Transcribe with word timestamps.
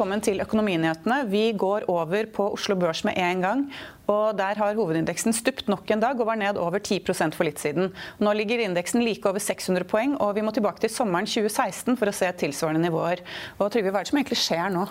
velkommen 0.00 0.22
til 0.24 0.40
Økonominyhetene. 0.40 1.16
Vi 1.28 1.50
går 1.60 1.84
over 1.92 2.24
på 2.32 2.46
Oslo 2.54 2.72
Børs 2.80 3.02
med 3.04 3.18
en 3.20 3.42
gang. 3.44 3.64
og 4.08 4.38
Der 4.38 4.56
har 4.56 4.74
hovedindeksen 4.74 5.34
stupt 5.36 5.68
nok 5.68 5.90
en 5.90 6.00
dag 6.00 6.16
og 6.18 6.24
var 6.26 6.36
ned 6.40 6.56
over 6.56 6.78
10% 6.78 7.34
for 7.36 7.44
litt 7.44 7.60
siden. 7.60 7.92
Nå 8.18 8.32
ligger 8.32 8.64
indeksen 8.64 9.04
like 9.04 9.28
over 9.28 9.38
600 9.38 9.84
poeng, 9.84 10.16
og 10.16 10.34
vi 10.36 10.40
må 10.40 10.54
tilbake 10.56 10.80
til 10.80 10.88
sommeren 10.88 11.26
2016 11.26 11.98
for 12.00 12.08
å 12.08 12.16
se 12.16 12.32
tilsvarende 12.32 12.80
nivåer. 12.80 13.20
Og 13.58 13.68
Trygve, 13.70 13.92
Hva 13.92 14.00
er 14.00 14.08
det 14.08 14.12
som 14.14 14.22
egentlig 14.22 14.40
skjer 14.40 14.72
nå? 14.72 14.86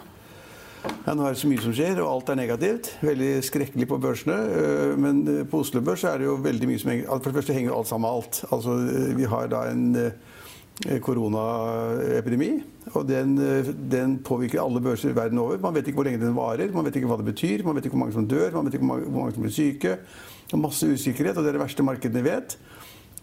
Ja, 1.07 1.15
nå 1.15 1.25
er 1.25 1.33
det 1.33 1.41
så 1.41 1.49
mye 1.49 1.65
som 1.65 1.73
skjer, 1.73 2.03
og 2.03 2.11
alt 2.13 2.29
er 2.29 2.41
negativt. 2.43 2.93
Veldig 3.01 3.43
skrekkelig 3.49 3.87
på 3.89 3.97
børsene. 3.97 4.37
Øh, 4.37 4.93
men 4.99 5.27
øh, 5.27 5.47
på 5.49 5.65
Oslo 5.65 5.81
Børs 5.81 6.03
er 6.03 6.21
det 6.21 6.29
jo 6.29 6.37
veldig 6.37 6.69
mye 6.69 6.83
som 6.85 6.93
henger 6.93 7.09
For 7.09 7.31
det 7.31 7.39
første 7.41 7.57
henger 7.57 7.73
alt 7.73 7.89
sammen 7.89 8.05
med 8.05 8.13
alt. 8.13 8.43
Altså, 8.53 8.77
øh, 8.77 9.17
vi 9.17 9.23
har 9.23 9.49
da 9.49 9.71
en 9.73 10.13
koronaepidemi. 11.03 12.49
Og 12.95 13.05
den, 13.07 13.35
den, 13.91 14.17
påvirker 14.25 14.61
alle 14.63 14.81
børser 14.81 15.13
verden 15.13 15.37
over. 15.37 15.57
Man 15.61 15.75
vet 15.75 15.87
ikke 15.87 15.99
hvor 15.99 16.07
lenge 16.07 16.25
den 16.25 16.35
varer, 16.35 16.71
man 16.73 16.85
vet 16.87 16.95
ikke 16.95 17.09
hva 17.09 17.19
det 17.19 17.27
betyr, 17.27 17.63
man 17.65 17.75
vet 17.75 17.85
ikke 17.85 17.97
hvor 17.97 18.05
mange 18.05 18.15
som 18.15 18.27
dør, 18.27 18.51
man 18.55 18.65
vet 18.65 18.79
ikke 18.79 18.85
hvor 18.85 18.95
mange, 18.95 19.09
hvor 19.09 19.21
mange 19.21 19.35
som 19.35 19.45
blir 19.45 19.53
syke. 19.53 19.97
Masse 20.57 20.87
usikkerhet, 20.89 21.37
og 21.37 21.43
det 21.43 21.51
er 21.51 21.59
det 21.59 21.61
verste 21.61 21.85
markedene 21.85 22.23
vet. 22.25 22.57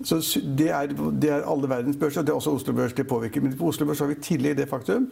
Så 0.04 0.20
det 0.58 0.68
er, 0.70 0.92
det 0.92 1.30
er 1.32 1.46
alle 1.48 1.68
verdens 1.68 1.96
børser, 1.96 2.20
og 2.20 2.26
det 2.26 2.32
er 2.32 2.36
også 2.36 2.52
Oslo 2.58 2.74
Børs 2.76 2.92
det 2.92 3.08
påvirker. 3.08 3.40
Men 3.40 3.56
på 3.56 3.72
Oslo 3.72 3.86
Børs 3.86 3.98
har 3.98 4.10
vi 4.12 4.18
i 4.18 4.22
tillegg 4.22 4.58
det 4.58 4.68
faktum 4.68 5.08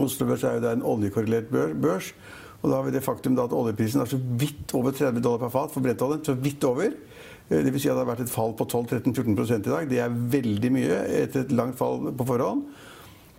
Oslo 0.00 0.26
Børs 0.26 0.44
er 0.48 0.56
jo 0.56 0.70
en 0.70 0.82
oljekorrelert 0.82 1.50
børs. 1.52 2.14
Og 2.62 2.70
da 2.70 2.76
har 2.78 2.86
vi 2.86 2.94
det 2.94 3.02
faktum 3.04 3.36
at 3.42 3.52
oljeprisen 3.52 4.00
er 4.00 4.08
så 4.08 4.18
vidt 4.38 4.74
over 4.74 4.94
30 4.94 5.20
dollar 5.20 5.42
per 5.42 5.52
fat 5.52 5.72
for 5.74 5.84
brentoljen. 5.84 6.24
Så 6.24 6.34
vidt 6.34 6.64
over. 6.64 6.94
Eh, 7.52 7.60
det 7.64 7.74
vil 7.74 7.82
si 7.82 7.90
at 7.90 7.98
det 7.98 8.04
har 8.04 8.12
vært 8.14 8.24
et 8.24 8.32
fall 8.32 8.56
på 8.56 8.66
12-13-14 8.68 9.58
i 9.58 9.68
dag. 9.68 9.90
Det 9.90 10.00
er 10.02 10.18
veldig 10.36 10.72
mye 10.74 11.04
etter 11.22 11.44
et 11.44 11.54
langt 11.56 11.78
fall 11.80 12.10
på 12.16 12.28
forhånd. 12.28 12.64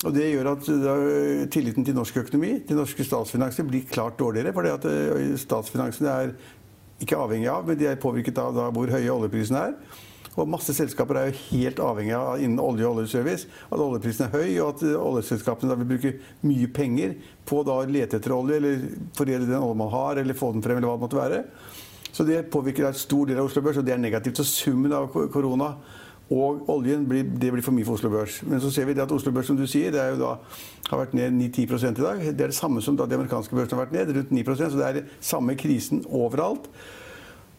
Og 0.04 0.12
Det 0.14 0.30
gjør 0.34 0.52
at 0.52 0.70
eh, 0.70 1.44
tilliten 1.52 1.86
til 1.88 1.96
norsk 1.96 2.24
økonomi, 2.26 2.58
til 2.68 2.80
norske 2.80 3.06
statsfinanser, 3.08 3.68
blir 3.68 3.88
klart 3.90 4.20
dårligere. 4.20 4.54
For 4.56 4.68
eh, 4.70 5.36
statsfinansene 5.40 6.16
er 6.16 6.34
ikke 7.04 7.20
avhengig 7.20 7.52
av, 7.52 7.68
men 7.68 7.80
de 7.80 7.90
er 7.90 8.02
påvirket 8.02 8.40
av 8.40 8.60
hvor 8.76 8.92
høye 8.92 9.12
oljeprisene 9.12 9.70
er. 9.70 9.78
Og 10.34 10.50
masse 10.50 10.74
selskaper 10.74 11.20
er 11.20 11.28
jo 11.30 11.42
helt 11.52 11.80
avhengig 11.84 12.14
av 12.18 12.42
innen 12.42 12.58
olje 12.58 12.88
og 12.88 12.98
oljeservice 12.98 13.46
at 13.68 13.82
oljeprisen 13.84 14.26
er 14.26 14.32
høy, 14.34 14.48
og 14.64 14.72
at 14.72 14.84
oljeselskapene 14.98 15.78
vil 15.78 15.90
bruke 15.92 16.14
mye 16.42 16.70
penger 16.74 17.14
på 17.46 17.60
å 17.62 17.76
lete 17.86 18.18
etter 18.18 18.34
olje, 18.34 18.58
eller 18.58 18.88
foredle 19.14 19.46
den 19.46 19.62
olje 19.62 19.78
man 19.84 19.94
har, 19.94 20.18
eller 20.24 20.38
få 20.38 20.50
den 20.56 20.66
frem, 20.66 20.80
eller 20.82 20.90
hva 20.90 20.98
det 20.98 21.06
måtte 21.06 21.22
være. 21.22 21.44
Så 22.14 22.24
det 22.24 22.46
påvirker 22.54 22.88
en 22.88 22.94
stor 22.94 23.26
del 23.26 23.42
av 23.42 23.50
Oslo 23.50 23.64
Børs, 23.66 23.80
og 23.82 23.86
det 23.86 23.96
er 23.96 24.02
negativt. 24.02 24.38
Så 24.38 24.46
summen 24.46 24.94
av 24.94 25.10
korona 25.34 25.74
og 26.34 26.70
oljen 26.72 27.04
blir, 27.10 27.26
det 27.26 27.50
blir 27.52 27.64
for 27.66 27.76
mye 27.76 27.86
for 27.86 27.98
Oslo 27.98 28.10
Børs. 28.14 28.40
Men 28.48 28.62
så 28.62 28.72
ser 28.72 28.86
vi 28.88 28.96
at 29.02 29.12
Oslo 29.12 29.34
Børs 29.34 29.50
som 29.50 29.58
du 29.58 29.66
sier, 29.68 29.94
er 29.98 30.18
da, 30.20 30.36
har 30.90 31.02
vært 31.02 31.16
ned 31.18 31.34
9-10 31.36 31.64
i 31.90 31.94
dag. 32.00 32.22
Det 32.22 32.46
er 32.46 32.54
det 32.54 32.58
samme 32.58 32.82
som 32.82 32.98
da 32.98 33.08
de 33.10 33.18
amerikanske 33.18 33.56
børsene 33.56 33.80
har 33.80 33.88
vært 33.88 33.96
ned, 33.98 34.14
rundt 34.18 34.32
9% 34.32 34.70
Så 34.70 34.78
det 34.78 34.90
er 34.90 35.08
samme 35.22 35.56
krisen 35.56 36.04
overalt. 36.10 36.70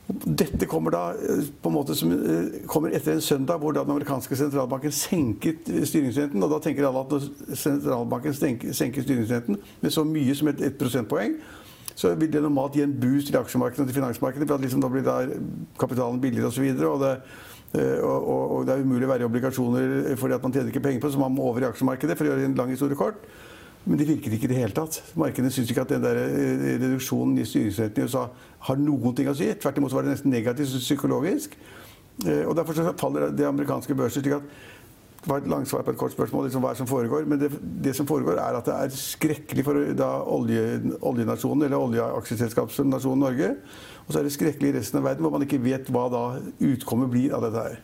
Dette 0.06 0.66
kommer 0.68 0.92
da 0.92 1.02
eh, 1.16 1.46
på 1.62 1.70
en 1.70 1.74
måte 1.74 1.94
som 1.96 2.10
eh, 2.12 2.64
kommer 2.68 2.92
etter 2.92 3.14
en 3.14 3.24
søndag 3.24 3.58
hvor 3.58 3.72
den 3.72 3.90
amerikanske 3.90 4.36
sentralbanken 4.36 4.92
senket 4.92 5.70
styringsrenten. 5.88 6.42
og 6.42 6.50
Da 6.50 6.60
tenker 6.66 6.86
alle 6.86 7.04
at 7.04 7.14
når 7.14 7.56
sentralbanken 7.56 8.34
senker 8.36 9.02
styringsrenten 9.02 9.58
med 9.80 9.92
så 9.92 10.04
mye 10.04 10.34
som 10.36 10.52
et, 10.52 10.60
et 10.60 10.76
prosentpoeng, 10.78 11.38
så 11.94 12.14
vil 12.18 12.30
det 12.32 12.42
normalt 12.42 12.74
gi 12.74 12.82
en 12.84 12.94
boost 13.00 13.30
til 13.30 13.38
aksjemarkedet 13.38 13.84
og 13.84 13.90
til 13.90 13.98
finansmarkedet. 14.00 14.48
for 14.48 14.58
liksom 14.58 14.80
Da 14.80 14.88
blir 14.88 15.02
da 15.06 15.18
kapitalen 15.78 16.20
billigere 16.20 16.50
osv. 16.50 16.64
Og, 16.84 17.02
og, 18.02 18.28
og, 18.28 18.50
og 18.56 18.66
det 18.66 18.74
er 18.74 18.82
umulig 18.82 19.06
å 19.06 19.10
være 19.10 19.26
i 19.26 19.30
obligasjoner 19.30 20.14
fordi 20.16 20.34
at 20.34 20.42
man 20.42 20.52
tjener 20.52 20.70
ikke 20.70 20.82
penger 20.84 21.00
på, 21.02 21.10
så 21.10 21.18
man 21.18 21.34
må 21.34 21.48
over 21.48 21.62
i 21.62 21.70
aksjemarkedet 21.70 22.16
for 22.18 22.26
å 22.26 22.32
gjøre 22.32 22.46
en 22.46 22.58
lang 22.58 22.70
historie 22.70 22.98
kort. 22.98 23.22
Men 23.84 24.00
det 24.00 24.08
virket 24.08 24.32
ikke 24.32 24.48
i 24.48 24.52
det 24.54 24.58
hele 24.62 24.72
tatt. 24.76 25.00
Markedene 25.20 25.52
syns 25.52 25.70
ikke 25.70 25.82
at 25.84 25.90
den 25.92 26.04
der 26.04 26.16
eh, 26.22 26.62
reduksjonen 26.80 27.36
i 27.38 27.44
styringsrenten 27.44 28.00
i 28.00 28.06
USA 28.08 28.28
har 28.68 28.78
noen 28.80 29.16
ting 29.16 29.28
å 29.28 29.34
si. 29.36 29.50
Tvert 29.60 29.80
imot 29.80 29.92
var 29.92 30.06
det 30.06 30.14
nesten 30.14 30.32
negativt 30.32 30.78
psykologisk. 30.80 31.58
Eh, 32.24 32.46
og 32.48 32.54
Derfor 32.56 32.94
faller 33.00 33.34
det 33.36 33.44
amerikanske 33.44 33.96
børser 33.98 34.24
slik 34.24 34.38
at 34.38 34.46
det 35.24 35.30
var 35.30 35.40
et 35.40 35.48
langt 35.48 35.68
svar 35.68 35.80
på 35.80 35.94
et 35.94 35.96
kort 35.96 36.12
spørsmål. 36.12 36.44
Liksom, 36.44 36.60
hva 36.60 36.74
som 36.76 36.88
foregår? 36.88 37.24
Men 37.24 37.40
det, 37.40 37.48
det, 37.62 37.94
som 37.96 38.04
foregår, 38.04 38.36
er 38.36 38.58
at 38.58 38.66
det 38.68 38.74
er 38.76 38.92
skrekkelig 38.92 39.64
for 39.64 39.80
da, 39.96 40.10
olje, 40.28 40.64
oljenasjonen, 41.00 41.64
eller 41.64 41.80
oljeaksjeselskapsnasjonen 41.80 43.24
Norge. 43.24 43.48
Og 44.04 44.12
så 44.12 44.20
er 44.20 44.28
det 44.28 44.34
skrekkelig 44.34 44.74
i 44.74 44.76
resten 44.76 45.00
av 45.00 45.06
verden, 45.08 45.24
hvor 45.24 45.32
man 45.32 45.46
ikke 45.46 45.62
vet 45.64 45.88
hva 45.88 46.04
da 46.12 46.24
utkommet 46.68 47.08
blir 47.14 47.32
av 47.32 47.46
dette 47.46 47.64
her. 47.70 47.80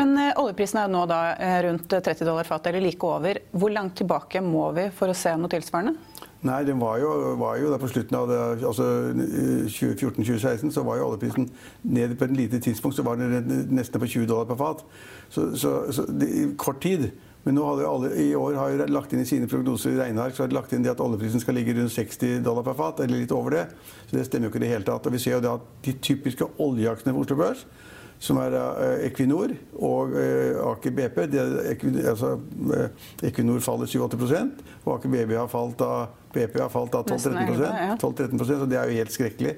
Men 0.00 0.16
eh, 0.18 0.32
oljeprisen 0.42 0.80
er 0.82 0.90
nå 0.90 1.04
da 1.06 1.20
eh, 1.36 1.60
rundt 1.68 1.86
30 1.94 2.26
dollar 2.26 2.48
fatet, 2.48 2.72
eller 2.72 2.88
like 2.88 3.06
over. 3.06 3.38
Hvor 3.54 3.70
langt 3.70 3.94
tilbake 4.02 4.42
må 4.42 4.66
vi 4.74 4.90
for 4.90 5.14
å 5.14 5.16
se 5.16 5.36
noe 5.38 5.52
tilsvarende? 5.52 5.94
Nei, 6.40 6.62
den 6.64 6.80
var 6.80 6.96
jo, 6.96 7.08
var 7.36 7.58
jo 7.60 7.74
på 7.76 7.88
slutten 7.90 8.16
av 8.16 8.30
altså 8.32 8.84
2014-2016 9.12 10.70
så 10.72 10.84
var 10.86 10.96
jo 10.96 11.10
oljeprisen 11.10 11.50
ned 11.82 12.14
på 12.16 12.24
et 12.24 12.36
lite 12.36 12.60
tidspunkt 12.64 12.96
så 12.96 13.04
var 13.04 13.20
den 13.20 13.66
nesten 13.68 14.00
på 14.00 14.08
20 14.08 14.28
dollar 14.30 14.48
per 14.48 14.56
fat. 14.56 14.86
Så, 15.28 15.50
så, 15.60 15.74
så 15.92 16.06
det, 16.08 16.30
kort 16.56 16.80
tid. 16.80 17.10
Men 17.44 17.56
nå 17.56 17.66
hadde 17.68 17.88
alle, 17.88 18.12
i 18.20 18.32
år 18.36 18.56
har 18.56 18.72
jo 18.72 18.88
lagt 18.92 19.12
inn 19.12 19.20
i 19.20 19.28
sine 19.28 19.48
prognoser 19.48 19.92
i 19.94 20.00
regneark 20.00 20.36
så 20.36 20.44
har 20.44 20.50
de 20.50 20.56
lagt 20.56 20.72
inn 20.76 20.84
det 20.84 20.92
at 20.92 21.00
oljeprisen 21.00 21.40
skal 21.40 21.56
ligge 21.56 21.76
rundt 21.76 21.92
60 21.92 22.42
dollar 22.44 22.64
per 22.64 22.76
fat, 22.76 23.00
eller 23.04 23.22
litt 23.22 23.36
over 23.36 23.56
det. 23.56 23.66
Så 24.08 24.16
det 24.16 24.26
stemmer 24.28 24.48
jo 24.48 24.52
ikke 24.54 24.60
i 24.60 24.66
det 24.66 24.72
hele 24.74 24.88
tatt. 24.88 25.08
Og 25.08 25.16
vi 25.16 25.20
ser 25.20 25.38
jo 25.38 25.44
det 25.44 25.54
at 25.54 25.70
de 25.84 25.96
typiske 26.08 26.48
oljeaksjene 26.60 27.16
på 27.16 27.24
Oslo 27.26 27.40
Børs 27.40 27.68
som 28.20 28.36
er 28.36 28.52
uh, 28.52 28.98
Equinor 29.06 29.54
og 29.80 30.12
uh, 30.12 30.72
Aker 30.74 30.92
BP. 30.92 31.22
Altså, 32.04 32.34
uh, 32.36 32.82
Equinor 33.24 33.62
faller 33.64 33.88
7-8 33.88 34.20
og 34.84 34.90
Aker 34.98 35.12
BP 35.14 35.32
har 35.38 35.48
falt 35.48 35.80
av 35.84 36.19
BP 36.34 36.58
har 36.60 36.70
falt 36.72 36.94
12-13% 36.94 38.62
så 38.62 38.68
det 38.70 38.78
er 38.78 38.90
jo 38.90 39.00
helt 39.00 39.14
skrekkelig. 39.14 39.56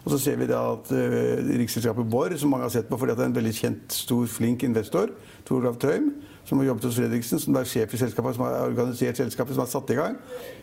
Og 0.00 0.14
så 0.14 0.18
ser 0.22 0.38
vi 0.40 0.48
da 0.48 0.60
at 0.72 0.92
uh, 0.96 1.50
Riksselskapet 1.60 2.08
Borr, 2.08 2.32
som 2.40 2.52
mange 2.52 2.64
har 2.64 2.72
sett 2.72 2.88
på 2.88 2.96
fordi 3.00 3.16
det 3.18 3.24
er 3.26 3.32
en 3.32 3.36
veldig 3.36 3.52
kjent, 3.56 3.92
stor, 3.92 4.22
flink 4.32 4.64
investor, 4.64 5.12
Tor 5.44 5.60
Olav 5.60 5.76
Trøim, 5.80 6.08
som 6.48 6.60
har 6.60 6.70
jobbet 6.70 6.88
hos 6.88 6.96
Fredriksen, 6.96 7.42
som 7.42 7.58
er 7.60 7.68
sjef 7.68 7.92
i 7.94 8.00
selskapet, 8.00 8.38
som 8.38 8.46
har 8.46 8.62
organisert 8.64 9.20
selskapet, 9.20 9.54
som 9.54 9.66
har 9.66 9.70
satt 9.72 9.92
i 9.92 9.98
gang. 9.98 10.16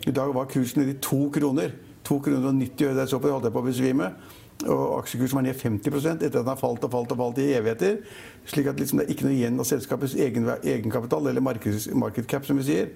I 0.09 0.15
dag 0.15 0.33
var 0.33 0.49
kursen 0.49 0.81
nede 0.81 0.95
i 0.95 0.99
to 1.01 1.27
kroner. 1.33 1.77
To 2.09 2.17
kroner 2.23 2.49
og 2.49 2.57
90 2.57 2.89
øre. 2.89 2.97
Der 2.97 3.05
så 3.11 3.21
på 3.21 3.29
det, 3.29 3.35
holdt 3.35 3.49
jeg 3.49 3.55
på 3.55 3.61
å 3.61 3.69
besvime 3.69 4.11
og 4.65 5.03
aksjekursen 5.03 5.37
var 5.37 5.45
ned 5.45 5.59
50 5.59 6.07
etter 6.15 6.25
at 6.25 6.39
den 6.39 6.49
har 6.49 6.57
falt 6.59 6.85
og 6.85 6.91
falt 6.91 7.11
og 7.13 7.19
falt 7.19 7.41
i 7.43 7.51
evigheter. 7.53 7.99
slik 8.45 8.67
at 8.67 8.79
liksom 8.79 8.99
det 8.99 9.05
er 9.05 9.13
ikke 9.13 9.27
noe 9.27 9.35
igjen 9.35 9.59
av 9.59 9.67
selskapets 9.69 10.15
egen, 10.15 10.49
egenkapital, 10.63 11.27
eller 11.27 11.41
market 11.41 12.27
cap, 12.27 12.45
som 12.45 12.57
vi 12.57 12.63
sier. 12.63 12.89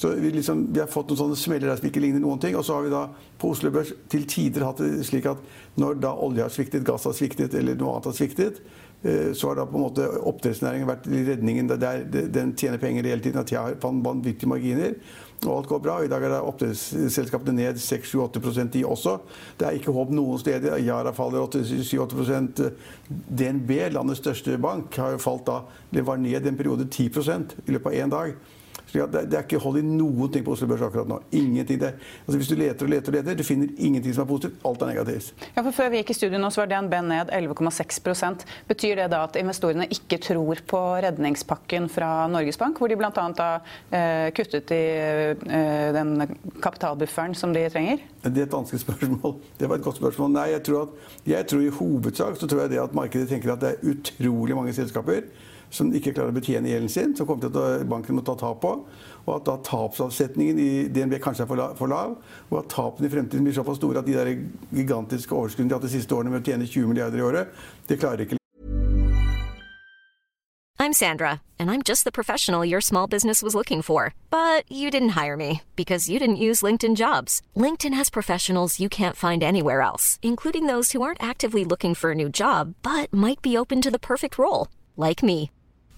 Så 0.00 0.08
vi, 0.16 0.30
liksom, 0.32 0.62
vi, 0.72 0.80
har 0.80 0.86
fått 0.88 1.10
noen 1.10 1.18
sånne 1.20 1.36
smeller 1.36 1.74
som 1.76 1.84
ikke 1.90 2.00
ligner 2.00 2.22
noen 2.24 2.40
ting. 2.40 2.54
Og 2.56 2.64
så 2.64 2.78
har 2.78 2.86
vi 2.86 2.92
da 2.92 3.02
på 3.36 3.50
Oslo 3.52 3.68
Børs 3.74 3.90
til 4.08 4.22
tider 4.24 4.64
hatt 4.64 4.78
det 4.80 5.02
slik 5.04 5.26
at 5.28 5.42
når 5.76 5.98
da 6.00 6.14
olje 6.24 6.46
har 6.46 6.52
sviktet, 6.54 6.86
gass 6.88 7.04
har 7.04 7.12
sviktet 7.18 7.52
eller 7.58 7.76
noe 7.76 7.98
annet 7.98 8.08
har 8.08 8.14
sviktet, 8.16 8.62
eh, 9.04 9.34
så 9.36 9.50
har 9.50 9.58
da 9.58 9.66
på 9.68 9.76
en 9.76 9.84
måte 9.84 10.06
oppdrettsnæringen 10.30 10.88
vært 10.88 11.04
redningen. 11.10 11.68
Der, 11.74 12.06
den 12.08 12.54
tjener 12.56 12.80
penger 12.80 13.10
hele 13.10 13.20
tiden. 13.20 13.42
At 13.42 13.52
jeg 13.52 13.60
har 13.60 13.76
vanvittige 14.06 14.48
marginer 14.48 14.96
og 15.46 15.58
alt 15.58 15.68
går 15.68 15.82
bra. 15.84 15.96
I 16.00 16.08
dag 16.08 16.24
er 16.24 16.32
det 16.32 16.38
oppdrettsselskapene 16.48 17.56
ned 17.58 17.80
6-8 17.80 18.64
de 18.72 18.84
også. 18.84 19.18
Det 19.60 19.66
er 19.68 19.76
ikke 19.76 19.92
håp 19.96 20.14
noen 20.16 20.40
steder. 20.40 20.78
Yara 20.80 21.12
faller 21.16 21.44
7-8% 21.44 22.64
DNB, 23.08 23.74
landets 23.92 24.20
største 24.24 24.56
bank, 24.60 24.96
har 24.96 25.12
jo 25.16 25.20
falt 25.20 25.44
da, 25.48 25.60
det 25.92 26.06
var 26.08 26.16
ned 26.20 26.46
en 26.46 26.56
periode 26.56 26.88
10 26.88 27.10
i 27.66 27.76
løpet 27.76 27.86
av 27.86 28.00
én 28.00 28.16
dag. 28.16 28.34
Det, 28.92 29.36
er 29.36 29.44
ikke 29.44 29.60
hold 29.62 29.78
i 29.80 29.84
noen 29.86 30.30
ting 30.32 30.44
på 30.46 30.54
Oslo 30.54 30.66
Børs 30.70 30.82
akkurat 30.84 31.08
nå. 31.08 31.20
Ingenting. 31.36 31.78
Det, 31.80 31.92
altså 32.24 32.40
hvis 32.40 32.50
du 32.50 32.56
leter 32.58 32.86
og 32.86 32.92
leter 32.92 33.12
og 33.12 33.18
leter, 33.18 33.38
du 33.38 33.46
finner 33.46 33.70
ingenting 33.76 34.14
som 34.16 34.24
er 34.24 34.30
positivt. 34.30 34.58
Alt 34.66 34.82
er 34.82 34.90
negativt. 34.92 35.46
Ja, 35.54 35.62
for 35.62 35.76
Før 35.80 35.92
vi 35.92 36.00
gikk 36.02 36.12
i 36.14 36.18
studio 36.18 36.40
nå, 36.42 36.50
så 36.52 36.64
var 36.64 36.70
DNB 36.72 36.96
ned 37.06 37.32
11,6% 37.36 38.44
Betyr 38.68 38.98
det 38.98 39.08
da 39.12 39.22
at 39.26 39.38
investorene 39.40 39.86
ikke 39.92 40.18
tror 40.22 40.62
på 40.68 40.80
redningspakken 41.04 41.88
fra 41.92 42.10
Norges 42.30 42.58
Bank, 42.60 42.78
hvor 42.78 42.90
de 42.90 42.98
bl.a. 42.98 43.10
har 43.10 43.70
eh, 43.96 44.30
kuttet 44.36 44.72
i 44.74 44.82
eh, 44.98 45.90
den 45.96 46.14
kapitalbufferen 46.62 47.36
som 47.38 47.54
de 47.56 47.64
trenger? 47.72 48.02
Det 48.24 48.44
er 48.44 48.48
et 48.48 48.54
vanskelig 48.54 48.82
spørsmål. 48.82 49.36
Det 49.58 49.68
var 49.68 49.80
et 49.80 49.86
godt 49.86 50.00
spørsmål. 50.00 50.34
Nei, 50.34 50.48
jeg 50.54 50.64
tror, 50.68 50.88
at, 50.88 51.14
jeg 51.34 51.46
tror 51.52 51.64
i 51.64 51.76
hovedsak 51.78 52.40
så 52.40 52.50
tror 52.50 52.64
jeg 52.64 52.74
det 52.74 52.82
at 52.82 52.96
markedet 52.96 53.30
tenker 53.30 53.54
at 53.54 53.62
det 53.62 53.72
er 53.74 53.94
utrolig 53.94 54.58
mange 54.58 54.74
selskaper 54.76 55.24
som 55.70 55.92
ikke 55.94 56.12
klarer 56.16 56.34
å 56.34 56.36
betjene 56.36 56.70
gjelden 56.72 56.90
sin, 56.92 57.14
som 57.16 57.28
kommer 57.28 57.46
til 57.46 57.58
at 57.60 57.86
banken 57.90 58.18
må 58.18 58.24
ta 58.26 58.34
tap 58.38 58.60
på. 58.64 58.74
Og 59.26 59.32
at 59.36 59.46
da 59.46 59.56
tapsavsetningen 59.66 60.58
i 60.58 60.70
DNB 60.90 61.20
kanskje 61.22 61.46
er 61.46 61.78
for 61.78 61.90
lav. 61.90 62.18
Og 62.50 62.58
at 62.62 62.72
tapene 62.74 63.06
i 63.08 63.12
fremtiden 63.12 63.46
blir 63.46 63.56
såpass 63.56 63.78
store 63.80 64.02
at 64.02 64.08
de 64.08 64.18
der 64.18 64.34
gigantiske 64.74 65.36
overskuddene 65.36 65.70
de 65.70 65.76
har 65.76 65.82
hatt 65.82 65.88
de 65.88 65.94
siste 65.96 66.16
årene 66.16 66.34
med 66.34 66.42
å 66.42 66.50
tjene 66.50 66.68
20 66.68 66.92
milliarder 66.92 67.22
i 67.22 67.26
året, 67.30 67.64
det 67.88 68.00
klarer 68.00 68.26
ikke 68.26 68.40
I'm 70.80 70.94
Sandra, 70.94 71.42
and 71.58 71.70
I'm 71.70 71.82
just 71.82 72.04
the 72.04 72.10
professional 72.10 72.64
your 72.64 72.80
small 72.80 73.06
business 73.06 73.42
was 73.42 73.54
looking 73.54 73.82
for. 73.82 74.14
But 74.30 74.64
you 74.72 74.90
didn't 74.90 75.10
hire 75.10 75.36
me 75.36 75.60
because 75.76 76.08
you 76.08 76.18
didn't 76.18 76.44
use 76.48 76.62
LinkedIn 76.62 76.96
jobs. 76.96 77.42
LinkedIn 77.54 77.92
has 77.92 78.08
professionals 78.08 78.80
you 78.80 78.88
can't 78.88 79.14
find 79.14 79.42
anywhere 79.42 79.82
else, 79.82 80.18
including 80.22 80.66
those 80.66 80.92
who 80.92 81.02
aren't 81.02 81.22
actively 81.22 81.66
looking 81.66 81.94
for 81.94 82.12
a 82.12 82.14
new 82.14 82.30
job 82.30 82.74
but 82.82 83.12
might 83.12 83.42
be 83.42 83.58
open 83.58 83.82
to 83.82 83.90
the 83.90 83.98
perfect 83.98 84.38
role, 84.38 84.68
like 84.96 85.22
me. 85.22 85.50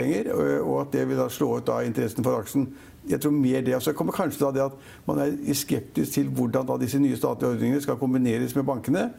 penger, 0.00 0.32
og- 0.34 0.80
at 0.80 0.92
det 0.96 1.08
vil 1.08 1.20
da 1.20 1.28
slå 1.28 1.56
ut 1.58 1.66
da 1.68 1.82
interessen 1.84 2.24
for 2.24 2.40
aksjen. 2.40 2.66
Jeg 3.08 3.20
tror 3.20 3.32
mer 3.32 3.62
det. 3.62 3.74
Og 3.76 3.82
så 3.82 3.94
kommer 3.96 4.12
kanskje 4.12 4.40
da 4.40 4.50
det 4.52 4.64
at 4.64 4.72
man 5.06 5.18
er 5.18 5.54
skeptisk 5.54 6.12
til 6.12 6.28
hvordan 6.28 6.66
da 6.66 6.76
disse 6.80 6.98
nye 7.00 7.16
statlige 7.16 7.54
ordningene 7.54 7.80
skal 7.84 7.96
kombineres 7.96 8.54
med 8.56 8.66
bankene. 8.68 9.12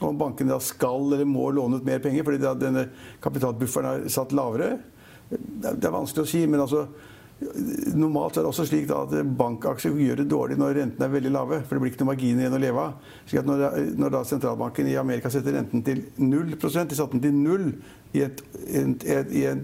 Og 0.00 0.08
om 0.08 0.18
bankene 0.18 0.54
da 0.54 0.58
skal 0.62 1.12
eller 1.12 1.24
må 1.26 1.50
låne 1.50 1.78
ut 1.78 1.86
mer 1.86 1.98
penger, 1.98 2.24
fordi 2.26 2.38
denne 2.38 2.88
kapitalbufferen 3.22 4.04
er 4.04 4.08
satt 4.08 4.32
lavere. 4.32 4.78
Er- 5.30 5.74
det 5.74 5.84
er 5.84 5.94
vanskelig 5.94 6.24
å 6.24 6.26
si, 6.26 6.46
men 6.46 6.60
altså 6.60 6.86
Normalt 7.38 8.34
er 8.34 8.42
det 8.42 8.50
også 8.50 8.64
slik 8.66 8.88
at 8.90 9.12
bankaksjer 9.38 9.94
gjør 9.94 10.18
det 10.18 10.24
dårlig 10.30 10.56
når 10.58 10.72
rentene 10.80 11.06
er 11.06 11.12
veldig 11.12 11.30
lave. 11.30 11.58
For 11.62 11.76
det 11.76 11.82
blir 11.84 11.92
ikke 11.92 12.02
noe 12.02 12.10
marginer 12.10 12.42
igjen 12.42 12.56
å 12.56 12.60
leve 12.62 12.82
av. 12.82 13.12
Slik 13.28 13.42
at 13.42 13.46
når, 13.46 13.76
når 14.00 14.14
da 14.14 14.22
sentralbanken 14.26 14.88
i 14.90 14.96
Amerika 14.98 15.30
setter 15.30 15.54
renten 15.54 15.84
til 15.86 16.02
0% 16.18 16.90
De 16.90 16.98
satte 16.98 17.14
den 17.14 17.22
til 17.22 17.36
0 17.38 17.68
i, 18.16 18.24
et, 18.24 18.42
et, 18.66 19.04
et, 19.04 19.30
i 19.38 19.44
en 19.46 19.62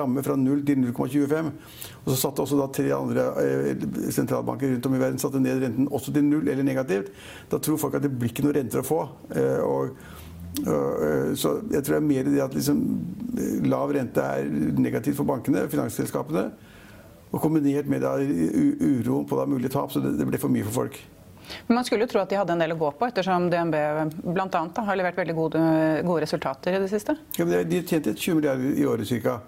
ramme 0.00 0.24
fra 0.26 0.34
0 0.40 0.64
til 0.66 0.80
0,25. 0.82 1.52
Og 2.00 2.08
så 2.10 2.16
satte 2.24 2.42
også 2.42 2.58
da 2.58 2.66
tre 2.74 2.88
andre 2.96 3.26
eh, 3.44 3.84
sentralbanker 4.16 4.74
rundt 4.74 4.88
om 4.90 4.96
i 4.96 5.02
verden 5.04 5.22
satte 5.22 5.42
ned 5.42 5.62
renten 5.62 5.86
også 5.94 6.16
til 6.16 6.26
null 6.26 6.48
eller 6.48 6.66
negativt. 6.66 7.12
Da 7.52 7.62
tror 7.62 7.78
folk 7.78 8.00
at 8.00 8.08
det 8.08 8.10
blir 8.16 8.32
ikke 8.32 8.48
noen 8.48 8.58
renter 8.58 8.82
å 8.82 8.88
få. 8.90 9.04
Eh, 9.30 9.62
og 9.62 9.94
og, 10.66 11.36
Så 11.38 11.60
jeg 11.70 11.84
tror 11.86 11.94
det 11.94 12.00
er 12.00 12.08
mer 12.08 12.26
det 12.26 12.42
at 12.42 12.54
liksom, 12.56 12.80
lav 13.70 13.92
rente 13.94 14.20
er 14.20 14.48
negativt 14.74 15.20
for 15.20 15.28
bankene, 15.28 15.68
finansselskapene. 15.70 16.48
Og 17.30 17.38
kombinert 17.42 17.86
med 17.90 18.02
da 18.02 18.16
uroen 18.18 19.26
på 19.28 19.38
da 19.38 19.46
mulige 19.46 19.70
tap, 19.72 19.92
så 19.94 20.02
det, 20.02 20.16
det 20.18 20.26
ble 20.26 20.40
for 20.40 20.52
mye 20.52 20.66
for 20.66 20.82
folk. 20.82 20.98
Men 21.66 21.80
man 21.80 21.86
skulle 21.86 22.06
jo 22.06 22.10
tro 22.10 22.20
at 22.22 22.30
de 22.30 22.38
hadde 22.38 22.54
en 22.54 22.62
del 22.62 22.74
å 22.74 22.78
gå 22.78 22.90
på, 22.98 23.06
ettersom 23.10 23.48
DNB 23.50 23.76
blant 24.34 24.54
annet, 24.58 24.82
har 24.86 24.98
levert 24.98 25.18
veldig 25.18 25.36
gode, 25.38 25.62
gode 26.06 26.24
resultater 26.26 26.76
i 26.76 26.82
det 26.82 26.90
siste. 26.92 27.16
Ja, 27.38 27.46
men 27.46 27.70
de 27.70 27.82
tjente 27.82 28.14
20 28.14 28.38
milliarder 28.38 28.78
i 28.78 28.86
året 28.86 29.10
ca. 29.24 29.40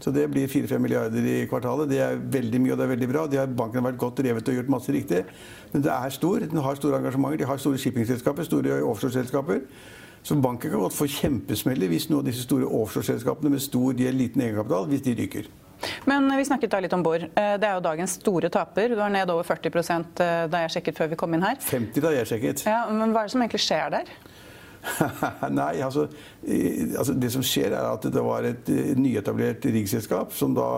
Så 0.00 0.12
det 0.16 0.30
blir 0.32 0.48
4-5 0.48 0.80
milliarder 0.80 1.26
i 1.28 1.46
kvartalet. 1.48 1.90
Det 1.90 1.98
er 2.00 2.20
veldig 2.32 2.60
mye 2.64 2.72
og 2.72 2.80
det 2.80 2.84
er 2.86 2.92
veldig 2.94 3.08
bra. 3.10 3.24
De 3.28 3.36
har, 3.36 3.50
banken 3.52 3.82
har 3.82 3.90
vært 3.90 4.00
godt 4.00 4.22
drevet 4.22 4.48
og 4.48 4.56
gjort 4.56 4.70
masse 4.72 4.94
riktig. 4.96 5.26
Men 5.74 5.84
det 5.84 5.92
er 5.92 6.14
stor. 6.14 6.40
Den 6.40 6.62
har 6.64 6.78
store 6.78 7.00
engasjementer. 7.02 7.42
De 7.42 7.48
har 7.50 7.60
store 7.60 7.80
shippingselskaper, 7.82 8.48
store 8.48 8.78
offshoreselskaper. 8.80 9.60
Så 10.24 10.36
banken 10.40 10.72
kan 10.72 10.80
godt 10.80 10.96
få 10.96 11.08
kjempesmeller 11.08 11.92
hvis 11.92 12.08
noen 12.08 12.22
av 12.22 12.30
disse 12.30 12.46
store 12.46 12.68
offshoreselskapene 12.80 13.52
med 13.52 13.60
stor 13.64 13.92
gjeld, 13.92 14.16
liten 14.20 14.44
egenkapital, 14.44 14.88
hvis 14.88 15.04
de 15.04 15.16
ryker. 15.20 15.52
Men 16.10 16.28
vi 16.36 16.44
snakket 16.44 16.72
da 16.72 16.80
litt 16.84 16.92
om 16.96 17.02
Borr. 17.04 17.24
Eh, 17.28 17.54
Det 17.60 17.68
er 17.68 17.78
jo 17.78 17.84
dagens 17.84 18.18
store 18.20 18.50
taper. 18.52 18.88
Du 18.92 18.96
var 18.98 19.12
ned 19.12 19.30
over 19.30 19.46
40 19.46 19.70
eh, 20.20 20.48
da 20.50 20.64
jeg 20.64 20.74
sjekket 20.76 20.98
før 21.00 21.10
vi 21.12 21.18
kom 21.20 21.34
inn 21.34 21.42
her. 21.46 21.56
50 21.60 22.00
da 22.04 22.12
jeg 22.14 22.30
sjekket. 22.32 22.64
Ja, 22.66 22.84
men 22.90 23.14
hva 23.14 23.24
er 23.24 23.30
det 23.30 23.34
som 23.36 23.44
egentlig 23.44 23.62
skjer 23.64 23.90
der? 23.96 24.12
Nei, 25.60 25.74
altså, 25.84 26.06
altså 26.96 27.12
Det 27.12 27.28
som 27.34 27.42
skjer, 27.44 27.74
er 27.76 27.90
at 27.90 28.06
det 28.12 28.22
var 28.24 28.48
et 28.48 28.70
eh, 28.72 28.94
nyetablert 28.96 29.64
riggselskap 29.68 30.32
som 30.36 30.56
da 30.56 30.68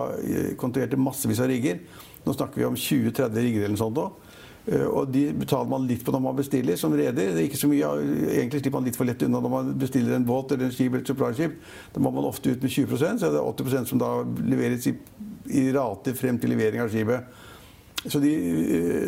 kontrollerte 0.59 0.99
massevis 0.99 1.43
av 1.43 1.51
rigger. 1.53 1.83
Nå 2.27 2.35
snakker 2.37 2.63
vi 2.63 2.69
om 2.69 2.79
20-30 2.79 3.39
rigger 3.43 3.65
eller 3.67 3.77
noe 3.77 3.83
sånt. 3.83 3.99
da. 3.99 4.32
Eh, 4.67 4.87
Og 4.87 5.11
de 5.11 5.27
betaler 5.35 5.71
man 5.71 5.87
litt 5.89 6.05
på 6.07 6.15
når 6.15 6.23
man 6.23 6.39
bestiller 6.39 6.79
som 6.79 6.95
reder. 6.95 7.33
Er 7.35 7.47
ikke 7.47 7.61
så 7.61 7.71
mye, 7.71 7.93
Egentlig 8.31 8.63
slipper 8.63 8.79
man 8.79 8.87
litt 8.87 8.99
for 8.99 9.09
lett 9.09 9.23
unna 9.27 9.43
når 9.43 9.55
man 9.57 9.73
bestiller 9.79 10.17
en 10.17 10.27
båt 10.27 10.55
eller 10.55 10.69
en 10.69 10.75
skip 10.75 10.93
eller 10.93 11.03
et 11.03 11.13
supply-skip. 11.13 11.57
Da 11.95 12.03
må 12.03 12.13
man 12.15 12.29
ofte 12.29 12.53
ut 12.53 12.63
med 12.63 12.71
20 12.71 12.99
så 12.99 13.09
er 13.11 13.35
det 13.35 13.43
80% 13.43 13.91
som 13.91 14.03
da 14.03 14.13
leveres 14.47 14.87
i, 14.87 14.95
i 15.51 15.71
rate 15.75 16.15
frem 16.15 16.39
til 16.39 16.55
levering 16.55 16.85
av 16.85 16.93
skipet. 16.93 17.41
Så 18.03 18.19
de, 18.19 18.31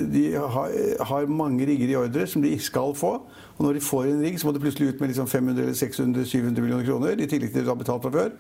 de 0.06 0.20
har, 0.38 0.74
har 1.02 1.26
mange 1.26 1.66
rigger 1.66 1.90
i 1.90 1.96
ordre 1.98 2.26
som 2.30 2.42
de 2.42 2.52
ikke 2.54 2.68
skal 2.68 2.92
få. 2.94 3.16
Og 3.56 3.64
når 3.66 3.78
de 3.78 3.82
får 3.82 4.04
en 4.10 4.22
rigg, 4.22 4.38
så 4.38 4.46
må 4.46 4.52
de 4.54 4.62
plutselig 4.62 4.92
ut 4.92 5.00
med 5.02 5.10
liksom 5.10 5.26
500 5.30 5.62
eller 5.62 5.74
600 5.78 6.26
700 6.30 6.62
millioner 6.62 6.86
kroner. 6.86 7.18
I 7.18 7.26
tillegg 7.26 7.50
til 7.50 7.62
det 7.62 7.66
de 7.66 7.72
har 7.72 7.80
betalt 7.80 8.06
fra 8.06 8.14
før. 8.14 8.36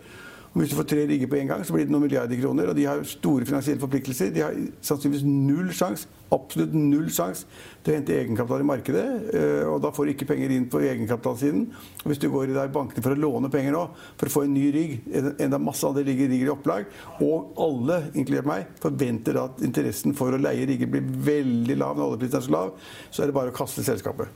Hvis 0.54 0.70
du 0.70 0.76
får 0.78 0.86
tre 0.86 1.04
rigger 1.10 1.26
på 1.26 1.34
en 1.40 1.48
gang, 1.50 1.62
så 1.66 1.74
blir 1.74 1.82
det 1.88 1.90
noen 1.90 2.04
milliarder 2.04 2.38
kroner. 2.38 2.68
Og 2.70 2.76
de 2.78 2.84
har 2.86 3.00
store 3.10 3.46
finansielle 3.48 3.80
forpliktelser. 3.82 4.28
De 4.30 4.42
har 4.44 4.54
sannsynligvis 4.86 5.24
null 5.26 5.72
sjanse, 5.74 6.06
absolutt 6.30 6.76
null 6.78 7.08
sjanse 7.10 7.48
til 7.82 7.90
å 7.90 7.96
hente 7.96 8.14
egenkapital 8.14 8.62
i 8.62 8.68
markedet. 8.68 9.34
eh, 9.34 9.66
Og 9.66 9.80
da 9.82 9.90
får 9.90 10.06
de 10.06 10.14
ikke 10.14 10.28
penger 10.30 10.54
inn 10.54 10.68
på 10.70 10.78
egenkapitalsiden. 10.78 11.66
Og 12.04 12.06
hvis 12.06 12.22
du 12.22 12.28
går 12.30 12.52
i 12.52 12.54
der 12.54 12.70
bankene 12.70 13.02
for 13.02 13.16
å 13.16 13.18
låne 13.18 13.50
penger 13.50 13.74
nå, 13.74 13.82
for 14.16 14.30
å 14.30 14.34
få 14.36 14.44
en 14.44 14.54
ny 14.54 14.70
rigg, 14.70 14.94
enda 15.40 15.58
masse 15.58 15.82
andre 15.84 16.06
rigger 16.06 16.30
i 16.30 16.48
opplag, 16.48 16.86
og 17.20 17.58
alle, 17.58 18.12
inkludert 18.14 18.46
meg, 18.46 18.66
forventer 18.80 19.42
at 19.42 19.58
interessen 19.60 20.14
for 20.14 20.30
å 20.30 20.38
leie 20.38 20.66
rigger 20.70 20.86
blir 20.86 21.02
veldig 21.02 21.78
lav 21.82 21.98
når 21.98 22.14
oljeprisen 22.14 22.38
er 22.38 22.46
så 22.46 22.54
lav, 22.54 22.72
så 23.10 23.22
er 23.22 23.26
det 23.26 23.34
bare 23.34 23.50
å 23.50 23.58
kaste 23.58 23.82
selskapet. 23.82 24.28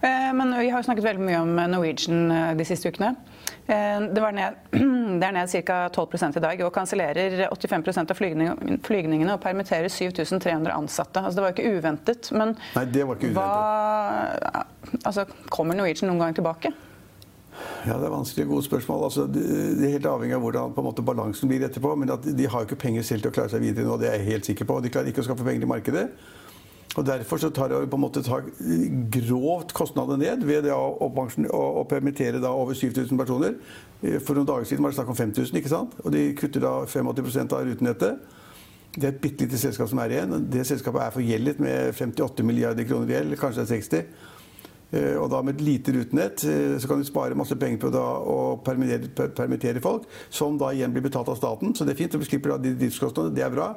Eh, 0.00 0.32
Men 0.36 0.52
vi 0.58 0.68
har 0.70 0.82
snakket 0.82 1.04
veldig 1.04 1.24
mye 1.26 1.40
om 1.40 1.56
Norwegian 1.72 2.30
eh, 2.30 2.54
de 2.54 2.64
siste 2.64 2.92
ukene. 2.92 3.16
Eh, 3.66 4.00
Det, 4.14 4.20
var 4.20 4.32
ned, 4.32 4.54
det 5.20 5.26
er 5.26 5.32
ned 5.34 5.50
ca. 5.66 5.78
12 5.88 6.36
i 6.36 6.40
dag 6.40 6.60
og 6.66 6.72
kansellerer 6.74 7.48
85% 7.50 8.10
av 8.10 8.18
flygning- 8.18 8.80
flygningene 8.86 9.34
og 9.34 9.42
permitterer 9.42 9.88
7300 9.88 10.72
ansatte. 10.72 11.20
Altså, 11.20 11.36
det 11.40 11.44
var 11.44 11.52
jo 11.52 11.56
ikke 11.56 11.78
uventet. 11.80 12.32
Men 12.32 12.56
Nei, 12.76 12.84
det 12.84 13.06
var 13.06 13.18
ikke 13.18 13.32
hva 13.34 14.64
altså, 15.02 15.26
Kommer 15.50 15.74
Norwegian 15.74 16.10
noen 16.12 16.22
gang 16.22 16.36
tilbake? 16.38 16.72
Ja, 17.86 17.96
Det 17.98 18.06
er 18.06 18.12
vanskelig 18.12 18.46
gode 18.46 18.62
spørsmål. 18.62 19.04
Altså, 19.08 19.26
det, 19.26 19.42
er 19.42 19.96
helt 19.96 20.06
avhengig 20.06 20.36
av 20.36 20.42
hvordan 20.44 20.74
måte, 20.84 21.02
balansen 21.02 21.48
blir 21.48 21.64
etterpå. 21.66 21.94
Men 21.98 22.14
de 22.22 22.46
har 22.46 22.62
jo 22.62 22.68
ikke 22.68 22.82
penger 22.86 23.02
selv 23.02 23.24
til 23.24 23.32
å 23.32 23.34
klare 23.34 23.54
seg 23.54 23.64
videre 23.64 23.86
nå, 23.88 23.98
det 23.98 24.10
er 24.10 24.18
jeg 24.20 24.30
helt 24.32 24.50
sikker 24.52 24.68
på. 24.68 24.80
De 24.84 24.92
klarer 24.92 25.10
ikke 25.10 25.24
å 25.24 25.28
skaffe 25.30 25.46
penger 25.46 25.64
til 25.64 25.72
markedet. 25.72 26.06
Og 26.96 27.04
Derfor 27.06 27.36
så 27.36 27.50
tar 27.50 27.72
jeg 27.74 27.88
på 27.90 27.98
en 27.98 28.04
måte 28.06 28.22
grovt 29.12 29.74
kostnadene 29.76 30.16
ned 30.22 30.46
ved 30.48 30.68
å, 30.72 30.78
å, 31.04 31.10
å, 31.52 31.82
permittere 31.88 32.40
over 32.48 32.74
7000 32.74 33.18
personer. 33.20 33.58
Eh, 34.02 34.16
For 34.20 34.38
noen 34.38 34.48
dager 34.48 34.68
siden 34.68 34.84
var 34.84 34.94
det 34.94 35.00
snakk 35.00 35.12
om 35.12 35.18
5000, 35.18 35.60
ikke 35.60 35.72
sant? 35.72 35.98
og 36.04 36.14
de 36.14 36.30
kutter 36.38 36.64
da 36.64 36.78
85% 36.86 37.56
av 37.56 37.66
rutenettet. 37.68 38.32
Det 38.96 39.04
er 39.04 39.12
et 39.12 39.20
bitte 39.20 39.44
lite 39.44 39.60
selskap 39.60 39.90
som 39.90 40.00
er 40.00 40.14
igjen. 40.14 40.38
Det 40.48 40.64
selskapet 40.64 41.02
er 41.02 41.12
forgjeldet 41.12 41.60
med 41.60 41.92
58 41.98 42.46
milliarder 42.48 42.88
kroner 42.88 43.12
i 43.12 43.18
gjeld, 43.18 43.36
kanskje 43.42 43.66
det 43.66 43.66
er 43.66 43.74
60. 43.74 44.08
Eh, 44.96 45.16
Og 45.20 45.28
da 45.30 45.42
med 45.42 45.58
et 45.58 45.66
lite 45.66 45.92
rutenett 45.92 46.46
eh, 46.48 46.78
så 46.80 46.88
kan 46.88 47.02
du 47.02 47.04
spare 47.04 47.36
masse 47.36 47.56
penger 47.60 47.82
på 47.82 47.92
å 47.92 48.38
permittere, 48.64 49.28
permittere 49.36 49.84
folk, 49.84 50.08
som 50.30 50.56
da 50.56 50.72
igjen 50.72 50.94
blir 50.94 51.04
betalt 51.04 51.28
av 51.28 51.36
staten. 51.36 51.74
Så 51.74 51.84
det 51.84 51.92
er 51.92 52.00
fint. 52.04 52.16
Du 52.16 52.24
slipper 52.24 52.54
da 52.54 52.62
de 52.62 52.76
driftskostnadene. 52.78 53.36
Det 53.36 53.44
er 53.44 53.52
bra. 53.52 53.74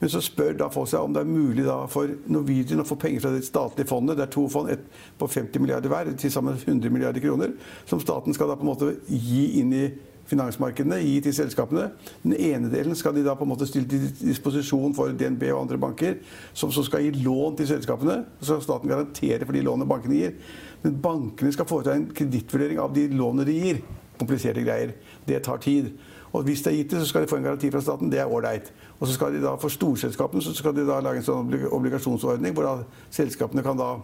Men 0.00 0.12
så 0.12 0.22
spør 0.24 0.54
da 0.60 0.68
folk 0.72 0.88
seg 0.90 1.04
om 1.04 1.14
det 1.14 1.22
er 1.22 1.30
mulig 1.30 1.64
for 1.92 2.12
Norwegian 2.32 2.82
å 2.82 2.88
få 2.88 2.98
penger 3.00 3.24
fra 3.24 3.32
det 3.34 3.46
statlige 3.46 3.88
fondet. 3.90 4.18
Det 4.18 4.26
er 4.26 4.34
to 4.34 4.46
fond, 4.52 4.70
ett 4.72 4.84
på 5.20 5.28
50 5.28 5.62
milliarder 5.62 5.92
hver, 5.92 6.12
til 6.20 6.32
sammen 6.32 6.56
100 6.56 6.92
milliarder 6.92 7.24
kroner, 7.24 7.52
som 7.88 8.00
staten 8.00 8.36
skal 8.36 8.50
da 8.50 8.56
på 8.58 8.66
en 8.66 8.72
måte 8.72 8.94
gi 9.08 9.44
inn 9.60 9.74
i 9.76 9.84
finansmarkedene, 10.30 11.00
gi 11.02 11.16
til 11.24 11.34
selskapene. 11.34 11.88
Den 12.22 12.36
ene 12.36 12.70
delen 12.72 12.96
skal 12.98 13.16
de 13.16 13.24
da 13.26 13.34
på 13.38 13.46
en 13.46 13.52
måte 13.52 13.66
stille 13.68 13.88
til 13.90 14.06
disposisjon 14.20 14.94
for 14.96 15.14
DNB 15.16 15.42
og 15.50 15.64
andre 15.64 15.80
banker, 15.82 16.20
som 16.54 16.72
så 16.74 16.84
skal 16.86 17.04
gi 17.04 17.24
lån 17.24 17.58
til 17.58 17.70
selskapene. 17.72 18.20
Så 18.40 18.54
skal 18.54 18.66
staten 18.68 18.92
garantere 18.92 19.46
for 19.46 19.56
de 19.56 19.64
lånene 19.66 19.90
bankene 19.90 20.20
gir. 20.20 20.36
Men 20.84 21.00
bankene 21.02 21.52
skal 21.54 21.68
foreta 21.68 21.96
en 21.96 22.08
kredittvurdering 22.14 22.80
av 22.82 22.94
de 22.96 23.08
lånene 23.12 23.48
de 23.48 23.58
gir. 23.58 23.82
Kompliserte 24.20 24.64
greier. 24.64 24.94
Det 25.26 25.42
tar 25.46 25.60
tid. 25.64 25.92
Og 26.30 26.44
hvis 26.46 26.62
det 26.62 26.70
er 26.72 26.76
gitt 26.78 26.92
det, 26.94 27.00
så 27.02 27.10
skal 27.10 27.24
de 27.24 27.30
få 27.30 27.40
en 27.40 27.48
garanti 27.48 27.70
fra 27.74 27.82
staten. 27.82 28.10
Det 28.12 28.20
er 28.22 28.30
ålreit. 28.30 28.70
Og 29.00 29.08
så 29.08 29.16
skal 29.16 29.34
de 29.34 29.42
da, 29.42 29.56
for 29.58 29.72
storselskapene 29.72 30.42
så 30.44 30.54
skal 30.54 30.76
de 30.76 30.86
da 30.86 31.00
lage 31.02 31.22
en 31.22 31.26
sånn 31.26 31.54
obligasjonsordning 31.74 32.54
hvor 32.54 32.68
da 32.68 32.74
selskapene 33.14 33.64
kan 33.66 33.78
da 33.80 33.96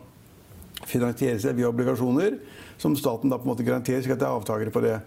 finansiere 0.86 1.38
seg 1.40 1.56
via 1.56 1.70
obligasjoner, 1.70 2.36
som 2.82 2.96
staten 2.98 3.30
da 3.32 3.38
på 3.38 3.46
en 3.46 3.52
måte 3.54 3.66
garanterer, 3.66 4.02
slik 4.02 4.16
at 4.16 4.20
det 4.20 4.28
er 4.28 4.40
avtakere 4.40 4.74
på 4.74 4.82
det. 4.84 4.98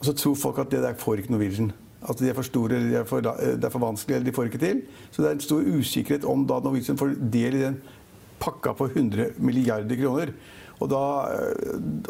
Og 0.00 0.08
så 0.08 0.16
tror 0.18 0.34
folk 0.38 0.58
at 0.58 0.72
det 0.74 0.82
der 0.82 0.98
får 0.98 1.22
ikke 1.22 1.32
Norwegian. 1.32 1.72
At 2.02 2.18
de 2.18 2.28
er 2.28 2.34
for 2.34 2.46
store, 2.46 2.74
eller 2.74 2.90
de 2.90 2.98
er 2.98 3.06
for, 3.06 3.22
det 3.22 3.64
er 3.64 3.72
for 3.72 3.84
vanskelig, 3.84 4.16
eller 4.16 4.26
de 4.26 4.34
får 4.34 4.50
ikke 4.50 4.58
til. 4.58 4.82
Så 5.10 5.22
det 5.22 5.30
er 5.30 5.36
en 5.38 5.44
stor 5.44 5.62
usikkerhet 5.62 6.26
om 6.26 6.42
da 6.50 6.58
Norwegian 6.64 6.98
får 6.98 7.14
del 7.32 7.60
i 7.60 7.62
den 7.62 7.78
pakka 8.42 8.74
på 8.74 8.90
100 8.90 9.38
milliarder 9.38 9.96
kroner. 10.00 10.34
Og, 10.82 10.88
da, 10.90 11.02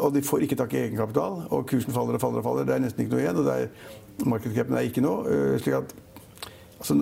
og 0.01 0.15
de 0.15 0.23
får 0.25 0.47
ikke 0.47 0.57
tak 0.57 0.73
i 0.73 0.79
egenkapital, 0.87 1.43
og 1.53 1.67
kursen 1.69 1.93
faller 1.93 2.17
og 2.17 2.23
faller 2.23 2.41
og 2.41 2.47
faller. 2.47 2.65
Det 2.65 2.73
er 2.73 2.81
nesten 2.81 3.03
ikke 3.03 3.13
noe 3.13 3.21
igjen. 3.21 3.41
og 3.41 3.45
det 3.45 3.57
er, 3.61 3.91
markedscapen 4.25 4.77
er 4.77 4.87
ikke 4.87 5.03
noe. 5.03 5.57
slik 5.61 5.77
at 5.79 5.93
altså, 6.79 6.97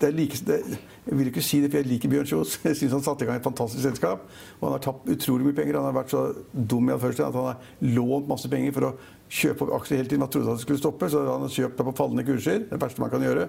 det 0.00 0.12
like, 0.14 0.38
det, 0.46 0.60
Jeg 1.06 1.18
vil 1.18 1.26
ikke 1.30 1.42
si 1.44 1.60
det, 1.62 1.70
for 1.70 1.78
jeg 1.78 1.86
liker 1.86 2.10
Bjørn 2.10 2.26
Kjos. 2.26 2.56
Jeg 2.64 2.76
syns 2.80 2.96
han 2.96 3.04
satte 3.06 3.24
i 3.24 3.28
gang 3.28 3.38
et 3.38 3.46
fantastisk 3.46 3.84
selskap. 3.84 4.24
Og 4.58 4.64
han 4.66 4.74
har 4.74 4.82
tapt 4.82 5.10
utrolig 5.12 5.46
mye 5.46 5.58
penger. 5.58 5.78
Han 5.78 5.86
har 5.90 5.98
vært 6.00 6.14
så 6.14 6.22
dum 6.52 6.88
i 6.90 6.94
at 6.96 7.20
han 7.22 7.36
har 7.36 7.60
lånt 7.94 8.26
masse 8.30 8.50
penger 8.50 8.74
for 8.74 8.88
å 8.88 8.94
kjøpe 9.30 9.66
opp 9.66 9.76
aksjer 9.80 10.00
hele 10.00 10.10
tiden. 10.10 10.24
Man 10.24 10.32
trodde 10.34 10.56
det 10.56 10.64
skulle 10.64 10.82
stoppe, 10.82 11.10
så 11.12 11.22
han 11.28 11.46
har 11.46 11.54
kjøpt 11.58 11.82
på 11.82 11.94
fallende 12.00 12.26
kurser. 12.26 12.64
Det 12.70 12.80
verste 12.82 13.04
man 13.04 13.12
kan 13.12 13.22
gjøre. 13.22 13.46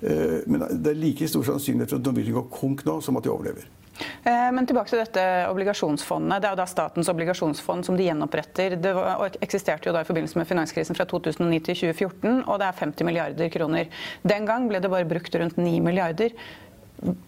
Eh, 0.00 0.42
men 0.46 0.66
det 0.70 0.92
er 0.92 1.00
like 1.00 1.28
stor 1.30 1.46
sannsynlighet 1.46 1.94
for 1.94 2.02
at 2.02 2.10
Norwegian 2.10 2.38
går 2.40 2.50
konk 2.52 2.84
nå, 2.88 3.00
som 3.04 3.18
at 3.20 3.26
de 3.26 3.32
overlever. 3.32 3.68
Eh, 4.24 4.50
men 4.52 4.66
tilbake 4.66 4.90
til 4.90 5.00
dette 5.00 5.24
obligasjonsfondet. 5.50 6.42
Det 6.42 6.48
er 6.48 6.56
jo 6.56 6.60
da 6.62 6.66
statens 6.68 7.10
obligasjonsfond 7.12 7.86
som 7.86 7.98
de 7.98 8.08
gjenoppretter. 8.08 8.76
Det 8.82 8.94
eksisterte 9.44 9.88
jo 9.88 9.94
da 9.94 10.02
i 10.02 10.08
forbindelse 10.08 10.40
med 10.40 10.50
finanskrisen 10.50 10.98
fra 10.98 11.06
2009 11.10 11.62
til 11.68 11.80
2014, 11.84 12.42
og 12.42 12.60
det 12.60 12.68
er 12.68 12.82
50 12.82 13.08
milliarder 13.08 13.54
kroner. 13.54 14.04
Den 14.26 14.50
gang 14.50 14.68
ble 14.70 14.82
det 14.82 14.92
bare 14.92 15.08
brukt 15.08 15.40
rundt 15.40 15.60
9 15.60 15.78
milliarder. 15.84 16.34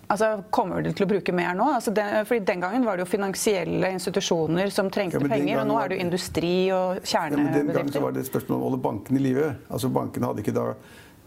Altså, 0.09 0.29
Kommer 0.55 0.81
de 0.83 0.93
til 0.97 1.05
å 1.05 1.11
bruke 1.11 1.33
mer 1.37 1.57
nå? 1.59 1.67
Altså, 1.77 1.93
den, 1.95 2.25
fordi 2.27 2.47
Den 2.49 2.63
gangen 2.63 2.87
var 2.87 2.97
det 2.97 3.05
jo 3.05 3.11
finansielle 3.11 3.91
institusjoner 3.93 4.71
som 4.73 4.89
trengte 4.95 5.21
ja, 5.21 5.31
penger, 5.31 5.63
og 5.63 5.69
nå 5.69 5.81
er 5.81 5.91
det 5.91 5.99
jo 5.99 6.07
industri 6.07 6.55
og 6.73 7.03
kjernebedrifter. 7.03 7.61
Ja, 7.61 7.83
den 7.83 7.91
gangen 7.93 8.07
var 8.07 8.15
det 8.15 8.23
et 8.25 8.31
spørsmål 8.31 8.57
om 8.57 8.63
å 8.63 8.71
holde 8.71 8.85
bankene 8.87 9.21
i 9.21 9.27
live. 9.27 9.51
Altså, 9.69 9.91
bankene 9.93 10.31
hadde 10.31 10.47
ikke 10.47 10.57
da 10.57 10.71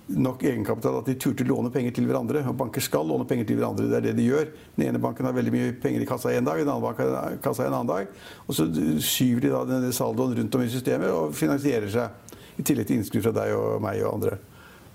nok 0.09 0.43
egenkapital 0.43 0.99
at 0.99 1.09
de 1.09 1.15
turte 1.21 1.45
låne 1.47 1.71
penger 1.73 1.93
til 1.95 2.07
hverandre. 2.09 2.41
Og 2.49 2.57
banker 2.57 2.83
skal 2.83 3.07
låne 3.07 3.27
penger 3.29 3.47
til 3.49 3.59
hverandre. 3.59 3.87
Det 3.89 3.97
er 3.99 4.05
det 4.07 4.15
de 4.17 4.27
gjør. 4.27 4.49
Den 4.75 4.87
ene 4.87 5.01
banken 5.01 5.27
har 5.27 5.35
veldig 5.35 5.53
mye 5.53 5.75
penger 5.81 6.03
i 6.03 6.09
kassa 6.09 6.33
en 6.33 6.47
dag, 6.47 6.61
den 6.61 6.71
andre 6.71 6.87
banken 6.87 7.13
har 7.13 7.37
kassa 7.43 7.67
en 7.67 7.77
annen 7.77 7.91
dag. 7.91 8.11
Og 8.47 8.57
så 8.57 8.67
skyver 9.05 9.45
de 9.45 9.53
da 9.53 9.63
denne 9.69 9.93
saldoen 9.95 10.35
rundt 10.39 10.57
om 10.57 10.65
i 10.65 10.71
systemet 10.71 11.13
og 11.13 11.35
finansierer 11.37 11.89
seg. 11.93 12.35
I 12.59 12.65
tillegg 12.65 12.89
til 12.89 12.99
innskudd 12.99 13.23
fra 13.23 13.35
deg 13.37 13.55
og 13.55 13.81
meg 13.83 14.01
og 14.03 14.17
andre. 14.17 14.37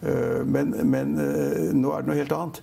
Eh, 0.03 0.41
men, 0.45 0.75
men 0.91 1.19
eh, 1.23 1.71
nå 1.73 1.95
er 1.95 2.03
det 2.05 2.11
noe 2.11 2.19
helt 2.19 2.35
annet. 2.37 2.61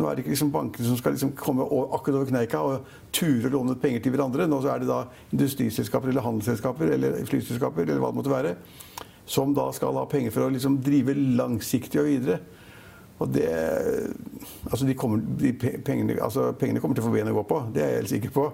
Nå 0.00 0.08
er 0.08 0.16
det 0.16 0.24
ikke 0.24 0.32
liksom 0.34 0.50
bankene 0.52 0.88
som 0.88 0.98
skal 0.98 1.14
liksom 1.14 1.34
komme 1.38 1.64
akkurat 1.64 2.18
over 2.18 2.28
kneika 2.28 2.60
og 2.66 2.92
ture 3.14 3.48
å 3.48 3.54
låne 3.54 3.76
penger 3.80 4.02
til 4.02 4.16
hverandre. 4.16 4.48
Nå 4.50 4.58
er 4.66 4.82
det 4.82 4.90
da 4.90 5.04
industriselskaper 5.30 6.10
eller 6.10 6.26
handelsselskaper 6.26 6.94
eller 6.96 7.22
flyselskaper 7.28 7.86
eller 7.86 8.02
hva 8.02 8.10
det 8.10 8.18
måtte 8.18 8.32
være 8.32 8.54
som 9.26 9.54
da 9.54 9.68
skal 9.74 9.96
ha 10.00 10.06
penger 10.10 10.34
for 10.34 10.46
å 10.46 10.52
liksom 10.52 10.80
drive 10.84 11.14
langsiktig 11.38 12.00
og 12.02 12.10
videre. 12.10 12.40
Og 13.22 13.28
det 13.34 13.48
Altså, 14.70 14.86
de 14.86 14.94
kommer, 14.94 15.20
de 15.40 15.52
pengene, 15.84 16.16
altså 16.22 16.52
pengene, 16.52 16.80
kommer 16.80 16.96
til 16.96 17.04
å 17.04 17.08
få 17.08 17.12
ben 17.12 17.28
å 17.28 17.34
gå 17.36 17.42
på, 17.48 17.58
det 17.74 17.82
er 17.82 17.90
jeg 17.90 17.98
helt 18.00 18.10
sikker 18.12 18.32
på. 18.32 18.44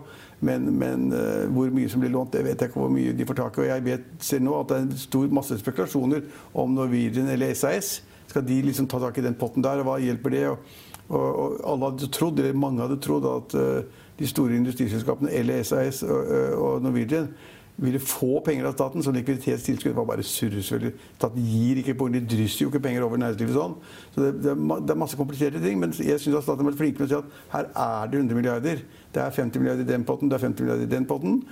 Men, 0.41 0.67
men 0.79 1.13
uh, 1.13 1.45
hvor 1.55 1.71
mye 1.75 1.91
som 1.91 2.03
blir 2.03 2.11
lånt, 2.11 2.33
det 2.35 2.43
vet 2.47 2.61
jeg 2.61 2.71
ikke 2.71 2.81
hvor 2.81 2.91
mye 2.93 3.13
de 3.15 3.27
får 3.29 3.39
tak 3.39 3.59
i. 3.59 3.63
Og 3.63 3.69
jeg 3.69 3.85
vet, 3.87 4.09
ser 4.25 4.43
nå 4.43 4.57
at 4.59 4.71
det 4.71 4.77
er 4.77 4.87
en 4.87 5.01
stor 5.05 5.31
masse 5.39 5.59
spekulasjoner 5.61 6.27
om 6.59 6.75
Norwegian 6.75 7.31
eller 7.31 7.55
SAS. 7.55 8.01
Skal 8.29 8.45
de 8.49 8.59
liksom 8.67 8.89
ta 8.91 9.01
tak 9.03 9.21
i 9.21 9.25
den 9.25 9.39
potten 9.39 9.65
der, 9.65 9.83
og 9.83 9.89
hva 9.89 9.97
hjelper 10.03 10.35
det? 10.35 10.43
Og, 10.51 10.75
og, 11.09 11.23
og 11.29 11.55
alle 11.73 11.93
hadde 11.93 12.11
trodd, 12.19 12.43
eller 12.43 12.59
mange 12.67 12.83
hadde 12.85 12.99
trodd 13.05 13.31
at 13.31 13.57
uh, 13.61 14.03
de 14.19 14.33
store 14.33 14.59
industriselskapene 14.59 15.31
eller 15.39 15.63
SAS 15.63 16.03
og, 16.03 16.33
og 16.59 16.83
Norwegian 16.83 17.31
ville 17.79 18.01
få 18.03 18.41
penger 18.45 18.67
av 18.67 18.75
staten 18.75 19.03
så 19.03 19.13
likviditetstilskudd. 19.15 19.95
var 19.95 20.07
bare 20.09 20.23
surr. 20.27 20.59
Staten 20.61 21.45
gir 21.47 21.79
ikke 21.79 21.95
penger, 21.95 22.21
de 22.21 22.37
drysser 22.37 22.65
jo 22.65 22.73
ikke 22.73 22.83
penger 22.83 23.07
over 23.07 23.21
næringslivet 23.23 23.55
sånn. 23.55 23.77
Så 24.15 24.25
det, 24.25 24.33
det, 24.43 24.53
er, 24.55 24.99
masse 24.99 25.19
kompliserte 25.19 25.63
ting. 25.63 25.79
Men 25.79 25.95
jeg 25.95 26.19
syns 26.19 26.43
staten 26.43 26.65
har 26.65 26.73
vært 26.73 26.81
flinke 26.81 27.03
med 27.03 27.07
å 27.07 27.13
si 27.13 27.19
at 27.21 27.41
her 27.55 27.71
er 27.71 28.11
det 28.11 28.23
100 28.25 28.41
milliarder. 28.41 28.85
Det 29.15 29.23
er 29.23 29.35
50 29.39 29.63
milliarder 29.63 29.87
i 29.87 29.93
den 29.93 30.07
potten, 30.09 30.31
det 30.31 30.41
er 30.41 30.47
50 30.49 30.67
milliarder 30.67 30.89
i 30.89 30.95
den 30.97 31.09
potten. 31.09 31.43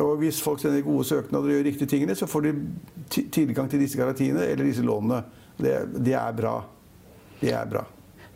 Og 0.00 0.14
hvis 0.22 0.40
folk 0.40 0.60
sender 0.62 0.84
gode 0.86 1.04
søknader 1.04 1.50
og 1.50 1.56
gjør 1.58 1.66
riktige 1.68 1.92
tingene, 1.92 2.16
så 2.16 2.26
får 2.30 2.48
de 2.48 2.54
tilgang 3.12 3.68
til 3.68 3.82
disse 3.84 3.98
garantiene 4.00 4.46
eller 4.48 4.64
disse 4.64 4.84
lånene. 4.84 5.20
Det, 5.60 5.74
det 6.00 6.16
er 6.16 6.38
bra. 6.38 6.54
Det 7.42 7.52
er 7.52 7.68
bra. 7.68 7.84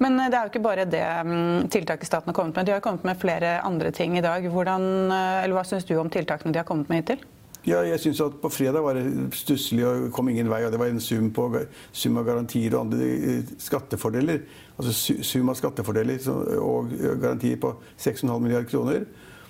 Men 0.02 0.18
eh, 0.20 0.28
det 0.30 0.38
er 0.38 0.46
jo 0.46 0.52
ikke 0.52 0.66
bare 0.66 0.88
det 0.88 1.04
mm, 1.26 1.70
tiltaket 1.72 2.08
staten 2.08 2.32
har 2.32 2.36
kommet 2.36 2.58
med. 2.58 2.68
De 2.68 2.76
har 2.76 2.84
kommet 2.84 3.06
med 3.06 3.20
flere 3.20 3.58
andre 3.64 3.92
ting 3.94 4.18
i 4.18 4.24
dag. 4.24 4.44
Hvordan, 4.52 4.84
eh, 5.14 5.48
hva 5.54 5.64
syns 5.66 5.88
du 5.88 5.96
om 6.00 6.10
tiltakene 6.12 6.52
de 6.52 6.62
har 6.62 6.68
kommet 6.68 6.90
med 6.92 7.02
hittil? 7.02 7.24
Ja, 7.66 7.80
jeg 7.82 7.98
synes 7.98 8.20
at 8.22 8.36
På 8.38 8.48
fredag 8.48 8.84
var 8.84 8.94
det 8.94 9.34
stusslig 9.34 9.82
og 9.86 10.12
kom 10.14 10.28
ingen 10.30 10.50
vei. 10.50 10.62
og 10.64 10.72
Det 10.72 10.78
var 10.78 10.92
en 10.92 11.00
sum, 11.00 11.30
på, 11.34 11.48
sum 11.92 12.18
av 12.20 12.28
garantier 12.28 12.74
og 12.74 12.86
andre 12.86 13.08
eh, 13.16 13.54
skattefordeler. 13.58 14.44
Altså 14.76 15.22
sum 15.24 15.48
av 15.50 15.58
skattefordeler 15.58 16.28
og 16.60 16.92
garantier 17.22 17.56
på 17.56 17.72
6,5 17.98 18.38
milliarder 18.38 18.70
kroner. 18.70 19.06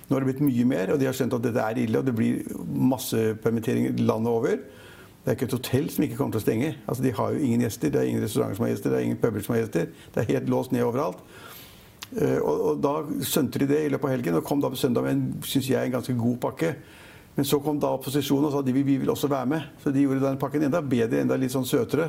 Nå 0.07 0.15
har 0.15 0.23
det 0.23 0.31
blitt 0.31 0.45
mye 0.47 0.65
mer, 0.65 0.93
og 0.93 1.01
de 1.01 1.05
har 1.09 1.15
skjønt 1.15 1.35
at 1.35 1.43
dette 1.43 1.59
er 1.59 1.79
ille. 1.83 1.99
og 1.99 2.07
Det 2.07 2.15
blir 2.15 2.45
masse 2.63 3.35
permitteringer 3.43 3.99
landet 3.99 4.31
over. 4.31 4.59
Det 5.27 5.33
er 5.33 5.35
ikke 5.35 5.47
et 5.49 5.53
hotell 5.57 5.87
som 5.91 6.03
ikke 6.05 6.15
kommer 6.15 6.37
til 6.37 6.39
å 6.39 6.43
stenge. 6.45 6.67
Altså, 6.87 7.03
de 7.03 7.09
har 7.11 7.33
jo 7.35 7.39
ingen 7.43 7.63
gjester. 7.65 7.89
Det 7.91 7.99
er 7.99 8.05
ingen 8.07 8.21
restauranter 8.23 8.55
som 8.55 8.63
har 8.63 8.69
gjester, 8.69 8.93
det 8.93 8.99
er 9.01 9.07
ingen 9.09 9.17
puber 9.19 9.41
som 9.43 9.53
har 9.53 9.59
gjester. 9.59 9.89
Det 10.15 10.21
er 10.21 10.29
helt 10.29 10.47
låst 10.53 10.71
ned 10.71 10.85
overalt. 10.87 11.19
Uh, 12.13 12.37
og, 12.37 12.53
og, 12.53 12.79
Da 12.85 12.93
skjønte 13.27 13.59
de 13.59 13.67
det 13.67 13.81
i 13.83 13.89
løpet 13.91 14.07
av 14.07 14.13
helgen 14.15 14.39
og 14.39 14.45
kom 14.47 14.63
da 14.63 14.71
på 14.71 14.79
søndag 14.79 15.03
med 15.03 15.17
en, 15.17 15.25
synes 15.43 15.67
jeg, 15.67 15.83
en 15.83 15.97
ganske 15.97 16.15
god 16.15 16.39
pakke. 16.47 16.71
Men 17.35 17.49
så 17.51 17.59
kom 17.59 17.83
da 17.83 17.91
opposisjonen 17.97 18.47
og 18.47 18.55
sa 18.55 18.63
at 18.63 18.71
de, 18.71 18.77
vi 18.77 18.95
vil 19.03 19.11
også 19.11 19.27
være 19.35 19.51
med. 19.51 19.67
Så 19.83 19.91
de 19.91 20.07
gjorde 20.07 20.23
den 20.23 20.39
pakken 20.39 20.63
enda 20.69 20.79
bedre, 20.95 21.19
enda 21.19 21.35
litt 21.35 21.57
sånn 21.57 21.67
søtere. 21.67 22.07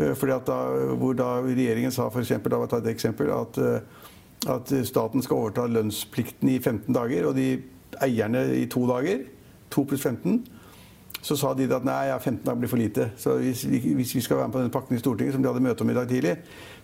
Uh, 0.00 0.14
fordi 0.16 0.38
at 0.40 0.48
da, 0.48 0.58
hvor 0.96 1.20
da 1.20 1.30
regjeringen 1.44 1.92
sa 1.92 2.08
for 2.08 2.24
eksempel, 2.24 2.56
da, 2.56 2.64
ta 2.72 2.80
et 2.80 2.92
eksempel, 2.96 3.36
at, 3.36 3.60
uh, 3.60 4.56
at 4.56 4.78
staten 4.88 5.20
skal 5.20 5.44
overta 5.44 5.68
lønnsplikten 5.68 6.56
i 6.56 6.56
15 6.56 6.88
dager, 6.96 7.28
og 7.28 7.36
de 7.36 7.50
eierne 8.00 8.48
i 8.56 8.64
to 8.64 8.88
dager. 8.88 9.28
2 9.76 9.90
pluss 9.90 10.08
15 10.08 10.55
så 11.26 11.34
sa 11.34 11.50
de 11.58 11.66
at 11.74 11.82
nei, 11.86 12.06
ja, 12.06 12.16
15 12.20 12.44
dager 12.46 12.58
blir 12.60 12.70
for 12.70 12.78
lite. 12.78 13.08
Så 13.18 13.32
hvis 13.42 13.64
vi, 13.66 13.80
hvis 13.98 14.14
vi, 14.14 14.20
skal 14.22 14.38
være 14.38 14.46
med 14.46 14.54
på 14.54 14.60
den 14.62 14.70
pakken 14.70 14.94
i 14.94 15.00
Stortinget, 15.02 15.34
som 15.34 15.42
de 15.42 15.50
hadde 15.50 15.62
møte 15.64 15.82
om 15.82 15.90
i 15.90 15.96
dag 15.96 16.06
tidlig, 16.08 16.36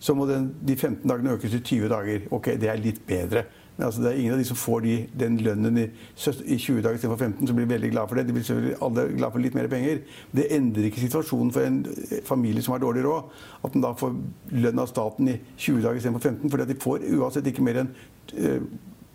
så 0.03 0.17
må 0.19 0.27
den, 0.27 0.49
de 0.67 0.75
15 0.75 1.07
dagene 1.07 1.37
økes 1.37 1.53
til 1.55 1.63
20 1.63 1.93
dager. 1.93 2.25
Ok, 2.35 2.49
det 2.59 2.71
er 2.73 2.83
litt 2.83 2.99
bedre. 3.07 3.45
Men 3.77 3.87
altså, 3.87 4.03
det 4.03 4.11
er 4.11 4.19
ingen 4.19 4.35
av 4.35 4.43
de 4.43 4.49
som 4.49 4.59
får 4.59 4.83
de, 4.85 4.97
den 5.23 5.39
lønnen 5.47 5.79
i, 5.79 5.87
i 5.87 6.59
20 6.59 6.83
dager 6.83 6.99
istedenfor 6.99 7.23
15, 7.23 7.47
som 7.47 7.61
blir 7.61 7.71
veldig 7.71 7.93
glad 7.95 8.11
for 8.11 8.19
det. 8.19 8.27
De 8.27 8.35
blir 8.35 8.49
selvfølgelig 8.49 8.77
alle 8.89 9.07
glad 9.15 9.37
for 9.37 9.47
litt 9.47 9.61
mer 9.61 9.71
penger. 9.71 10.03
Det 10.35 10.51
endrer 10.59 10.91
ikke 10.91 11.07
situasjonen 11.07 11.55
for 11.55 11.69
en 11.69 11.81
eh, 11.93 12.19
familie 12.27 12.67
som 12.67 12.75
har 12.75 12.83
dårlig 12.83 13.07
råd, 13.07 13.31
at 13.63 13.79
den 13.79 13.87
da 13.87 13.95
får 14.03 14.19
lønn 14.59 14.83
av 14.83 14.91
staten 14.91 15.31
i 15.31 15.39
20 15.55 15.87
dager 15.87 16.03
istedenfor 16.03 16.27
15. 16.35 16.51
fordi 16.51 16.67
at 16.67 16.75
de 16.75 16.81
får 16.83 17.07
uansett 17.15 17.55
ikke 17.55 17.71
mer 17.71 17.85
enn 17.85 17.95
uh, 18.35 18.59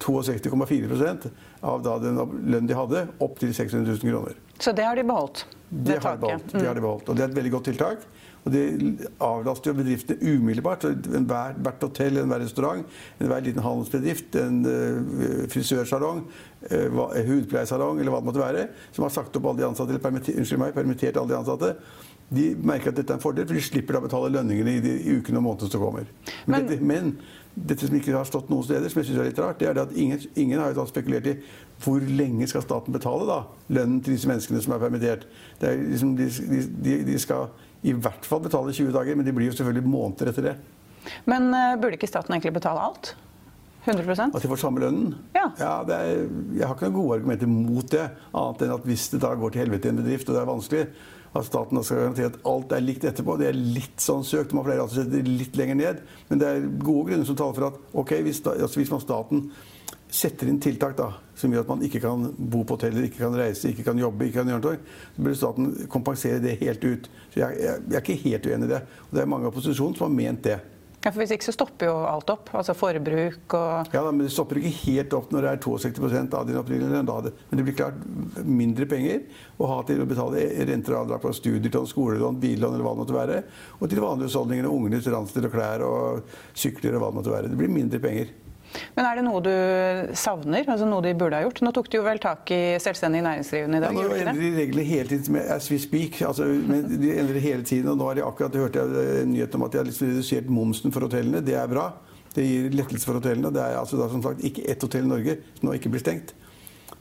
62,4 0.08 1.32
av 1.68 1.82
da 1.84 2.00
den 2.00 2.18
lønnen 2.18 2.70
de 2.70 2.78
hadde, 2.78 3.08
opp 3.20 3.42
til 3.44 3.52
600 3.52 3.98
000 3.98 4.14
kroner. 4.14 4.47
Så 4.60 4.74
det 4.74 4.86
har 4.88 4.96
de 4.98 5.06
beholdt? 5.08 5.46
Det, 5.70 5.94
det 5.94 6.04
har, 6.04 6.16
de 6.16 6.24
beholdt, 6.24 6.54
mm. 6.54 6.62
det 6.62 6.68
har 6.68 6.78
de 6.78 6.82
beholdt. 6.82 7.10
Og 7.10 7.18
det 7.18 7.26
er 7.26 7.32
et 7.32 7.38
veldig 7.38 7.54
godt 7.58 7.70
tiltak. 7.72 8.08
Og 8.48 8.54
det 8.54 9.08
avlaster 9.20 9.74
jo 9.74 9.78
bedriftene 9.82 10.34
umiddelbart. 10.38 10.86
Enhver, 10.88 11.58
hvert 11.60 11.82
hotell, 11.84 12.22
enhver 12.22 12.40
restaurant, 12.46 12.86
enhver 13.20 13.44
liten 13.44 13.64
handelsbedrift, 13.66 14.38
en 14.40 14.62
uh, 14.64 15.42
frisørsalong, 15.52 16.22
uh, 16.72 17.02
hudpleiesalong 17.28 18.00
eller 18.00 18.14
hva 18.14 18.22
det 18.22 18.30
måtte 18.30 18.44
være, 18.44 18.68
som 18.96 19.04
har 19.04 19.16
sagt 19.18 19.36
opp 19.36 19.50
alle 19.52 19.64
de 19.64 19.68
ansatte, 19.68 19.92
eller 19.92 20.04
permitter, 20.04 20.38
unnskyld 20.40 20.64
meg, 20.64 20.76
permittert 20.78 21.20
alle 21.20 21.34
de 21.34 21.42
ansatte, 21.42 21.74
de 22.28 22.48
merker 22.60 22.92
at 22.92 23.00
dette 23.00 23.14
er 23.14 23.20
en 23.20 23.24
fordel, 23.24 23.48
for 23.48 23.56
de 23.56 23.64
slipper 23.64 23.96
da 23.96 24.04
betale 24.04 24.32
lønningene 24.36 24.78
i 24.78 24.84
de 24.84 24.96
ukene 25.18 25.40
og 25.40 25.46
månedene 25.46 25.72
som 25.72 25.84
kommer. 25.84 26.08
Men, 26.46 26.56
men, 26.56 26.72
dette, 26.72 26.88
men, 26.88 27.14
dette 27.58 27.88
som 27.88 27.96
ikke 27.98 28.14
har 28.14 28.28
stått 28.28 28.52
noen 28.52 28.66
steder, 28.66 28.90
som 28.92 29.02
jeg 29.02 29.10
synes 29.10 29.22
er 29.22 29.30
litt 29.32 29.40
rart, 29.42 29.60
det 29.60 29.70
er 29.70 29.80
at 29.82 29.94
ingen, 29.98 30.22
ingen 30.38 30.62
har 30.62 30.78
spekulert 30.90 31.30
i 31.32 31.38
hvor 31.82 32.02
lenge 32.02 32.48
skal 32.50 32.64
staten 32.66 32.94
betale 32.94 33.28
da, 33.30 33.38
lønnen 33.74 34.00
til 34.06 34.16
disse 34.16 34.30
menneskene 34.30 34.62
som 34.64 34.76
er 34.76 34.82
permittert. 34.82 35.28
Er 35.62 35.78
liksom, 35.78 36.16
de, 36.18 36.30
de, 36.86 36.98
de, 37.08 37.20
skal 37.22 37.50
i 37.86 37.94
hvert 37.94 38.26
fall 38.26 38.42
betale 38.46 38.74
20 38.74 38.94
dager, 38.94 39.18
men 39.18 39.26
de 39.26 39.34
blir 39.36 39.50
jo 39.50 39.58
selvfølgelig 39.58 39.90
måneder 39.90 40.32
etter 40.32 40.52
det. 40.52 40.56
Men 41.30 41.50
uh, 41.54 41.78
burde 41.80 41.98
ikke 42.00 42.10
staten 42.10 42.36
egentlig 42.36 42.56
betale 42.58 42.84
alt? 42.84 43.14
100 43.88 44.36
At 44.36 44.42
de 44.44 44.50
får 44.52 44.60
samme 44.60 44.82
lønnen? 44.84 45.14
Ja. 45.36 45.46
ja 45.60 45.74
er, 45.96 46.26
jeg 46.58 46.66
har 46.68 46.74
ikke 46.76 46.90
noen 46.90 46.98
gode 46.98 47.20
argumenter 47.22 47.48
mot 47.48 47.88
det, 47.94 48.10
annet 48.36 48.66
enn 48.66 48.74
at 48.76 48.90
hvis 48.90 49.06
det 49.14 49.22
da 49.24 49.32
går 49.40 49.54
til 49.54 49.64
helvete 49.64 49.88
i 49.88 49.94
en 49.94 50.02
bedrift, 50.02 50.28
og 50.28 50.36
det 50.36 50.42
er 50.42 50.50
vanskelig, 50.50 50.88
at 51.40 51.48
staten 51.48 51.84
skal 51.84 52.04
garantere 52.04 52.32
at 52.34 52.42
alt 52.50 52.76
er 52.76 52.84
likt 52.84 53.08
etterpå. 53.08 53.38
Det 53.40 53.50
er 53.50 53.58
litt 53.58 54.04
sånn 54.04 54.26
søkt. 54.28 54.56
Man 54.58 54.66
pleier 54.68 54.84
altså 54.84 55.06
å 55.06 55.24
litt 55.28 55.58
lenger 55.60 55.80
ned. 55.80 56.04
Men 56.30 56.42
det 56.42 56.52
er 56.52 56.70
gode 56.82 57.10
grunner 57.10 57.28
som 57.28 57.40
taler 57.40 57.58
for 57.58 57.70
at 57.70 57.98
ok, 58.04 58.14
hvis, 58.28 58.44
da, 58.46 58.56
altså 58.68 58.82
hvis 58.82 58.94
man 58.94 59.04
staten 59.04 59.50
setter 60.08 60.48
inn 60.48 60.60
tiltak 60.64 60.96
da, 60.98 61.10
som 61.36 61.52
gjør 61.52 61.66
at 61.66 61.72
man 61.74 61.84
ikke 61.84 62.00
kan 62.04 62.30
bo 62.38 62.64
på 62.64 62.78
hoteller, 62.78 63.10
ikke 63.10 63.26
kan 63.26 63.36
reise, 63.36 63.74
ikke 63.74 63.84
kan 63.90 64.00
jobbe, 64.00 64.28
ikke 64.28 64.40
kan 64.40 64.52
gjøre 64.54 64.64
noe, 64.64 64.96
så 65.16 65.26
bør 65.26 65.36
staten 65.42 65.74
kompensere 65.92 66.40
det 66.44 66.56
helt 66.62 66.86
ut. 66.88 67.10
Så 67.34 67.42
jeg, 67.44 67.60
jeg, 67.60 67.84
jeg 67.90 68.00
er 68.00 68.06
ikke 68.06 68.22
helt 68.24 68.48
uenig 68.48 68.70
i 68.70 68.74
det. 68.74 68.82
Og 69.08 69.18
det 69.18 69.24
er 69.24 69.32
mange 69.34 69.48
av 69.48 69.54
opposisjonen 69.54 69.98
som 70.00 70.08
har 70.08 70.16
ment 70.16 70.44
det. 70.48 70.58
Ja, 71.04 71.12
for 71.12 71.22
Hvis 71.22 71.32
ikke 71.36 71.46
så 71.46 71.54
stopper 71.54 71.88
jo 71.88 71.98
alt 72.10 72.32
opp. 72.34 72.50
Altså 72.58 72.74
forbruk 72.76 73.54
og 73.56 73.94
Ja, 73.94 74.02
da, 74.02 74.10
men 74.10 74.26
det 74.26 74.32
stopper 74.34 74.60
ikke 74.60 74.74
helt 74.88 75.14
opp 75.16 75.30
når 75.32 75.46
det 75.46 75.52
er 75.52 75.62
62% 75.64 76.34
av 76.40 76.48
din 76.48 76.58
opprinnelige 76.60 76.96
lønn. 76.98 77.30
Men 77.52 77.62
det 77.62 77.68
blir 77.68 77.78
klart 77.78 78.02
mindre 78.44 78.90
penger 78.90 79.22
å 79.62 79.70
ha 79.72 79.78
til 79.88 80.02
å 80.04 80.10
betale 80.10 80.48
renter 80.68 80.96
og 80.96 81.06
avdrag 81.06 81.24
på 81.24 81.36
studierlån, 81.38 81.88
skolelån, 81.94 82.42
billån 82.42 82.74
eller 82.74 82.88
hva 82.88 82.96
det 82.96 83.04
måtte 83.04 83.18
være. 83.20 83.40
Og 83.78 83.88
til 83.92 84.04
vanlige 84.04 84.32
husholdninger, 84.32 84.68
ungenes 84.72 85.08
ransler 85.14 85.48
og 85.48 85.56
klær 85.56 85.86
og 85.86 86.36
sykler 86.58 86.98
og 86.98 87.06
hva 87.06 87.14
det 87.14 87.20
måtte 87.22 87.36
være. 87.38 87.54
Det 87.54 87.62
blir 87.62 87.74
mindre 87.78 88.02
penger. 88.04 88.36
Men 88.98 89.06
er 89.08 89.20
det 89.20 89.26
noe 89.26 89.42
du 89.46 89.54
savner? 90.18 90.66
altså 90.68 90.88
Noe 90.90 91.04
de 91.06 91.14
burde 91.18 91.38
ha 91.38 91.46
gjort? 91.46 91.62
Nå 91.66 91.72
tok 91.76 91.90
de 91.92 92.00
jo 92.00 92.06
vel 92.06 92.20
tak 92.24 92.50
i 92.54 92.62
selvstendig 92.82 93.22
næringsdrivende 93.26 93.80
i 93.80 93.84
dag? 93.84 93.94
Ja, 93.96 94.08
nå 94.08 94.18
endrer 94.18 94.42
de 94.42 94.52
reglene 94.58 94.88
hele 94.88 95.10
tiden 95.12 95.40
as 95.44 95.70
we 95.72 95.80
speak. 95.82 96.22
Altså, 96.28 96.48
de 96.48 97.14
endrer 97.14 97.42
hele 97.44 97.68
tiden, 97.68 97.92
og 97.94 98.00
nå 98.00 98.10
har 98.10 98.20
de 98.20 98.26
akkurat 98.28 98.58
hørte 98.62 98.84
jeg 98.84 99.22
en 99.24 99.32
nyhet 99.34 99.56
om 99.58 99.68
at 99.68 99.74
de 99.74 99.82
har 99.82 99.88
liksom 99.88 100.12
redusert 100.12 100.52
momsen 100.52 100.96
for 100.96 101.08
hotellene. 101.08 101.44
Det 101.46 101.58
er 101.58 101.72
bra. 101.72 101.90
Det 102.36 102.46
gir 102.46 102.74
lettelse 102.76 103.08
for 103.08 103.18
hotellene. 103.18 103.54
Det 103.54 103.64
er 103.64 103.80
altså 103.80 104.00
da, 104.00 104.10
som 104.12 104.24
sagt 104.26 104.44
ikke 104.46 104.66
ett 104.70 104.84
hotell 104.86 105.08
i 105.08 105.14
Norge 105.14 105.40
som 105.58 105.70
nå 105.70 105.78
ikke 105.78 105.94
blir 105.94 106.04
stengt. 106.04 106.36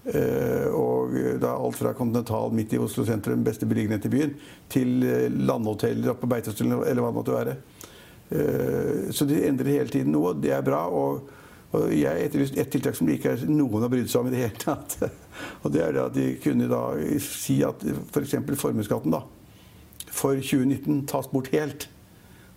Uh, 0.07 0.69
og 0.71 1.17
da 1.43 1.57
alt 1.59 1.79
fra 1.81 1.91
Continental 1.99 2.53
midt 2.55 2.77
i 2.77 2.79
Oslo 2.79 3.03
sentrum, 3.07 3.43
beste 3.47 3.67
beliggenhet 3.67 4.07
i 4.07 4.13
byen, 4.13 4.37
til 4.71 5.01
landhoteller 5.49 6.13
oppe 6.13 6.25
på 6.25 6.31
Beitostølen 6.31 6.79
eller 6.79 7.03
hva 7.03 7.11
det 7.11 7.19
måtte 7.19 7.35
være. 7.35 7.57
Uh, 8.31 9.11
så 9.15 9.27
de 9.29 9.43
endrer 9.49 9.81
hele 9.81 9.91
tiden 9.93 10.15
noe. 10.15 10.37
Det 10.39 10.55
er 10.55 10.65
bra. 10.67 10.87
og 10.87 11.35
og 11.77 11.93
jeg 11.95 12.27
etterlyste 12.27 12.61
et 12.61 12.71
tiltak 12.73 12.97
som 12.99 13.09
ikke 13.13 13.35
er 13.35 13.45
noen 13.51 13.85
har 13.85 13.93
brydd 13.93 14.09
seg 14.11 14.23
om 14.23 14.31
i 14.31 14.35
det 14.35 14.45
hele 14.45 14.61
tatt. 14.63 14.97
Og 15.63 15.73
det 15.73 15.83
er 15.85 15.93
det 15.93 16.05
at 16.05 16.15
de 16.17 16.29
kunne 16.41 16.69
da 16.71 16.81
si 17.21 17.59
at 17.67 17.83
f.eks. 17.85 18.39
For 18.47 18.63
formuesskatten 18.69 19.13
da, 19.13 19.21
for 20.09 20.39
2019 20.41 21.05
tas 21.11 21.29
bort 21.29 21.53
helt. 21.53 21.91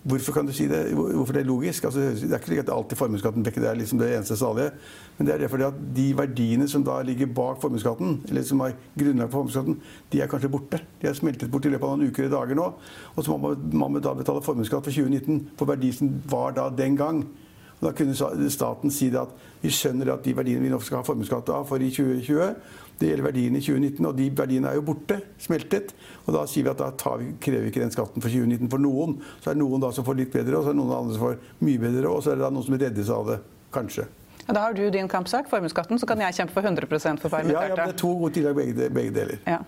Hvorfor 0.00 0.32
kan 0.32 0.46
du 0.48 0.52
si 0.56 0.64
det? 0.64 0.94
Hvorfor 0.96 1.32
det 1.36 1.42
er 1.42 1.46
logisk? 1.46 1.84
Altså, 1.84 2.00
det 2.00 2.30
er 2.32 2.38
ikke 2.38 2.46
slik 2.46 2.62
at 2.62 2.70
alltid 2.72 2.96
formuesskatten 2.96 3.44
er 3.44 3.74
liksom 3.76 3.98
det 4.00 4.14
eneste 4.14 4.36
salige. 4.36 4.70
Men 5.18 5.26
det 5.26 5.34
er 5.34 5.48
fordi 5.48 5.66
at 5.66 5.82
de 5.96 6.06
verdiene 6.16 6.68
som 6.68 6.84
da 6.84 7.02
ligger 7.02 7.26
bak 7.26 7.60
formuesskatten, 7.60 8.22
eller 8.28 8.42
som 8.42 8.60
er 8.64 8.78
grunnlag 8.96 9.28
for 9.28 9.42
formuesskatten, 9.42 9.76
de 10.12 10.20
er 10.20 10.26
kanskje 10.26 10.48
borte. 10.48 10.80
De 11.02 11.06
er 11.06 11.12
smeltet 11.12 11.50
bort 11.50 11.68
i 11.68 11.74
løpet 11.74 11.84
av 11.84 11.98
noen 11.98 12.08
uker 12.08 12.30
og 12.30 12.32
dager 12.32 12.56
nå. 12.56 12.70
Og 13.14 13.24
så 13.24 13.36
må 13.36 13.52
man 13.88 14.00
da 14.00 14.14
betale 14.16 14.40
formuesskatt 14.40 14.88
for 14.88 14.90
2019 14.90 15.50
på 15.58 15.68
verdi 15.68 15.92
som 15.92 16.16
var 16.32 16.56
da 16.56 16.70
den 16.72 16.96
gang. 16.96 17.20
Da 17.80 17.94
kunne 17.96 18.50
staten 18.52 18.92
si 18.92 19.08
at 19.16 19.32
vi 19.62 19.72
skjønner 19.72 20.12
at 20.12 20.24
de 20.24 20.34
verdiene 20.36 20.64
vi 20.64 20.70
nå 20.72 20.78
skal 20.84 21.00
ha 21.00 21.06
formuesskatt 21.06 21.48
av 21.54 21.66
for 21.68 21.80
i 21.80 21.88
2020, 21.92 22.54
det 23.00 23.08
gjelder 23.08 23.24
verdiene 23.24 23.56
i 23.56 23.64
2019, 23.64 24.04
og 24.04 24.16
de 24.18 24.26
verdiene 24.36 24.68
er 24.68 24.76
jo 24.76 24.84
borte, 24.84 25.16
smeltet. 25.40 25.94
Og 26.26 26.34
da 26.36 26.44
sier 26.48 26.66
vi 26.66 26.72
at 26.74 26.80
da 26.80 27.14
vi, 27.16 27.30
krever 27.40 27.64
vi 27.64 27.72
ikke 27.72 27.80
den 27.80 27.94
skatten 27.94 28.20
for 28.20 28.28
2019 28.28 28.68
for 28.68 28.84
noen. 28.84 29.16
Så 29.40 29.48
er 29.50 29.56
det 29.56 29.62
noen 29.62 29.80
da 29.80 29.88
som 29.96 30.04
får 30.04 30.18
litt 30.18 30.34
bedre, 30.34 30.58
og 30.58 30.66
så 30.66 30.74
er 30.74 30.76
det 30.76 30.82
noen 30.82 30.96
andre 30.98 31.16
som 31.16 31.24
får 31.24 31.64
mye 31.64 31.80
bedre, 31.80 32.10
og 32.10 32.20
så 32.20 32.34
er 32.34 32.40
det 32.40 32.44
da 32.44 32.50
noen 32.52 32.66
som 32.68 32.76
reddes 32.76 33.12
av 33.16 33.32
det. 33.32 33.38
Kanskje. 33.72 34.04
Da 34.50 34.66
har 34.66 34.74
du 34.74 34.82
din 34.90 35.08
kampsak, 35.08 35.48
formuesskatten, 35.48 36.00
så 36.02 36.08
kan 36.10 36.20
jeg 36.26 36.36
kjempe 36.42 36.56
for 36.56 36.66
100% 36.66 37.22
for 37.22 37.32
permitterte. 37.32 37.70
Ja, 37.70 37.72
ja, 37.72 37.76
det 37.86 37.94
er 37.94 37.98
to 38.00 38.10
gode 38.18 38.34
tiltak 38.36 38.56
begge, 38.58 38.88
begge 38.92 39.14
deler. 39.14 39.40
Ja. 39.46 39.60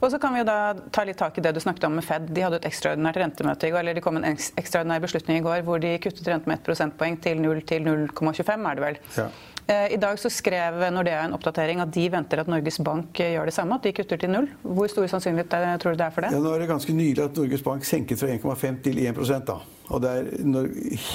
Og 0.00 0.10
så 0.12 0.20
kan 0.22 0.34
vi 0.34 0.42
jo 0.42 0.48
da 0.48 0.58
ta 0.94 1.04
litt 1.06 1.18
tak 1.20 1.38
i 1.38 1.44
det 1.44 1.54
du 1.56 1.60
snakket 1.62 1.88
om 1.88 1.96
med 1.98 2.06
Fed. 2.06 2.30
De 2.30 2.44
hadde 2.44 2.60
et 2.60 2.68
ekstraordinært 2.70 3.20
rentemøte 3.22 3.68
i 3.68 3.74
går, 3.74 3.82
eller 3.84 3.98
det 3.98 4.04
kom 4.04 4.20
en 4.20 4.28
ekstraordinær 4.30 5.02
beslutning 5.04 5.40
i 5.40 5.44
går 5.46 5.66
hvor 5.66 5.82
de 5.82 5.96
kuttet 6.02 6.30
renten 6.30 6.52
med 6.52 6.60
1 6.60 6.66
prosentpoeng 6.68 7.20
til 7.22 7.42
0 7.42 7.62
til 7.68 7.86
0,25, 7.86 8.70
er 8.70 8.80
det 8.80 8.86
vel. 8.86 8.98
Ja. 9.16 9.28
Eh, 9.66 9.92
I 9.94 9.98
dag 9.98 10.18
så 10.22 10.30
skrev 10.30 10.78
Nordea 10.94 11.24
en 11.26 11.32
oppdatering 11.34 11.80
at 11.82 11.90
de 11.94 12.04
venter 12.12 12.38
at 12.38 12.50
Norges 12.50 12.76
Bank 12.86 13.18
eh, 13.18 13.32
gjør 13.34 13.48
det 13.50 13.54
samme, 13.56 13.74
at 13.74 13.86
de 13.88 13.94
kutter 13.96 14.20
til 14.22 14.30
null. 14.30 14.46
Hvor 14.62 14.86
stor 14.92 15.08
sannsynlighet 15.10 15.80
tror 15.82 15.96
du 15.96 15.98
det 15.98 16.06
er 16.06 16.14
for 16.14 16.22
det? 16.22 16.30
Ja, 16.36 16.42
nå 16.42 16.52
er 16.54 16.62
det 16.62 16.68
ganske 16.70 16.94
nylig 16.94 17.24
at 17.24 17.40
Norges 17.40 17.64
Bank 17.66 17.88
senket 17.88 18.22
fra 18.22 18.30
1,5 18.30 18.78
til 18.84 19.02
1 19.02 19.18
da. 19.48 19.58
Og 19.90 20.02
det 20.02 20.12
er 20.12 20.30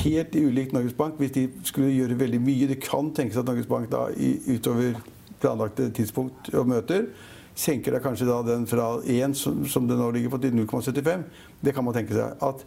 helt 0.01 0.35
ulikt 0.35 0.75
Norges 0.75 0.95
Bank 0.99 1.19
hvis 1.19 1.31
de 1.35 1.45
skulle 1.67 1.93
gjøre 1.95 2.19
veldig 2.19 2.41
mye. 2.43 2.67
Det 2.73 2.81
kan 2.83 3.13
tenkes 3.15 3.39
at 3.39 3.47
Norges 3.47 3.71
Bank 3.71 3.87
da 3.91 4.09
utover 4.11 4.99
planlagte 5.41 5.87
tidspunkt 5.95 6.51
og 6.53 6.67
møter 6.69 7.07
senker 7.55 7.95
da 7.95 8.01
kanskje 8.03 8.29
den 8.47 8.65
fra 8.69 8.93
1, 9.03 9.37
som, 9.37 9.61
som 9.69 9.87
det 9.87 9.99
nå 9.99 10.09
ligger 10.15 10.33
på, 10.33 10.41
til 10.41 10.55
0,75. 10.55 11.23
Det 11.61 11.75
kan 11.75 11.85
man 11.85 11.95
tenke 11.95 12.15
seg. 12.15 12.35
At 12.41 12.65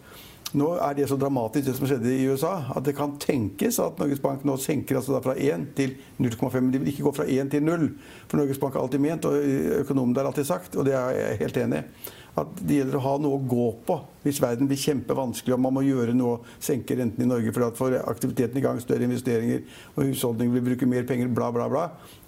nå 0.54 0.68
er 0.78 0.94
det 0.94 1.08
så 1.10 1.16
dramatisk, 1.18 1.66
det 1.66 1.74
som 1.74 1.88
skjedde 1.90 2.12
i 2.14 2.26
USA, 2.30 2.52
at 2.76 2.84
det 2.86 2.94
kan 2.94 3.16
tenkes 3.18 3.80
at 3.82 3.98
Norges 3.98 4.20
Bank 4.22 4.44
nå 4.46 4.54
senker 4.62 5.00
altså 5.00 5.18
fra 5.24 5.34
1 5.34 5.64
til 5.74 5.96
0,5. 6.22 6.60
Men 6.60 6.70
de 6.70 6.82
vil 6.82 6.92
ikke 6.92 7.08
gå 7.08 7.14
fra 7.16 7.26
1 7.26 7.50
til 7.50 7.64
0. 7.66 7.88
For 8.30 8.38
Norges 8.38 8.60
Bank 8.62 8.76
har 8.76 8.84
alltid 8.84 9.02
ment, 9.02 9.26
og 9.26 9.56
økonomene 9.80 10.20
har 10.20 10.30
alltid 10.30 10.46
sagt, 10.46 10.76
og 10.78 10.86
det 10.86 10.94
er 10.98 11.16
jeg 11.18 11.40
helt 11.42 11.58
enig 11.64 11.80
i, 11.80 12.12
at 12.34 12.54
det 12.66 12.78
gjelder 12.80 12.98
å 12.98 13.02
ha 13.04 13.14
noe 13.22 13.38
å 13.38 13.42
gå 13.46 13.66
på 13.86 13.96
hvis 14.24 14.40
verden 14.42 14.66
blir 14.66 14.80
kjempevanskelig 14.80 15.54
og 15.54 15.60
man 15.62 15.76
må 15.76 15.84
gjøre 15.86 16.16
noe, 16.18 16.40
senke 16.62 16.96
renten 16.98 17.22
i 17.22 17.28
Norge 17.30 17.52
for 17.54 17.66
at 17.66 17.78
får 17.78 17.98
aktiviteten 18.00 18.58
i 18.58 18.64
gang, 18.64 18.80
større 18.82 19.06
investeringer, 19.06 19.62
og 19.94 20.08
husholdninger 20.08 20.56
vil 20.56 20.66
bruke 20.70 20.88
mer 20.90 21.06
penger, 21.06 21.30
bla, 21.34 21.52
bla, 21.54 21.68
bla. 21.70 21.84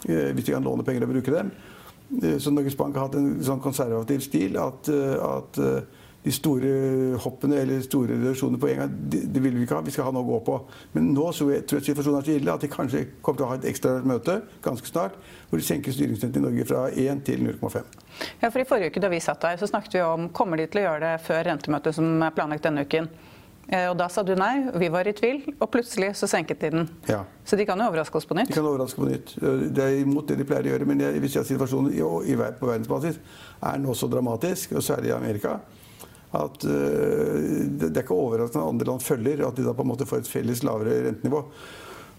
Eh, 0.07 0.31
hvis 0.37 0.47
de 0.47 0.55
kan 0.55 0.67
låne 0.67 0.87
penger 0.87 1.09
og 1.09 1.15
bruke 1.17 1.35
dem. 1.35 1.51
Eh, 2.23 2.39
så 2.39 2.51
Norges 2.51 2.77
Bank 2.77 2.97
har 2.97 3.09
hatt 3.09 3.19
en 3.19 3.37
sånn 3.45 3.63
konservativ 3.63 4.25
stil 4.25 4.59
at, 4.61 4.91
eh, 4.93 5.15
at 5.27 5.59
eh, 5.63 6.03
de 6.27 6.33
store 6.35 6.71
hoppene 7.23 7.61
eller 7.63 7.83
store 7.85 8.17
reduksjonene 8.17 8.59
på 8.59 8.71
en 8.73 8.81
gang, 8.81 8.95
det, 9.13 9.21
det, 9.31 9.43
vil 9.43 9.55
vi 9.55 9.63
ikke 9.67 9.79
ha. 9.79 9.85
Vi 9.87 9.95
skal 9.95 10.09
ha 10.09 10.15
noe 10.15 10.27
å 10.27 10.31
gå 10.33 10.41
på. 10.49 10.57
Men 10.97 11.13
nå 11.15 11.29
tror 11.37 11.53
jeg 11.55 11.67
situasjonen 11.71 12.19
er 12.19 12.27
så 12.27 12.35
ille 12.35 12.57
at 12.57 12.65
de 12.65 12.71
kanskje 12.73 13.05
kommer 13.21 13.39
til 13.39 13.47
å 13.47 13.51
ha 13.53 13.59
et 13.61 13.69
ekstra 13.71 14.01
møte 14.03 14.41
ganske 14.65 14.91
snart, 14.91 15.15
hvor 15.51 15.63
de 15.63 15.67
senker 15.67 15.95
styringsrenten 15.95 16.43
i 16.43 16.49
Norge 16.49 16.67
fra 16.67 16.89
1 16.91 17.23
til 17.29 17.47
0,5. 17.47 17.79
Ja, 18.43 18.51
for 18.51 18.59
I 18.59 18.67
forrige 18.67 18.91
uke 18.91 19.05
da 19.05 19.13
vi 19.13 19.23
satt 19.23 19.47
her, 19.47 19.61
så 19.61 19.71
snakket 19.71 19.99
vi 19.99 20.03
om 20.03 20.27
kommer 20.35 20.59
de 20.59 20.67
til 20.71 20.83
å 20.83 20.89
gjøre 20.89 21.13
det 21.13 21.15
før 21.29 21.47
rentemøtet 21.47 21.95
som 21.95 22.11
er 22.19 22.35
planlagt 22.35 22.67
denne 22.67 22.87
uken. 22.89 23.07
Eh, 23.69 23.89
og 23.91 23.97
Da 23.99 24.07
sa 24.13 24.23
du 24.23 24.35
nei, 24.39 24.69
vi 24.79 24.89
var 24.95 25.09
i 25.09 25.15
tvil, 25.17 25.41
og 25.59 25.71
plutselig 25.73 26.13
så 26.19 26.29
senket 26.31 26.61
de 26.63 26.71
den. 26.71 26.91
Ja. 27.11 27.25
Så 27.45 27.59
de 27.59 27.67
kan 27.67 27.81
jo 27.81 27.89
overraske 27.91 28.19
oss 28.19 28.29
på 28.29 28.37
nytt? 28.39 28.53
De 28.53 28.55
kan 28.55 28.67
overraske 28.67 29.01
på 29.01 29.09
nytt. 29.09 29.33
Eh, 29.41 29.65
det 29.75 29.83
er 29.83 30.03
imot 30.03 30.29
det 30.31 30.39
de 30.39 30.47
pleier 30.47 30.69
å 30.69 30.75
gjøre. 30.75 30.87
Men 30.87 31.03
jeg, 31.03 31.23
hvis 31.25 31.39
jeg 31.39 31.51
situasjonen 31.51 31.91
i, 31.95 32.03
i, 32.31 32.37
på 32.37 32.69
verdensbasis 32.69 33.19
er 33.67 33.81
nå 33.83 33.97
så 33.99 34.09
dramatisk, 34.11 34.77
og 34.79 34.87
særlig 34.87 35.11
i 35.11 35.17
Amerika, 35.17 35.57
at 36.37 36.65
uh, 36.67 37.37
det, 37.79 37.89
det 37.89 37.97
er 37.97 38.03
ikke 38.03 38.17
overraskende 38.19 38.65
at 38.67 38.73
andre 38.75 38.87
land 38.91 39.01
følger, 39.01 39.43
at 39.47 39.57
de 39.57 39.65
da 39.65 39.73
på 39.73 39.85
en 39.87 39.89
måte 39.89 40.07
får 40.11 40.25
et 40.25 40.29
felles 40.29 40.63
lavere 40.67 40.99
rentenivå. 41.07 41.43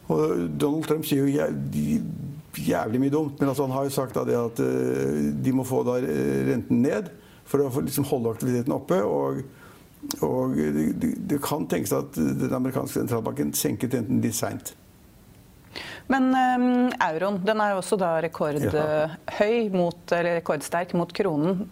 Og 0.08 0.24
Donald 0.58 0.88
Trump 0.88 1.06
sier 1.06 1.22
jo 1.22 1.34
jævlig, 1.36 2.00
jævlig 2.66 3.02
mye 3.04 3.14
dumt, 3.14 3.36
men 3.38 3.52
altså 3.52 3.68
han 3.68 3.76
har 3.76 3.86
jo 3.86 3.94
sagt 3.94 4.18
det 4.28 4.40
at 4.40 4.64
uh, 4.64 5.22
de 5.44 5.54
må 5.54 5.68
få 5.68 5.84
da 5.88 6.00
renten 6.02 6.82
ned 6.82 7.12
for 7.48 7.64
å 7.64 7.70
liksom 7.84 8.08
holde 8.10 8.34
aktiviteten 8.34 8.76
oppe. 8.76 9.00
og 9.04 9.44
og 10.24 10.58
det, 10.58 11.13
det 11.30 11.39
kan 11.43 11.67
tenkes 11.70 11.93
at 11.96 12.17
den 12.17 12.54
amerikanske 12.54 13.02
sentralbanken 13.02 13.54
senket 13.58 13.98
renten 13.98 14.22
litt 14.24 14.38
seint. 14.38 14.74
Men 16.08 16.30
um, 16.32 16.88
euroen 17.04 17.41
den 17.46 17.62
er 17.62 17.74
jo 17.74 17.82
også 17.82 18.00
da 18.00 18.15
rekordhøy 18.24 19.67
mot, 19.76 20.00
eller 20.15 20.39
rekordsterk 20.39 20.96
mot 20.98 21.12
kronen. 21.15 21.65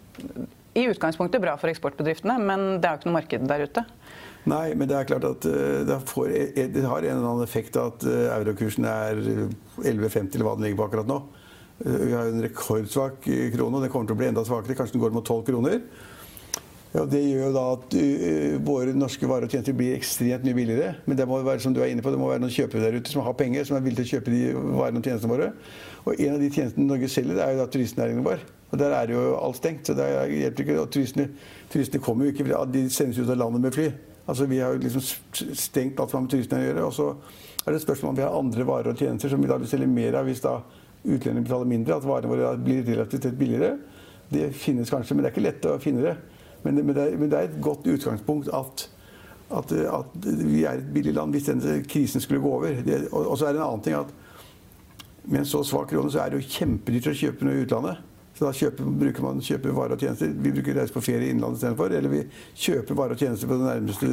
I 0.76 0.90
utgangspunktet 0.92 1.44
bra 1.44 1.56
for 1.60 1.72
eksportbedriftene, 1.72 2.36
men 2.44 2.66
det 2.84 2.90
er 2.90 2.96
jo 2.96 3.02
ikke 3.02 3.10
noe 3.10 3.18
marked 3.22 3.48
der 3.48 3.64
ute. 3.64 3.86
Nei, 4.46 4.66
men 4.78 4.90
det 4.92 4.98
er 4.98 5.08
klart 5.10 5.26
at 5.26 5.48
eh, 5.50 5.86
det, 5.88 5.96
får, 6.12 6.34
eh, 6.36 6.68
det 6.70 6.84
har 6.84 7.00
en 7.00 7.16
eller 7.16 7.30
annen 7.32 7.48
effekt 7.48 7.80
at 7.82 8.04
eurokursen 8.06 8.86
er 8.86 9.22
11,50 9.24 9.88
eller 9.88 10.46
hva 10.46 10.58
den 10.60 10.68
ligger 10.68 10.82
på 10.84 10.90
akkurat 10.90 11.10
nå. 11.10 11.22
Vi 11.76 12.12
har 12.14 12.30
en 12.30 12.44
rekordsvak 12.44 13.26
krone, 13.26 13.80
og 13.80 13.82
den 13.84 13.92
kommer 13.92 14.08
til 14.08 14.16
å 14.16 14.20
bli 14.20 14.30
enda 14.30 14.46
svakere. 14.48 14.78
Kanskje 14.78 14.96
den 14.96 15.02
går 15.04 15.16
mot 15.16 15.26
12 15.28 15.42
kroner. 15.50 15.82
Ja, 16.96 17.04
Det 17.12 17.20
gjør 17.20 17.50
jo 17.50 17.52
da 17.52 17.64
at 17.74 17.96
uh, 18.00 18.54
våre 18.64 18.94
norske 18.96 19.28
varer 19.28 19.50
og 19.50 19.52
tjenester 19.52 19.76
blir 19.76 19.98
ekstremt 19.98 20.46
mye 20.48 20.56
billigere. 20.56 20.94
Men 21.06 21.18
det 21.20 21.26
må 21.28 21.42
være 21.44 21.60
som 21.66 21.74
du 21.76 21.82
er 21.84 21.92
inne 21.92 22.04
på, 22.06 22.14
det 22.14 22.20
må 22.22 22.30
være 22.30 22.40
noen 22.46 22.54
kjøpere 22.56 22.86
der 22.86 23.00
ute 23.02 23.12
som 23.12 23.26
har 23.26 23.36
penger, 23.36 23.66
som 23.68 23.76
er 23.76 23.84
villige 23.84 24.06
til 24.06 24.08
å 24.08 24.14
kjøpe 24.14 24.32
de 24.32 24.44
varene 24.80 25.02
og 25.02 25.10
tjenestene 25.10 25.34
våre. 25.34 25.50
Og 26.06 26.14
en 26.16 26.38
av 26.38 26.40
de 26.40 26.52
tjenestene 26.54 26.88
Norge 26.88 27.10
selger, 27.12 27.42
er 27.44 27.52
jo 27.52 27.60
da 27.60 27.66
turistnæringen 27.74 28.24
vår. 28.24 28.46
Og 28.72 28.80
der 28.80 28.96
er 28.96 29.12
jo 29.12 29.24
alt 29.42 29.60
stengt. 29.60 29.88
så 29.88 29.96
det 29.98 30.08
hjelper 30.08 30.64
ikke. 30.64 30.78
Og 30.82 30.92
turistene, 30.94 31.28
turistene 31.74 32.04
kommer 32.04 32.26
jo 32.30 32.32
ikke, 32.32 32.62
de 32.72 32.86
sendes 32.90 33.20
ut 33.20 33.30
av 33.30 33.42
landet 33.44 33.66
med 33.66 33.76
fly. 33.76 33.90
Altså 34.28 34.48
Vi 34.50 34.60
har 34.60 34.74
jo 34.74 34.80
liksom 34.86 35.04
stengt 35.54 36.00
alt 36.00 36.10
som 36.10 36.22
har 36.22 36.24
med 36.26 36.32
turistene 36.32 36.62
å 36.62 36.70
gjøre. 36.70 36.86
Og 36.86 36.94
så 36.96 37.10
er 37.66 37.72
det 37.72 37.82
et 37.82 37.88
spørsmål 37.90 38.14
om 38.14 38.22
vi 38.22 38.24
har 38.24 38.40
andre 38.40 38.68
varer 38.68 38.94
og 38.94 39.04
tjenester 39.04 39.30
som 39.30 39.44
vi 39.44 39.52
da 39.52 39.60
selge 39.68 39.90
mer 39.92 40.16
av 40.22 40.30
hvis 40.30 40.44
da 40.46 40.62
utlendingene 41.04 41.44
betaler 41.44 41.70
mindre, 41.70 42.00
at 42.00 42.08
varene 42.08 42.32
våre 42.32 42.56
blir 42.58 42.88
relativt 42.88 43.28
billigere. 43.38 43.76
Det 44.32 44.48
finnes 44.58 44.90
kanskje, 44.90 45.14
men 45.14 45.26
det 45.26 45.30
er 45.30 45.36
ikke 45.36 45.46
lett 45.46 45.68
å 45.70 45.76
finne 45.84 46.08
det. 46.08 46.16
Men, 46.66 46.82
men, 46.82 46.96
det 46.98 47.08
men, 47.20 47.30
det, 47.30 47.38
er, 47.40 47.50
et 47.50 47.62
godt 47.62 47.86
utgangspunkt 47.88 48.50
at, 48.50 48.88
at, 49.54 49.72
at, 49.72 50.16
vi 50.26 50.64
er 50.66 50.80
et 50.80 50.94
billig 50.94 51.14
land 51.14 51.36
hvis 51.36 51.48
denne 51.52 51.78
krisen 51.86 52.24
skulle 52.24 52.42
gå 52.42 52.52
over. 52.58 52.82
Det, 52.86 53.08
og, 53.12 53.22
og, 53.28 53.38
så 53.38 53.46
er 53.48 53.54
det 53.54 53.62
en 53.62 53.68
annen 53.68 53.86
ting 53.86 53.98
at 54.00 54.12
med 55.26 55.42
en 55.42 55.48
så 55.50 55.64
svak 55.66 55.90
krone 55.90 56.12
så 56.14 56.22
er 56.22 56.34
det 56.34 56.42
jo 56.42 56.54
kjempedyrt 56.58 57.14
å 57.14 57.18
kjøpe 57.22 57.48
noe 57.48 57.58
i 57.58 57.66
utlandet. 57.66 58.02
Så 58.36 58.44
da 58.44 58.52
kjøper, 58.52 58.88
bruker 59.00 59.24
man 59.24 59.44
kjøper 59.44 59.76
varer 59.76 59.96
og 59.96 60.02
tjenester. 60.04 60.32
Vi 60.44 60.52
bruker 60.52 60.76
reise 60.76 60.94
på 60.94 61.04
ferie 61.06 61.30
i 61.30 61.32
innlandet 61.32 61.62
istedenfor. 61.62 61.94
Eller 61.96 62.12
vi 62.12 62.24
kjøper 62.66 62.98
varer 63.00 63.16
og 63.16 63.22
tjenester 63.22 63.48
på 63.48 63.58
det 63.62 63.70
nærmeste, 63.70 64.10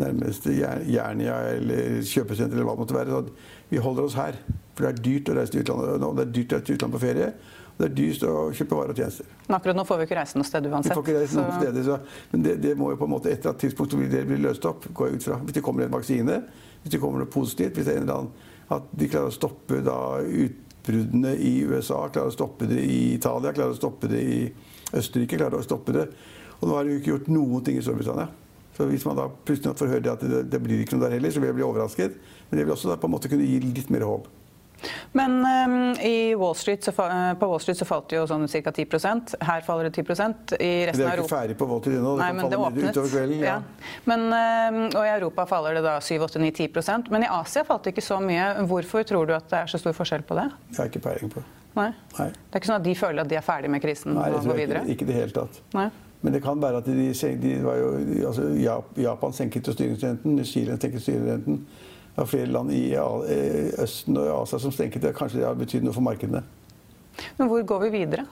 nærmeste 0.00 0.54
Jernia 0.56 1.36
eller 1.52 1.98
kjøpesenter 2.00 2.56
eller 2.56 2.70
hva 2.70 2.78
det 2.78 2.84
måtte 2.86 2.96
være. 2.96 3.18
Så 3.18 3.74
vi 3.74 3.82
holder 3.84 4.08
oss 4.08 4.16
her. 4.16 4.40
For 4.72 4.86
det 4.86 4.92
er 4.94 5.04
dyrt 5.04 5.28
å 5.28 5.36
reise 5.36 5.52
til 5.52 5.66
utlandet. 5.66 6.06
Og 6.08 6.16
det 6.16 6.24
er 6.24 6.32
dyrt 6.38 6.54
å 6.54 6.60
reise 6.60 6.70
til 6.70 6.78
utlandet 6.78 6.96
på 6.96 7.04
ferie. 7.04 7.28
Det 7.80 7.86
er 7.88 7.92
dyrt 7.96 8.24
å 8.28 8.32
kjøpe 8.52 8.76
varer 8.76 8.92
og 8.92 8.98
tjenester. 9.00 9.28
Men 9.46 9.56
akkurat 9.56 9.78
nå 9.78 9.84
får 9.88 10.00
vi 10.00 10.06
ikke 10.06 10.16
reise 10.18 10.36
noe 10.36 10.48
sted 10.48 10.66
uansett. 10.68 10.92
Vi 10.92 10.96
får 10.98 11.06
ikke 11.06 11.20
reise 11.22 11.36
noen 11.38 11.52
så... 11.54 11.60
steder, 11.62 11.84
så, 11.86 12.24
men 12.32 12.42
det, 12.44 12.56
det, 12.60 12.72
må 12.76 12.90
jo 12.92 12.98
på 13.00 13.06
en 13.08 13.12
måte 13.14 13.30
etter 13.32 13.54
et 13.54 13.62
tidspunkt 13.64 13.94
blir, 13.96 14.10
det 14.12 14.20
blir 14.28 14.42
løst 14.44 14.66
opp. 14.68 14.84
gå 14.92 15.08
ut 15.14 15.24
fra. 15.24 15.38
Hvis 15.46 15.56
det 15.56 15.62
kommer 15.64 15.86
en 15.86 15.94
vaksine, 15.94 16.36
hvis 16.82 16.92
det 16.92 17.00
kommer 17.00 17.22
noe 17.22 17.32
positivt, 17.32 17.78
hvis 17.78 17.88
det 17.88 17.94
er 17.94 18.02
en 18.02 18.04
eller 18.04 18.18
annen, 18.18 18.50
at 18.76 18.90
de 19.00 19.08
klarer 19.10 19.32
å 19.32 19.34
stoppe 19.34 19.80
da, 19.86 19.96
utbruddene 20.20 21.32
i 21.40 21.54
USA, 21.70 22.02
klarer 22.12 22.28
å 22.28 22.34
stoppe 22.36 22.68
det 22.68 22.82
i 22.84 23.00
Italia, 23.14 23.54
klarer 23.56 23.72
å 23.72 23.78
stoppe 23.80 24.10
det 24.12 24.20
i 24.20 24.42
Østerrike, 25.00 25.38
klarer 25.40 25.62
å 25.62 25.64
stoppe 25.64 25.96
det. 25.96 26.04
Og 26.60 26.68
nå 26.68 26.76
har 26.76 26.84
de 26.84 26.92
jo 26.92 27.00
ikke 27.00 27.14
gjort 27.14 27.32
noen 27.32 27.64
ting 27.64 27.80
i 27.80 27.84
Storbritannia. 27.86 28.28
Så 28.76 28.86
Hvis 28.88 29.04
man 29.08 29.16
da 29.18 29.26
plutselig 29.28 29.76
får 29.76 29.94
høre 29.94 30.12
at 30.12 30.22
det, 30.24 30.44
det 30.52 30.60
blir 30.62 30.84
ikke 30.84 30.98
noe 30.98 31.08
der 31.08 31.16
heller, 31.16 31.32
så 31.32 31.40
vil 31.40 31.50
jeg 31.50 31.58
bli 31.58 31.66
overrasket. 31.66 32.20
Men 32.50 32.60
det 32.60 32.66
vil 32.66 32.76
også 32.76 32.92
da 32.92 33.00
på 33.00 33.08
en 33.08 33.16
måte 33.16 33.32
kunne 33.32 33.48
gi 33.48 33.58
litt 33.64 33.90
mer 33.92 34.04
håp. 34.08 34.28
Men 35.12 35.36
um, 35.44 35.76
Wall 36.40 36.54
Street, 36.58 36.84
så, 36.84 36.94
uh, 36.96 37.32
på 37.38 37.48
Wall 37.50 37.60
Street 37.60 37.78
så 37.78 37.86
falt 37.88 38.08
det 38.10 38.18
jo 38.20 38.26
sånn 38.30 38.46
ca. 38.48 38.72
10% 38.72 39.34
Her 39.44 39.64
faller 39.66 39.88
det 39.88 40.02
10% 40.02 40.54
I 40.56 40.70
resten 40.88 41.06
av 41.06 41.12
Europa 41.12 41.12
Det 41.12 41.12
er 41.12 41.16
jo 41.16 41.26
ikke 41.26 41.34
ferdig 41.34 41.58
på 41.60 41.70
Wall 41.70 41.82
Street 41.84 41.98
ennå. 42.00 42.16
Det 42.16 42.24
Nei, 42.24 42.30
kan 42.30 42.42
falle 42.44 42.72
mye 42.76 42.90
utover 42.90 43.14
kvelden. 43.14 43.44
Ja. 43.44 43.54
Ja. 43.60 43.94
Men, 44.10 44.26
um, 44.32 44.82
og 44.88 45.00
I 45.04 45.12
Europa 45.14 45.46
faller 45.50 45.78
det 45.78 45.86
da 45.86 45.96
7-8-9-10% 46.04 47.10
Men 47.14 47.26
i 47.26 47.32
Asia 47.40 47.64
falt 47.68 47.86
det 47.86 47.94
ikke 47.96 48.06
så 48.08 48.20
mye. 48.24 48.50
Hvorfor 48.70 49.08
tror 49.08 49.30
du 49.30 49.34
at 49.36 49.48
det 49.52 49.64
er 49.64 49.72
så 49.72 49.80
stor 49.82 49.96
forskjell 49.96 50.26
på 50.28 50.38
det? 50.38 50.50
Jeg 50.70 50.82
har 50.82 50.92
ikke 50.92 51.04
peiling 51.08 51.32
på. 51.32 51.44
Nei. 51.76 51.90
Nei. 52.18 52.30
Det 52.34 52.56
er 52.56 52.62
ikke 52.62 52.70
sånn 52.72 52.80
at 52.80 52.86
de 52.86 52.94
føler 52.98 53.22
at 53.22 53.30
de 53.30 53.38
er 53.38 53.44
ferdig 53.46 53.70
med 53.70 53.82
krisen 53.82 54.16
Nei, 54.16 54.30
og 54.34 54.46
går 54.46 54.58
videre? 54.58 54.84
Ikke, 54.84 55.04
ikke 55.04 55.10
det 55.10 55.18
hele 55.20 55.34
tatt. 55.36 55.60
Nei. 55.76 55.90
Men 56.20 56.34
det 56.36 56.42
kan 56.44 56.60
være 56.60 56.82
at 56.82 56.88
de, 56.88 57.12
de 57.40 57.52
var 57.64 57.78
jo, 57.80 57.92
altså 58.28 58.48
Japan 59.00 59.32
senket 59.36 59.70
styringsrenten, 59.72 60.42
Zealand 60.44 60.82
senket 60.82 61.04
styringsrenten. 61.04 61.62
Det 62.20 62.26
er 62.26 62.32
flere 62.34 62.52
land 62.52 62.68
i 62.76 62.82
Østen 63.80 64.18
og 64.20 64.42
Asia 64.42 64.58
som 64.60 64.72
senket 64.76 65.00
det. 65.00 65.14
Kanskje 65.16 65.38
det 65.40 65.46
har 65.48 65.54
betydd 65.56 65.86
noe 65.86 65.96
for 65.96 66.04
markedene. 66.04 66.42
Men 67.38 67.48
hvor 67.48 67.62
går 67.64 67.86
vi 67.86 67.88
videre? 67.94 68.26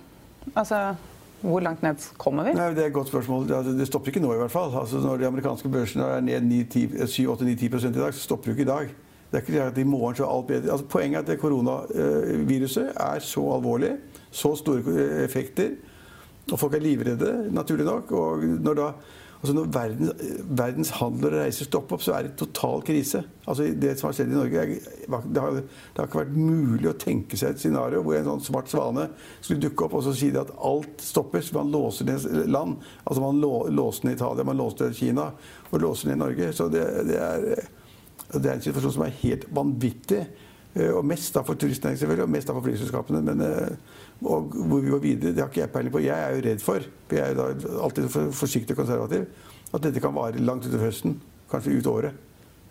Altså, 0.53 0.92
hvor 1.40 1.64
langt 1.64 1.81
ned 1.81 2.05
kommer 2.20 2.44
vi? 2.44 2.53
Nei, 2.53 2.66
det 2.77 2.83
er 2.85 2.90
et 2.90 2.96
godt 2.98 3.09
spørsmål. 3.09 3.48
Det 3.48 3.87
stopper 3.88 4.12
ikke 4.12 4.20
nå, 4.20 4.35
i 4.37 4.42
hvert 4.42 4.53
fall. 4.53 4.77
Altså, 4.77 5.01
når 5.01 5.22
de 5.22 5.29
amerikanske 5.31 5.72
børsene 5.72 6.05
er 6.18 6.20
ned 6.20 6.77
7-8-9-10% 6.77 7.88
i 7.88 8.03
dag, 8.03 8.12
så 8.12 8.27
stopper 8.27 8.51
det 8.51 8.59
ikke 8.59 8.66
i 8.66 8.70
dag. 8.74 8.92
Det 9.31 9.40
er 9.40 9.46
ikke 9.46 9.64
at 9.70 9.81
i 9.81 9.88
morgen 9.88 10.20
så 10.20 10.27
er 10.27 10.37
alt 10.37 10.51
bedre. 10.53 10.72
Altså, 10.77 10.88
poenget 10.92 11.24
er 11.24 11.38
at 11.38 11.40
koronaviruset 11.40 12.92
er 12.92 13.24
så 13.24 13.46
alvorlig, 13.57 13.94
så 14.31 14.53
store 14.61 15.09
effekter 15.24 15.79
og 16.53 16.61
folk 16.61 16.77
er 16.77 16.85
livredde, 16.85 17.33
naturlig 17.57 17.88
nok. 17.88 18.12
Og 18.12 18.44
når, 18.44 18.77
da, 18.83 18.92
altså 19.38 19.55
når 19.55 19.68
verdens, 19.74 20.22
verdens 20.59 20.90
handel 20.98 21.29
og 21.29 21.37
reiser 21.38 21.68
stopper 21.68 21.96
opp, 21.96 22.03
så 22.03 22.14
er 22.16 22.27
det 22.27 22.33
total 22.40 22.83
krise. 22.87 23.22
Altså 23.46 23.68
det 23.70 23.92
som 23.98 24.09
har 24.09 24.16
skjedd 24.18 24.33
i 24.33 24.37
Norge, 24.37 24.64
det, 24.74 25.11
har, 25.12 25.29
det, 25.29 25.42
har, 25.98 26.09
ikke 26.09 26.22
vært 26.24 26.35
mulig 26.35 26.90
å 26.90 26.96
tenke 26.98 27.38
seg 27.38 27.55
et 27.55 27.62
scenario 27.62 28.03
hvor 28.03 28.18
en 28.18 28.27
sånn 28.33 28.44
svart 28.48 28.72
svane 28.72 29.07
skulle 29.37 29.62
dukke 29.62 29.87
opp 29.87 29.94
og 30.01 30.05
så 30.09 30.16
si 30.18 30.33
at 30.35 30.51
alt 30.59 31.05
stoppes. 31.07 31.53
Man 31.55 31.70
låser 31.74 32.09
ned 32.11 32.51
land. 32.51 32.83
Altså 33.05 33.22
Man 33.22 33.40
lå, 33.42 33.53
låste 33.70 34.09
ned 34.09 34.18
Italia, 34.18 34.46
man 34.48 34.59
låste 34.59 34.88
ned 34.88 34.98
Kina 34.98 35.31
og 35.70 35.81
låser 35.85 36.11
ned 36.11 36.22
Norge. 36.24 36.51
Så 36.57 36.66
det, 36.72 36.85
det, 37.09 37.22
er, 37.22 37.70
det 38.35 38.44
er 38.44 38.57
en 38.57 38.66
situasjon 38.66 38.98
som 38.98 39.07
er 39.07 39.16
helt 39.22 39.46
vanvittig. 39.55 40.27
Eh, 40.74 40.90
og 40.92 41.04
mest 41.07 41.35
da 41.35 41.42
for 41.46 41.54
turistnæringen 41.54 41.98
selvfølgelig, 41.98 42.24
og 42.24 42.31
mest 42.31 42.48
da 42.48 42.57
for 42.57 42.66
flyselskapene. 42.66 43.22
Men 43.24 43.40
eh, 43.46 43.98
og 44.28 44.54
hvor 44.54 44.81
vi 44.85 44.90
går 44.90 44.98
videre, 44.98 45.33
det 45.33 45.42
har 45.42 45.50
ikke 45.50 45.61
jeg 45.61 45.70
peiling 45.70 45.92
på. 45.94 46.04
Jeg 46.04 46.24
er 46.24 46.37
jo 46.37 46.44
redd 46.48 46.62
for, 46.64 46.87
for 47.09 47.16
jeg 47.16 47.31
er 47.31 47.38
da 47.38 47.83
alltid 47.85 48.09
forsiktig 48.35 48.74
og 48.76 48.85
konservativ, 48.85 49.26
at 49.74 49.83
dette 49.85 50.00
kan 50.02 50.14
vare 50.14 50.42
langt 50.42 50.66
utover 50.66 50.88
høsten. 50.88 51.20
Kanskje 51.48 51.78
ut 51.78 51.87
året. 51.87 52.24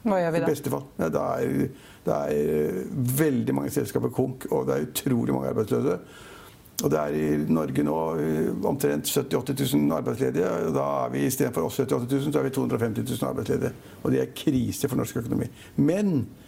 Hva 0.08 0.22
gjør 0.22 0.34
vi 0.36 0.40
da? 0.40 0.48
I 0.48 0.52
beste 0.52 0.72
fall. 0.72 0.88
Ja, 1.00 1.10
det, 1.12 1.22
er, 1.22 1.86
det 2.06 2.18
er 2.32 2.82
veldig 3.18 3.56
mange 3.58 3.72
selskaper 3.74 4.12
konk, 4.14 4.46
og 4.52 4.68
det 4.68 4.76
er 4.76 4.90
utrolig 4.90 5.36
mange 5.36 5.50
arbeidsløse. 5.52 6.00
Og 6.86 6.92
det 6.94 7.00
er 7.00 7.16
i 7.18 7.38
Norge 7.50 7.84
nå 7.84 7.96
eh, 8.22 8.50
omtrent 8.70 9.10
70 9.10 9.34
000-80 9.34 9.72
000 9.80 9.96
arbeidsledige. 9.98 10.50
og 10.68 10.76
Da 10.76 10.84
er 11.06 11.14
vi 11.16 11.24
istedenfor 11.26 11.66
oss 11.66 11.80
70 11.82 12.06
000, 12.12 12.34
så 12.34 12.40
er 12.40 12.46
vi 12.46 12.54
250 12.54 13.08
000 13.16 13.30
arbeidsledige. 13.32 13.72
Og 14.04 14.12
det 14.14 14.22
er 14.22 14.36
krise 14.38 14.90
for 14.90 15.00
norsk 15.00 15.18
økonomi. 15.24 15.50
Men 15.76 16.28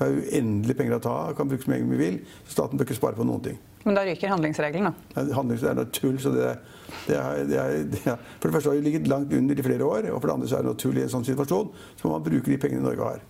Vi 0.00 0.06
har 0.06 0.20
uendelig 0.40 0.76
penger 0.78 0.96
å 0.96 1.02
ta 1.04 1.16
av, 1.26 1.34
kan 1.36 1.48
bruke 1.48 1.66
så 1.66 1.72
mye 1.74 1.88
vi 1.90 1.98
vil. 2.00 2.14
Så 2.46 2.54
staten 2.54 2.80
bør 2.80 2.88
ikke 2.88 2.96
spare 2.96 3.18
på 3.18 3.26
noen 3.28 3.42
ting. 3.44 3.58
Men 3.84 3.96
da 3.96 4.04
ryker 4.04 4.32
handlingsregelen, 4.32 4.88
da? 4.88 5.08
Ja, 5.16 5.24
handlingsregelen 5.38 5.78
er 5.78 5.84
noe 5.84 5.92
tull. 5.96 6.16
så 6.20 6.32
det, 6.32 6.54
det, 7.06 7.16
er, 7.16 7.42
det, 7.48 7.58
er, 7.60 7.82
det 7.92 8.00
er, 8.08 8.22
For 8.38 8.48
det 8.48 8.56
første 8.56 8.72
har 8.72 8.78
vi 8.80 8.86
ligget 8.88 9.08
langt 9.12 9.32
under 9.36 9.60
i 9.60 9.66
flere 9.66 9.84
år, 9.84 10.08
og 10.12 10.20
for 10.20 10.30
det 10.30 10.36
andre 10.38 10.48
så 10.48 10.58
er 10.58 10.64
det 10.64 10.72
noe 10.72 10.80
tull 10.80 11.00
i 11.00 11.04
en 11.04 11.12
sånn 11.12 11.26
situasjon. 11.28 11.68
Så 12.00 12.08
må 12.08 12.14
man 12.16 12.24
bruke 12.24 12.48
de 12.48 12.58
pengene 12.60 12.84
Norge 12.84 13.10
har. 13.12 13.26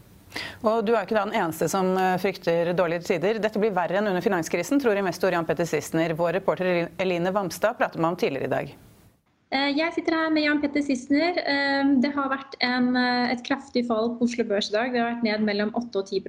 Og 0.62 0.84
Du 0.86 0.92
er 0.94 1.02
ikke 1.02 1.18
den 1.18 1.34
eneste 1.34 1.66
som 1.70 1.90
eh, 1.98 2.14
frykter 2.22 2.70
dårlige 2.78 3.08
tider. 3.08 3.42
Dette 3.42 3.62
blir 3.62 3.74
verre 3.74 3.98
enn 3.98 4.12
under 4.12 4.22
finanskrisen, 4.22 4.78
tror 4.82 4.98
investor 4.98 5.34
Jan 5.34 5.48
Petter 5.48 5.66
Sissener. 5.66 6.14
Vår 6.18 6.38
reporter 6.38 6.86
Eline 7.02 7.34
Vamstad 7.34 7.78
pratet 7.78 7.98
med 7.98 8.12
ham 8.12 8.20
tidligere 8.20 8.46
i 8.46 8.54
dag. 8.54 8.72
Eh, 9.50 9.72
jeg 9.74 9.90
sitter 9.96 10.14
her 10.14 10.28
med 10.30 10.44
Jan 10.44 10.60
Petter 10.62 10.82
Sissener. 10.86 11.38
Eh, 11.42 11.88
det 12.02 12.12
har 12.14 12.28
vært 12.30 12.54
en, 12.62 12.92
et 12.94 13.40
kraftig 13.46 13.82
fall 13.88 14.12
på 14.14 14.28
Oslo 14.28 14.46
Børs 14.46 14.68
i 14.70 14.76
dag. 14.76 14.92
Det 14.92 15.02
har 15.02 15.08
vært 15.10 15.26
ned 15.26 15.46
mellom 15.48 15.72
8 15.74 16.02
og 16.02 16.12
10 16.12 16.20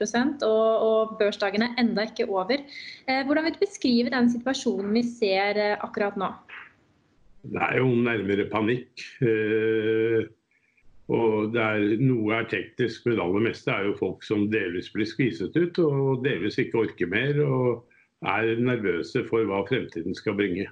og, 0.48 0.86
og 0.88 1.14
børsdagen 1.20 1.68
er 1.68 1.78
enda 1.82 2.08
ikke 2.10 2.26
over. 2.30 2.64
Hvordan 3.06 3.46
vil 3.46 3.54
du 3.54 3.62
beskrive 3.62 4.14
den 4.14 4.32
situasjonen 4.34 4.98
vi 4.98 5.06
ser 5.06 5.62
akkurat 5.78 6.18
nå? 6.18 6.32
Det 7.46 7.62
er 7.62 7.78
jo 7.78 7.94
nærmere 7.94 8.50
panikk. 8.50 9.06
Og 11.12 11.58
er, 11.60 11.86
Noe 12.02 12.36
er 12.40 12.50
teknisk, 12.50 13.06
men 13.06 13.18
det 13.18 13.24
aller 13.24 13.48
meste 13.52 13.74
er 13.74 13.90
jo 13.90 13.98
folk 14.00 14.26
som 14.26 14.50
delvis 14.50 14.90
blir 14.94 15.10
skviset 15.10 15.58
ut 15.58 15.82
og 15.84 16.22
delvis 16.26 16.58
ikke 16.62 16.86
orker 16.88 17.10
mer 17.12 17.42
og 17.46 17.84
er 18.22 18.56
nervøse 18.62 19.26
for 19.30 19.46
hva 19.50 19.62
fremtiden 19.70 20.16
skal 20.18 20.38
bringe. 20.40 20.70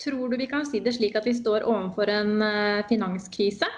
Tror 0.00 0.28
du 0.32 0.36
vi 0.40 0.48
kan 0.48 0.64
si 0.64 0.80
det 0.80 0.94
slik 0.96 1.16
at 1.18 1.26
vi 1.28 1.36
står 1.36 1.66
overfor 1.68 2.08
en 2.08 2.38
uh, 2.40 2.80
finanskrise? 2.88 3.68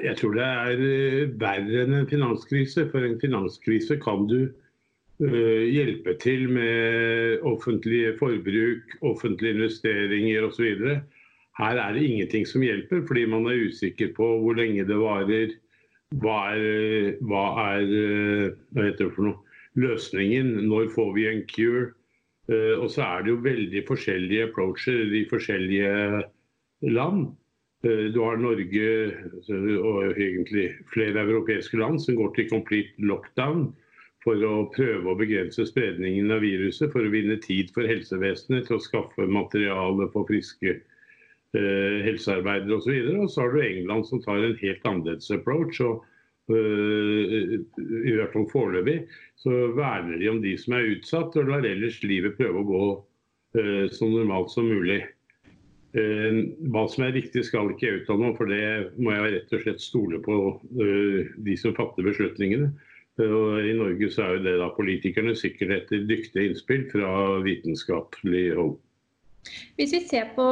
Jeg 0.00 0.16
tror 0.18 0.36
det 0.38 0.44
er 0.44 0.80
uh, 0.80 1.32
verre 1.40 1.82
enn 1.84 1.96
en 2.00 2.08
finanskrise. 2.08 2.86
For 2.92 3.04
en 3.04 3.18
finanskrise 3.20 3.98
kan 4.00 4.24
du 4.30 4.38
uh, 4.48 5.64
hjelpe 5.68 6.16
til 6.22 6.46
med 6.56 7.44
offentlige 7.44 8.14
forbruk, 8.20 8.96
offentlige 9.04 9.58
investeringer 9.58 10.48
osv. 10.48 10.86
Her 11.60 11.82
er 11.82 11.92
det 11.94 12.06
ingenting 12.08 12.48
som 12.48 12.64
hjelper, 12.64 13.04
fordi 13.06 13.26
man 13.30 13.44
er 13.50 13.68
usikker 13.68 14.14
på 14.16 14.30
hvor 14.40 14.56
lenge 14.56 14.88
det 14.88 14.96
varer. 14.98 15.52
Hva 16.22 16.38
er, 16.54 17.16
hva 17.26 17.44
er 17.74 17.92
hva 18.72 19.34
løsningen? 19.74 20.50
Når 20.70 20.88
får 20.94 21.12
vi 21.14 21.28
en 21.28 21.44
cure? 21.50 21.92
Uh, 22.44 22.76
og 22.76 22.90
så 22.92 23.06
er 23.06 23.24
det 23.24 23.32
jo 23.32 23.44
veldig 23.44 23.84
forskjellige 23.88 24.50
approacher 24.50 25.14
i 25.16 25.24
forskjellige 25.30 26.24
land. 26.92 27.32
Eh, 27.84 28.06
du 28.12 28.20
har 28.24 28.40
Norge 28.40 28.88
og 29.84 30.18
egentlig 30.18 30.70
flere 30.92 31.24
europeiske 31.24 31.78
land 31.78 32.00
som 32.00 32.16
går 32.16 32.32
til 32.36 32.48
complete 32.48 32.94
lockdown 32.98 33.66
for 34.24 34.40
å 34.40 34.70
prøve 34.72 35.10
å 35.10 35.18
begrense 35.18 35.66
spredningen 35.68 36.32
av 36.32 36.40
viruset, 36.40 36.88
for 36.92 37.04
å 37.04 37.12
vinne 37.12 37.36
tid 37.44 37.72
for 37.74 37.84
helsevesenet 37.88 38.68
til 38.68 38.78
å 38.78 38.84
skaffe 38.84 39.26
materiale 39.28 40.08
for 40.14 40.24
friske 40.30 40.78
eh, 40.78 41.98
helsearbeidere 42.06 42.78
osv. 42.78 42.94
Og, 42.94 43.20
og 43.26 43.30
så 43.34 43.44
har 43.44 43.52
du 43.52 43.60
England 43.60 44.08
som 44.08 44.22
tar 44.24 44.40
en 44.40 44.56
helt 44.62 44.88
annerledes 44.88 45.28
approach. 45.34 45.82
og 45.84 46.04
I 46.52 48.12
hvert 48.12 48.34
fall 48.34 48.46
foreløpig 48.52 48.98
så 49.40 49.50
verner 49.76 50.18
de 50.20 50.28
om 50.28 50.40
de 50.42 50.54
som 50.60 50.76
er 50.76 50.90
utsatt, 50.92 51.36
og 51.40 51.48
lar 51.48 51.64
ellers 51.64 52.02
livet 52.04 52.36
prøve 52.36 52.60
å 52.60 52.68
gå 52.68 52.82
uh, 53.56 53.86
så 53.92 54.08
normalt 54.10 54.52
som 54.52 54.68
mulig. 54.68 55.02
Hva 55.94 56.80
som 56.90 57.04
er 57.06 57.12
riktig 57.14 57.44
skal 57.46 57.68
ikke 57.70 57.86
jeg 57.86 58.00
uttale 58.00 58.18
meg 58.24 58.32
for 58.34 58.50
det 58.50 58.64
må 58.98 59.12
jeg 59.14 59.34
rett 59.36 59.52
og 59.54 59.60
slett 59.62 59.82
stole 59.84 60.18
på 60.24 60.38
de 61.46 61.54
som 61.54 61.76
fatter 61.76 62.02
beslutningene. 62.02 62.72
Og 63.22 63.62
I 63.62 63.76
Norge 63.78 64.08
så 64.10 64.24
er 64.24 64.32
jo 64.34 64.42
det 64.48 64.56
da 64.58 64.72
politikerne 64.74 65.36
sikkert 65.38 65.76
etter 65.76 66.02
dyktige 66.08 66.48
innspill 66.48 66.88
fra 66.90 67.12
vitenskapelig 67.46 68.48
hold. 68.58 68.74
Hvis 69.76 69.92
vi 69.92 70.00
ser 70.06 70.30
på 70.36 70.44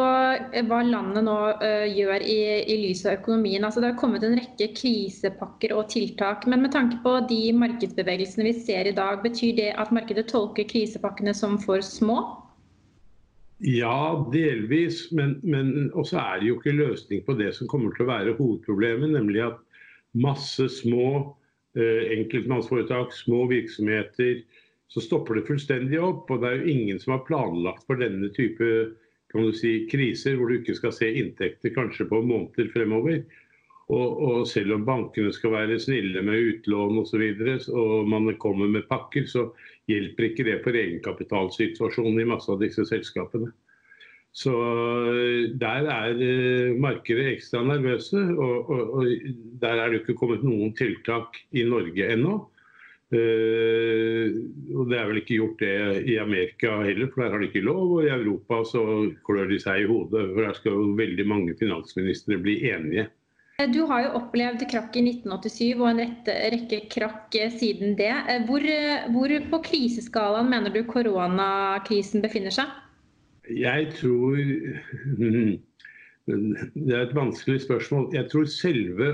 eh, 0.52 0.62
hva 0.68 0.82
landet 0.84 1.24
nå 1.24 1.36
uh, 1.62 1.86
gjør 1.88 2.24
i, 2.26 2.38
i 2.74 2.76
lys 2.82 3.04
av 3.06 3.20
økonomien. 3.20 3.64
altså 3.64 3.80
Det 3.82 3.92
har 3.92 3.98
kommet 4.00 4.26
en 4.26 4.36
rekke 4.38 4.68
krisepakker 4.76 5.74
og 5.76 5.88
tiltak. 5.94 6.46
Men 6.50 6.64
med 6.64 6.74
tanke 6.76 7.00
på 7.04 7.16
de 7.30 7.40
markedsbevegelsene 7.56 8.50
vi 8.50 8.54
ser 8.60 8.90
i 8.90 8.94
dag, 8.96 9.22
betyr 9.24 9.56
det 9.58 9.72
at 9.80 9.92
markedet 9.94 10.28
tolker 10.32 10.68
krisepakkene 10.68 11.34
som 11.36 11.58
for 11.62 11.84
små? 11.86 12.20
Ja, 13.62 14.22
delvis. 14.34 15.06
Men, 15.14 15.38
men 15.42 15.92
også 15.94 16.18
er 16.22 16.40
det 16.40 16.50
jo 16.50 16.58
ikke 16.60 16.76
løsning 16.76 17.22
på 17.26 17.38
det 17.38 17.52
som 17.56 17.70
kommer 17.70 17.94
til 17.94 18.04
å 18.04 18.12
være 18.12 18.36
hovedproblemet, 18.40 19.14
nemlig 19.14 19.46
at 19.52 19.62
masse 20.12 20.66
små 20.82 21.32
Eh, 21.72 22.18
enkeltmannsforetak, 22.18 23.14
små 23.16 23.46
virksomheter, 23.48 24.42
så 24.92 25.00
stopper 25.00 25.38
det 25.38 25.46
fullstendig 25.48 26.00
opp. 26.02 26.30
Og 26.30 26.42
det 26.42 26.50
er 26.50 26.60
jo 26.60 26.74
ingen 26.74 27.00
som 27.00 27.16
har 27.16 27.24
planlagt 27.28 27.86
for 27.88 28.00
denne 28.00 28.28
type 28.36 28.68
kan 29.32 29.46
du 29.48 29.54
si, 29.56 29.86
kriser, 29.88 30.36
hvor 30.36 30.50
du 30.50 30.58
ikke 30.58 30.76
skal 30.76 30.92
se 30.92 31.08
inntekter 31.16 31.72
kanskje 31.72 32.04
på 32.10 32.20
måneder 32.20 32.68
fremover. 32.74 33.22
Og, 33.92 34.20
og 34.24 34.46
selv 34.48 34.76
om 34.76 34.84
bankene 34.86 35.32
skal 35.34 35.54
være 35.56 35.80
snille 35.80 36.22
med 36.24 36.50
utlån 36.52 37.00
osv., 37.00 37.24
og, 37.32 37.50
så 37.64 37.72
og 37.76 38.08
man 38.12 38.28
kommer 38.40 38.68
med 38.70 38.86
pakker, 38.88 39.24
så 39.28 39.48
hjelper 39.90 40.28
ikke 40.28 40.46
det 40.48 40.60
for 40.64 40.76
egenkapitalsituasjonen 40.78 42.22
i 42.22 42.28
masse 42.28 42.52
av 42.52 42.60
disse 42.62 42.84
selskapene. 42.88 43.50
Så 44.32 44.52
eh, 44.52 45.50
der 45.60 45.88
er 45.92 46.22
eh, 46.24 46.76
markedet 46.80 47.34
ekstra 47.34 47.60
nervøse, 47.68 48.20
og, 48.32 48.70
og, 48.72 48.94
og, 49.00 49.26
der 49.60 49.80
er 49.80 49.92
det 49.92 50.02
ikke 50.02 50.16
kommet 50.20 50.44
noen 50.46 50.72
tiltak 50.78 51.36
i 51.52 51.66
Norge 51.68 52.08
ennå. 52.14 52.38
Uh, 53.12 54.32
og 54.72 54.88
Det 54.88 54.96
er 54.96 55.08
vel 55.08 55.18
ikke 55.20 55.36
gjort 55.36 55.58
det 55.60 55.72
i 56.08 56.14
Amerika 56.16 56.78
heller, 56.86 57.10
for 57.12 57.22
der 57.22 57.34
har 57.34 57.42
de 57.42 57.48
ikke 57.50 57.64
lov. 57.66 57.98
Og 57.98 58.06
i 58.06 58.12
Europa 58.12 58.62
så 58.70 58.84
klør 59.26 59.50
de 59.50 59.58
seg 59.60 59.82
i 59.82 59.88
hodet, 59.90 60.30
for 60.32 60.40
der 60.46 60.56
skal 60.56 60.78
jo 60.78 60.94
veldig 61.00 61.26
mange 61.28 61.56
finansministre 61.60 62.40
bli 62.40 62.62
enige. 62.72 63.10
Du 63.70 63.84
har 63.86 64.06
jo 64.06 64.14
opplevd 64.18 64.64
krakk 64.70 64.96
i 64.96 65.02
1987 65.04 65.74
og 65.76 65.88
en 65.90 66.00
rette, 66.02 66.34
rekke 66.54 66.78
krakk 66.90 67.36
siden 67.52 67.92
det. 67.98 68.14
Hvor, 68.48 68.64
hvor 69.14 69.34
på 69.52 69.60
kriseskalaen 69.68 70.48
mener 70.50 70.72
du 70.72 70.80
koronakrisen 70.88 72.24
befinner 72.24 72.54
seg? 72.54 72.72
Jeg 73.52 73.92
tror 73.98 74.40
Det 76.26 76.94
er 76.94 77.00
et 77.02 77.14
vanskelig 77.16 77.64
spørsmål. 77.64 78.12
Jeg 78.14 78.28
tror 78.30 78.44
selve 78.46 79.08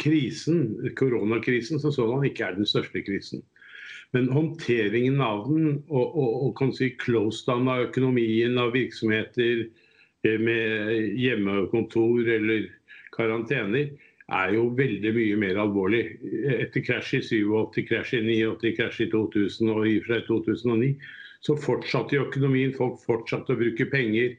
krisen, 0.00 0.90
koronakrisen 0.98 1.80
som 1.80 1.92
sådan, 1.94 2.24
ikke 2.28 2.44
er 2.44 2.56
den 2.58 2.68
største 2.68 3.02
krisen. 3.06 3.44
Men 4.14 4.28
håndteringen 4.30 5.20
av 5.22 5.48
den 5.48 5.80
og, 5.88 6.14
og, 6.14 6.34
og 6.46 6.52
kan 6.58 6.72
si 6.74 6.92
close 7.02 7.42
down 7.48 7.68
av 7.70 7.88
økonomien, 7.88 8.58
av 8.62 8.74
virksomheter 8.76 9.66
eh, 9.66 10.38
med 10.38 11.18
hjemmekontor 11.18 12.30
eller 12.36 12.68
karantener, 13.16 13.90
er 14.32 14.54
jo 14.56 14.70
veldig 14.78 15.10
mye 15.16 15.40
mer 15.40 15.58
alvorlig. 15.60 16.04
Etter 16.54 16.84
krasj 16.86 17.18
i 17.18 17.24
87, 17.26 17.82
krasj 17.90 18.16
i 18.20 18.22
89, 18.22 18.72
krasj 18.78 19.02
i 19.04 19.10
2000 19.12 19.74
og 19.74 19.84
i 19.90 19.98
og 20.00 20.24
2009 20.30 20.94
så 21.44 21.56
fortsatte 21.60 22.22
økonomien. 22.22 22.72
Folk 22.76 23.02
fortsatte 23.04 23.52
å 23.52 23.60
bruke 23.60 23.86
penger. 23.92 24.38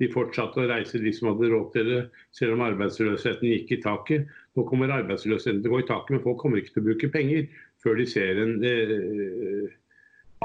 De 0.00 0.08
fortsatte 0.12 0.60
å 0.60 0.68
reise, 0.70 1.00
de 1.00 1.12
som 1.12 1.30
hadde 1.30 1.50
råd 1.52 1.68
til 1.74 1.90
det, 1.90 2.00
selv 2.36 2.56
om 2.56 2.64
arbeidsløsheten 2.66 3.48
gikk 3.52 3.76
i 3.76 3.82
taket. 3.84 4.32
Nå 4.56 4.64
kommer 4.64 4.92
arbeidsløsheten 4.94 5.60
til 5.60 5.70
å 5.70 5.76
gå 5.76 5.82
i 5.82 5.88
taket, 5.88 6.14
men 6.14 6.22
folk 6.24 6.38
kommer 6.40 6.60
ikke 6.60 6.72
til 6.74 6.82
å 6.82 6.86
bruke 6.88 7.12
penger 7.12 7.48
før 7.84 7.98
de 8.00 8.06
ser 8.08 8.40
en 8.40 8.54
eh, 8.64 9.74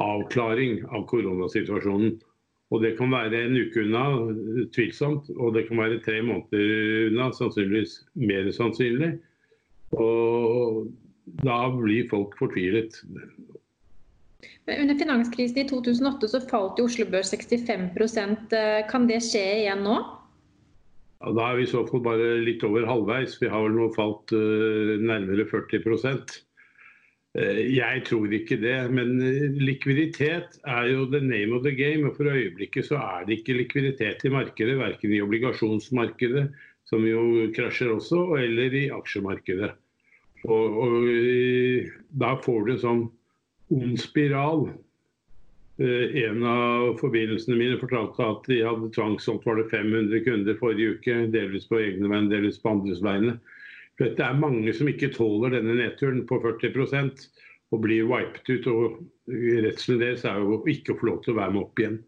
avklaring 0.01 0.81
av 0.91 1.07
koronasituasjonen. 1.11 2.17
Og 2.71 2.83
Det 2.83 2.93
kan 2.95 3.11
være 3.11 3.39
en 3.45 3.57
uke 3.59 3.83
unna, 3.83 4.03
tvilsomt, 4.71 5.27
og 5.35 5.55
det 5.57 5.65
kan 5.67 5.79
være 5.81 5.99
tre 6.05 6.21
måneder 6.23 7.09
unna, 7.09 7.31
sannsynligvis 7.35 7.97
mer 8.15 8.51
sannsynlig. 8.55 9.17
Og 9.99 10.87
Da 11.43 11.57
blir 11.71 12.07
folk 12.11 12.33
fortvilet. 12.39 12.97
Under 14.67 14.95
finanskrisen 14.97 15.61
i 15.61 15.67
2008 15.69 16.29
så 16.31 16.41
falt 16.49 16.79
jo 16.79 16.87
Oslo 16.89 17.05
Børs 17.11 17.31
65 17.31 17.91
eh, 18.55 18.81
Kan 18.89 19.07
det 19.07 19.21
skje 19.23 19.43
igjen 19.61 19.83
nå? 19.85 19.99
Ja, 21.21 21.33
da 21.37 21.51
er 21.51 21.59
vi 21.59 21.67
i 21.67 21.69
så 21.69 21.83
fall 21.85 22.01
bare 22.05 22.29
litt 22.41 22.63
over 22.65 22.87
halvveis. 22.89 23.35
Vi 23.41 23.49
har 23.51 23.67
vel 23.67 23.75
nå 23.77 23.91
falt 23.93 24.33
uh, 24.33 24.95
nærmere 25.01 25.45
40 25.45 25.83
uh, 25.85 27.59
Jeg 27.61 28.01
tror 28.09 28.33
ikke 28.33 28.57
det. 28.63 28.77
Men 28.89 29.13
likviditet 29.61 30.57
er 30.65 30.89
jo 30.89 31.05
the 31.13 31.21
name 31.21 31.53
of 31.53 31.61
the 31.67 31.75
game. 31.77 32.09
og 32.09 32.17
For 32.17 32.31
øyeblikket 32.31 32.89
så 32.89 32.97
er 32.97 33.27
det 33.27 33.39
ikke 33.39 33.59
likviditet 33.59 34.25
i 34.25 34.33
markedet. 34.33 34.79
Verken 34.81 35.13
i 35.13 35.21
obligasjonsmarkedet, 35.21 36.47
som 36.89 37.05
jo 37.05 37.51
krasjer 37.53 37.93
også, 37.93 38.25
eller 38.41 38.73
i 38.73 38.87
aksjemarkedet. 38.89 39.71
Og, 40.49 40.77
og 40.81 41.09
Da 42.17 42.33
får 42.41 42.65
du 42.65 42.73
en 42.73 42.85
sånn 42.87 43.03
ond 43.71 43.99
spiral. 44.01 44.71
Eh, 45.81 46.23
en 46.23 46.43
av 46.45 46.97
forbindelsene 46.99 47.57
mine 47.57 47.77
fortalte 47.81 48.25
at 48.27 48.45
de 48.51 48.59
hadde 48.61 48.91
tvangssolgt 48.93 49.47
var 49.47 49.57
det 49.57 49.69
500 49.71 50.21
kunder 50.27 50.59
forrige 50.59 50.97
uke. 50.97 51.15
Delvis 51.33 51.65
på 51.71 51.79
egne 51.81 52.11
vegne, 52.11 52.29
delvis 52.29 52.61
på 52.61 52.75
andres 52.75 53.01
vegne. 53.01 53.39
Det 54.01 54.21
er 54.21 54.37
mange 54.37 54.73
som 54.73 54.89
ikke 54.89 55.11
tåler 55.13 55.55
denne 55.55 55.77
nedturen 55.77 56.21
på 56.29 56.37
40% 56.43 57.25
og 57.71 57.83
blir 57.83 58.05
wiped 58.09 58.45
ut. 58.49 58.69
og 58.69 59.01
Redselen 59.65 60.01
deres 60.03 60.25
er 60.27 60.39
jo 60.41 60.61
ikke 60.69 60.93
å 60.93 61.01
få 61.01 61.09
lov 61.09 61.19
til 61.25 61.33
å 61.33 61.41
være 61.41 61.55
med 61.55 61.63
opp 61.63 61.81
igjen. 61.81 61.99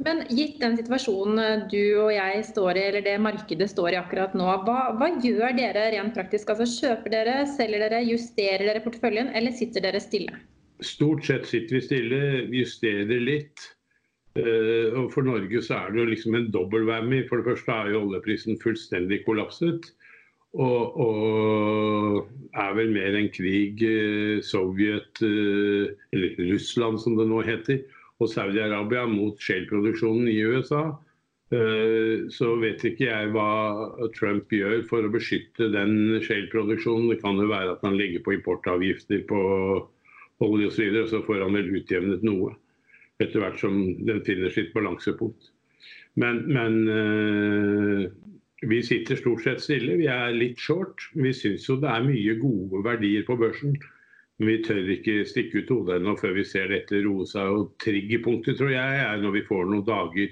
Men 0.00 0.22
gitt 0.32 0.60
den 0.62 0.78
situasjonen 0.78 1.66
du 1.68 1.82
og 2.00 2.10
jeg 2.14 2.44
står 2.48 2.78
i, 2.78 2.84
eller 2.88 3.04
det 3.04 3.18
markedet 3.20 3.68
står 3.68 3.92
i 3.92 3.98
akkurat 4.00 4.32
nå, 4.38 4.46
hva, 4.64 4.78
hva, 4.96 5.10
gjør 5.20 5.52
dere 5.58 5.90
rent 5.92 6.16
praktisk? 6.16 6.50
Altså 6.50 6.66
Kjøper 6.72 7.14
dere, 7.14 7.34
selger 7.52 7.84
dere, 7.84 8.00
justerer 8.08 8.64
dere 8.64 8.82
porteføljen, 8.86 9.28
eller 9.36 9.52
sitter 9.54 9.84
dere 9.84 10.00
stille? 10.00 10.40
Stort 10.84 11.26
sett 11.26 11.46
sitter 11.48 11.78
vi 11.78 11.84
stille, 11.84 12.22
justerer 12.54 13.22
litt. 13.22 13.68
Uh, 14.38 14.94
og 14.94 15.08
For 15.12 15.26
Norge 15.26 15.60
så 15.66 15.80
er 15.80 15.90
det 15.92 16.00
jo 16.00 16.10
liksom 16.12 16.36
en 16.38 16.50
dobbel. 16.54 16.86
For 17.28 17.40
det 17.40 17.48
første 17.48 17.76
er 17.76 17.94
jo 17.94 18.04
oljeprisen 18.06 18.60
fullstendig 18.62 19.24
kollapset. 19.26 19.90
Og, 20.50 20.96
og 20.98 22.28
er 22.58 22.72
vel 22.74 22.90
mer 22.94 23.14
enn 23.18 23.30
krig 23.34 23.82
uh, 23.84 24.40
Sovjet, 24.42 25.22
uh, 25.22 25.90
eller 26.14 26.44
Russland 26.50 26.98
som 27.02 27.18
det 27.20 27.28
nå 27.30 27.44
heter 27.46 27.84
og 28.20 28.28
Saudi-Arabia 28.28 29.06
mot 29.08 29.38
shale-produksjonen 29.40 30.28
i 30.28 30.40
USA. 30.44 30.82
Eh, 31.50 32.28
så 32.30 32.52
vet 32.62 32.84
ikke 32.86 33.08
jeg 33.08 33.30
hva 33.34 34.08
Trump 34.14 34.52
gjør 34.54 34.84
for 34.90 35.06
å 35.06 35.12
beskytte 35.12 35.70
den 35.72 36.20
shale-produksjonen. 36.22 37.08
Det 37.10 37.20
kan 37.24 37.40
jo 37.40 37.48
være 37.50 37.74
at 37.74 37.86
han 37.86 37.96
legger 37.98 38.22
på 38.26 38.36
importavgifter 38.36 39.24
på 39.30 39.40
olje 40.44 40.70
osv., 40.70 40.90
så, 40.96 41.06
så 41.12 41.22
får 41.26 41.44
han 41.44 41.56
vel 41.58 41.72
utjevnet 41.80 42.26
noe 42.26 42.54
etter 43.20 43.42
hvert 43.42 43.60
som 43.60 43.80
den 44.08 44.22
finner 44.24 44.52
sitt 44.52 44.72
balansepunkt. 44.72 45.50
Men, 46.20 46.42
men 46.48 46.88
øh, 46.88 48.06
vi 48.68 48.82
sitter 48.84 49.16
stort 49.16 49.44
sett 49.44 49.62
stille. 49.64 49.98
Vi 50.00 50.08
er 50.10 50.36
litt 50.36 50.60
short. 50.60 51.06
Vi 51.16 51.32
syns 51.36 51.68
jo 51.68 51.78
det 51.80 51.90
er 51.92 52.06
mye 52.06 52.36
gode 52.40 52.82
verdier 52.84 53.24
på 53.28 53.36
børsen. 53.40 53.76
Men 54.40 54.48
vi 54.48 54.56
tør 54.64 54.88
ikke 54.96 55.18
stikke 55.28 55.62
ut 55.62 55.72
hodet 55.72 55.98
ennå 56.00 56.16
før 56.20 56.34
vi 56.36 56.46
ser 56.48 56.72
dette 56.72 57.02
roe 57.04 57.28
seg. 57.28 57.52
Og 57.52 57.74
triggerpunktet 57.84 58.58
tror 58.60 58.72
jeg 58.72 59.04
er 59.04 59.20
når 59.22 59.36
vi 59.38 59.46
får 59.48 59.68
noen 59.68 59.86
dager 59.86 60.28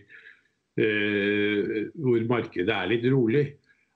eh, 0.81 1.89
hvor 1.97 2.29
markedet 2.33 2.75
er 2.75 2.93
litt 2.93 3.09
rolig. 3.13 3.47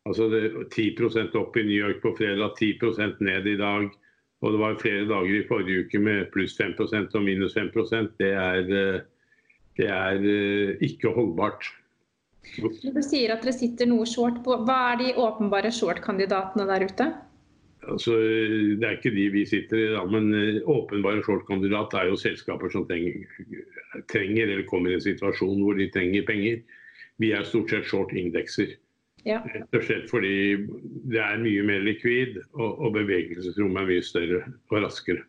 Altså 0.09 0.29
det, 0.33 0.45
10% 0.75 1.37
opp 1.39 1.57
i 1.57 1.67
New 1.67 1.79
York 1.79 2.01
på 2.03 2.15
fredag, 2.19 2.57
10 2.59 3.21
ned 3.23 3.47
i 3.47 3.59
dag. 3.61 3.89
Og 4.43 4.55
det 4.55 4.59
var 4.59 4.81
flere 4.81 5.07
dager 5.07 5.37
i 5.39 5.47
forrige 5.47 5.85
uke 5.87 6.01
med 6.03 6.31
pluss 6.35 6.57
5% 6.59 7.15
og 7.15 7.23
minus 7.23 7.55
5% 7.55 8.17
Det 8.19 8.33
er, 8.35 8.65
eh, 8.67 9.01
det 9.79 9.89
er 9.89 10.19
eh, 10.19 10.77
ikke 10.83 11.15
holdbart. 11.15 11.71
Du 12.59 13.03
sier 13.07 13.37
at 13.37 13.45
dere 13.45 13.55
sitter 13.55 13.87
noe 13.87 14.07
short 14.09 14.43
på. 14.43 14.57
Hva 14.67 14.79
er 14.93 14.99
de 14.99 15.13
åpenbare 15.23 15.71
short-kandidatene 15.71 16.67
der 16.67 16.87
ute? 16.91 17.07
Altså, 17.87 18.15
det 18.79 18.87
er 18.87 18.99
ikke 18.99 19.15
de 19.15 19.29
vi 19.35 19.47
sitter 19.47 19.79
i, 19.79 19.89
da, 19.95 20.03
men 20.11 20.35
eh, 20.35 20.61
åpenbare 20.67 21.23
short-kandidat 21.23 21.95
er 21.99 22.11
jo 22.11 22.19
selskaper 22.19 22.71
som 22.71 22.87
trenger, 22.91 23.23
trenger, 24.11 24.51
eller 24.51 24.67
kommer 24.67 24.91
i 24.91 24.99
en 24.99 25.07
situasjon 25.07 25.63
hvor 25.63 25.79
de 25.79 25.91
trenger 25.95 26.27
penger. 26.27 26.63
Vi 27.23 27.31
er 27.31 27.47
stort 27.47 27.71
sett 27.71 27.87
short 27.87 28.15
indekser. 28.19 28.75
Ja. 29.29 29.43
Rett 29.47 29.77
og 29.79 29.85
slett 29.87 30.09
fordi 30.11 30.37
det 31.11 31.21
er 31.23 31.43
mye 31.43 31.67
mer 31.67 31.85
likvid, 31.87 32.41
og, 32.57 32.71
og 32.83 32.97
bevegelsesrommet 32.97 33.85
er 33.85 33.93
mye 33.93 34.07
større 34.07 34.41
og 34.73 34.83
raskere. 34.83 35.27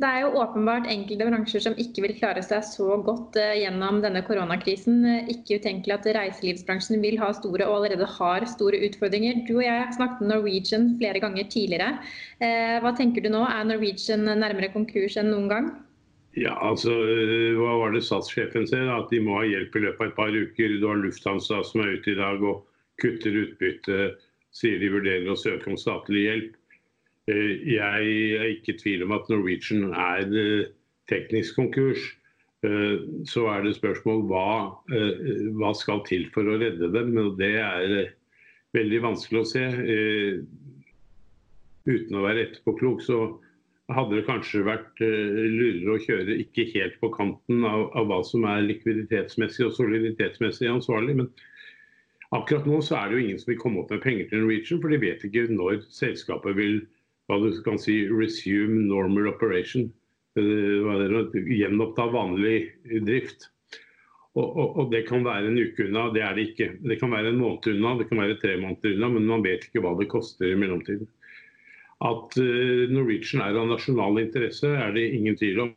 Det 0.00 0.06
er 0.06 0.20
jo 0.22 0.38
åpenbart 0.38 0.86
enkelte 0.86 1.26
bransjer 1.26 1.62
som 1.64 1.74
ikke 1.82 2.04
vil 2.04 2.12
klare 2.14 2.42
seg 2.46 2.62
så 2.62 2.94
godt 3.02 3.34
uh, 3.40 3.56
gjennom 3.58 3.98
denne 4.04 4.22
koronakrisen. 4.22 5.02
Ikke 5.32 5.58
utenkelig 5.58 5.96
at 5.96 6.08
reiselivsbransjen 6.14 7.02
vil 7.02 7.18
ha 7.18 7.32
store 7.34 7.66
og 7.66 7.80
allerede 7.80 8.06
har 8.18 8.46
store 8.52 8.78
utfordringer. 8.86 9.42
Du 9.48 9.56
og 9.58 9.64
jeg 9.66 9.82
har 9.82 9.90
snakket 9.96 10.22
med 10.22 10.32
Norwegian 10.36 10.88
flere 11.02 11.22
ganger 11.22 11.50
tidligere. 11.50 11.98
Hva 12.38 12.94
tenker 12.96 13.26
du 13.26 13.32
nå? 13.34 13.42
Er 13.50 13.66
Norwegian 13.66 14.30
nærmere 14.30 14.70
konkurs 14.72 15.18
enn 15.18 15.32
noen 15.34 15.50
gang? 15.50 15.72
Ja, 16.38 16.54
altså, 16.62 16.92
eh, 17.10 17.56
Hva 17.58 17.74
var 17.80 17.94
det 17.94 18.04
statssjefen 18.06 18.66
sier? 18.70 18.86
At 18.94 19.10
de 19.10 19.18
må 19.24 19.40
ha 19.40 19.46
hjelp 19.48 19.74
i 19.74 19.82
løpet 19.86 20.00
av 20.00 20.10
et 20.10 20.16
par 20.18 20.30
uker. 20.30 20.76
Du 20.78 20.86
har 20.86 21.00
Lufthansa 21.02 21.62
som 21.66 21.82
er 21.82 21.96
ute 21.98 22.12
i 22.12 22.18
dag 22.18 22.42
og 22.42 22.62
kutter 23.02 23.36
utbytte. 23.44 24.10
Sier 24.54 24.80
de 24.82 24.88
vurderer 24.90 25.28
å 25.30 25.38
søke 25.38 25.70
om 25.70 25.78
statlig 25.78 26.24
hjelp. 26.26 26.56
Eh, 27.30 27.74
jeg 27.76 28.14
er 28.38 28.48
ikke 28.54 28.74
i 28.74 28.80
tvil 28.80 29.04
om 29.06 29.14
at 29.16 29.28
Norwegian 29.30 29.90
er 29.92 30.24
eh, 30.40 30.70
teknisk 31.10 31.58
konkurs. 31.58 32.06
Eh, 32.66 32.96
så 33.28 33.46
er 33.52 33.64
det 33.64 33.76
spørsmål 33.78 34.24
hva, 34.30 34.48
hva 35.58 35.74
skal 35.76 36.02
til 36.08 36.26
for 36.34 36.48
å 36.48 36.58
redde 36.60 36.90
dem. 36.94 37.12
Og 37.20 37.36
det 37.40 37.54
er 37.62 37.94
veldig 38.76 39.04
vanskelig 39.10 39.42
å 39.42 39.50
se. 39.52 39.66
Uten 41.90 42.18
å 42.18 42.26
være 42.26 42.46
etterpåklok 42.46 43.00
så 43.02 43.20
hadde 43.90 44.20
det 44.20 44.26
kanskje 44.28 44.60
vært 44.62 45.00
lurere 45.02 45.96
å 45.96 46.02
kjøre 46.04 46.36
ikke 46.44 46.68
helt 46.76 47.00
på 47.00 47.08
kanten 47.16 47.64
av, 47.66 47.88
av, 47.98 48.04
hva 48.06 48.20
som 48.22 48.44
er 48.46 48.62
likviditetsmessig 48.68 49.64
og 49.66 49.74
soliditetsmessig 49.74 50.68
ansvarlig. 50.70 51.16
Men 51.18 51.32
akkurat 52.36 52.66
nå 52.68 52.80
så 52.84 52.96
er 52.98 53.10
det 53.10 53.16
jo 53.16 53.22
ingen 53.24 53.38
som 53.42 53.52
vil 53.52 53.60
komme 53.60 53.82
opp 53.82 53.92
med 53.94 54.02
penger 54.04 54.28
til 54.30 54.44
Norwegian, 54.44 54.80
for 54.82 54.92
de 54.92 55.00
vet 55.02 55.24
ikke 55.26 55.46
når 55.50 55.84
selskapet 55.94 56.58
vil 56.58 56.82
hva 57.30 57.38
du 57.42 57.50
kan 57.62 57.78
si, 57.78 58.02
resume 58.10 58.84
normal 58.88 59.30
operation. 59.30 59.88
Gjenoppta 60.38 62.06
vanlig 62.10 62.58
drift. 63.06 63.50
Og, 64.38 64.46
og, 64.46 64.76
og, 64.78 64.90
Det 64.92 65.04
kan 65.08 65.24
være 65.26 65.50
en 65.50 65.58
uke 65.58 65.88
unna, 65.88 66.08
det 66.14 66.22
er 66.22 66.36
det 66.36 66.48
ikke. 66.50 66.68
Det 66.86 66.98
kan 67.00 67.10
være 67.10 67.32
en 67.32 67.40
måned 67.40 67.66
unna, 67.72 67.96
det 67.98 68.06
kan 68.10 68.22
være 68.22 68.38
tre 68.42 68.56
måneder 68.60 68.94
unna, 68.94 69.08
men 69.16 69.30
man 69.30 69.46
vet 69.46 69.66
ikke 69.66 69.82
hva 69.82 69.96
det 69.98 70.10
koster 70.10 70.52
i 70.52 70.58
mellomtiden. 70.58 71.08
At 72.00 72.38
uh, 72.40 72.84
Norwegian 72.90 73.42
er 73.44 73.58
av 73.60 73.68
nasjonal 73.68 74.22
interesse, 74.22 74.70
er 74.70 74.94
det 74.94 75.10
ingen 75.18 75.36
tvil 75.36 75.66
om. 75.66 75.72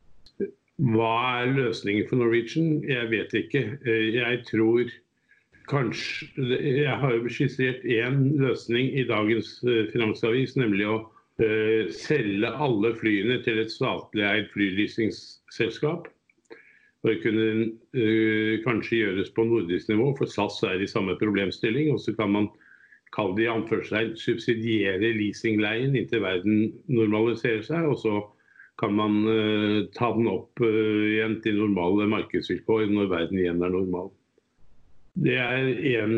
Hva 0.93 1.15
er 1.41 1.51
løsningen 1.53 2.07
for 2.09 2.21
Norwegian? 2.21 2.77
Jeg 2.87 3.09
vet 3.11 3.33
ikke. 3.41 3.65
Uh, 3.83 4.05
jeg 4.13 4.43
tror 4.47 4.93
kanskje 5.69 6.27
Jeg 6.59 6.95
har 6.99 7.13
jo 7.15 7.31
skissert 7.31 7.83
én 7.85 8.33
løsning 8.41 8.91
i 8.97 9.05
dagens 9.07 9.55
uh, 9.63 9.85
Finansavis, 9.93 10.57
nemlig 10.59 10.87
å 10.89 11.01
Eh, 11.41 11.89
selge 11.89 12.49
alle 12.61 12.91
flyene 12.93 13.39
til 13.41 13.57
et 13.63 13.71
statlig 13.73 14.21
eid 14.27 14.51
flyleasingsselskap. 14.53 16.05
Det 17.03 17.17
kunne 17.19 17.47
uh, 17.97 18.61
kanskje 18.63 19.01
gjøres 19.01 19.31
på 19.35 19.43
nordisk 19.43 19.89
nivå, 19.89 20.13
for 20.15 20.29
SAS 20.29 20.61
er 20.63 20.79
i 20.79 20.87
samme 20.87 21.17
problemstilling. 21.19 21.89
Og 21.91 21.99
så 21.99 22.13
kan 22.15 22.31
man 22.31 22.47
kalle 23.11 23.35
det 23.35 23.47
i 23.47 23.51
anførselstegn 23.51 24.13
subsidiere 24.21 25.11
leasingleien 25.17 25.97
inntil 25.99 26.23
verden 26.23 26.69
normaliserer 26.87 27.65
seg. 27.65 27.89
Og 27.89 27.97
så 28.05 28.21
kan 28.79 28.95
man 28.95 29.19
uh, 29.25 29.81
ta 29.97 30.13
den 30.15 30.29
opp 30.31 30.63
igjen 30.63 31.41
til 31.43 31.59
normale 31.59 32.07
markedsvilkår 32.13 32.87
når 32.93 33.11
verden 33.17 33.41
igjen 33.41 33.65
er 33.65 33.73
normal. 33.73 34.13
Det 35.13 35.35
er 35.37 35.67
én 36.01 36.13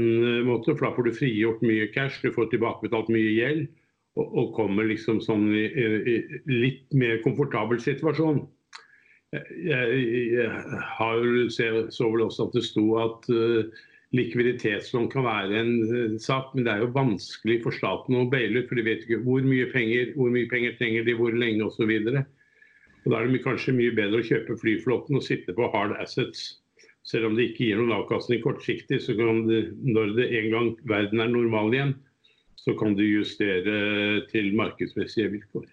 måte, 0.48 0.72
for 0.72 0.88
da 0.88 0.94
får 0.96 1.10
du 1.10 1.18
frigjort 1.18 1.64
mye 1.66 1.90
cash, 1.92 2.22
du 2.24 2.32
får 2.32 2.54
tilbakebetalt 2.54 3.12
mye 3.12 3.34
gjeld 3.36 3.66
og, 4.16 4.54
kommer 4.56 4.88
liksom 4.88 5.20
sånn 5.24 5.50
i, 5.52 5.66
i, 5.68 6.16
litt 6.48 6.94
mer 6.96 7.20
komfortabel 7.26 7.82
situasjon. 7.84 8.46
Jeg, 9.36 9.98
jeg 10.32 10.48
har, 10.96 11.26
så 11.52 12.08
vel 12.14 12.24
også 12.24 12.48
at 12.48 12.56
det 12.56 12.64
sto 12.64 12.86
at 13.02 13.28
uh, 13.34 13.84
likviditetslån 14.16 15.10
kan 15.12 15.28
være 15.28 15.60
en 15.60 15.74
uh, 15.90 16.16
sak, 16.24 16.54
men 16.56 16.64
det 16.64 16.72
er 16.72 16.86
jo 16.86 16.94
vanskelig 16.96 17.60
for 17.66 17.76
staten 17.76 18.16
å 18.22 18.30
baile 18.32 18.64
ut. 18.64 18.70
For 18.72 18.80
de 18.80 18.88
vet 18.88 19.04
ikke 19.04 19.24
hvor 19.28 19.44
mye 19.44 19.68
penger, 19.74 20.14
hvor 20.16 20.32
mye 20.32 20.48
penger 20.52 20.78
trenger 20.80 21.08
de, 21.08 21.18
hvor 21.20 21.36
lenge 21.36 21.68
osv. 21.68 21.92
Da 23.06 23.20
er 23.20 23.28
det 23.28 23.44
kanskje 23.44 23.76
mye 23.76 23.94
bedre 23.98 24.24
å 24.24 24.30
kjøpe 24.32 24.56
flyflåten 24.64 25.20
og 25.20 25.28
sitte 25.28 25.54
på 25.58 25.68
hard 25.76 25.98
assets. 26.00 26.54
Selv 27.06 27.30
om 27.30 27.38
det 27.38 27.52
ikke 27.52 27.68
gir 27.68 27.80
noen 27.80 27.94
avkastning 28.00 28.41
kortsiktig, 28.41 28.98
så 29.04 29.13
kan 29.18 29.44
det, 29.46 29.62
når 29.86 30.15
det 30.18 30.28
en 30.39 30.52
gang 30.54 30.70
verden 30.89 31.22
er 31.22 31.30
normal 31.30 31.74
igjen, 31.76 31.96
så 32.58 32.74
kan 32.80 32.96
du 32.98 33.04
justere 33.06 34.24
til 34.32 34.54
markedsmessige 34.58 35.30
vilkår. 35.36 35.68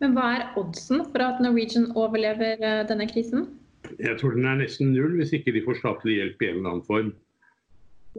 Men 0.00 0.14
hva 0.16 0.28
er 0.38 0.46
oddsen 0.56 1.02
for 1.12 1.20
at 1.26 1.42
Norwegian 1.44 1.90
overlever 1.92 2.56
eh, 2.56 2.84
denne 2.88 3.04
krisen? 3.10 3.50
Jeg 4.00 4.16
tror 4.20 4.36
den 4.36 4.48
er 4.48 4.62
nesten 4.62 4.94
null 4.94 5.18
hvis 5.18 5.34
ikke 5.36 5.52
de 5.52 5.64
får 5.66 5.80
statlig 5.82 6.20
hjelp 6.20 6.40
i 6.40 6.48
en 6.48 6.60
eller 6.60 6.70
annen 6.70 6.86
form. 6.88 7.10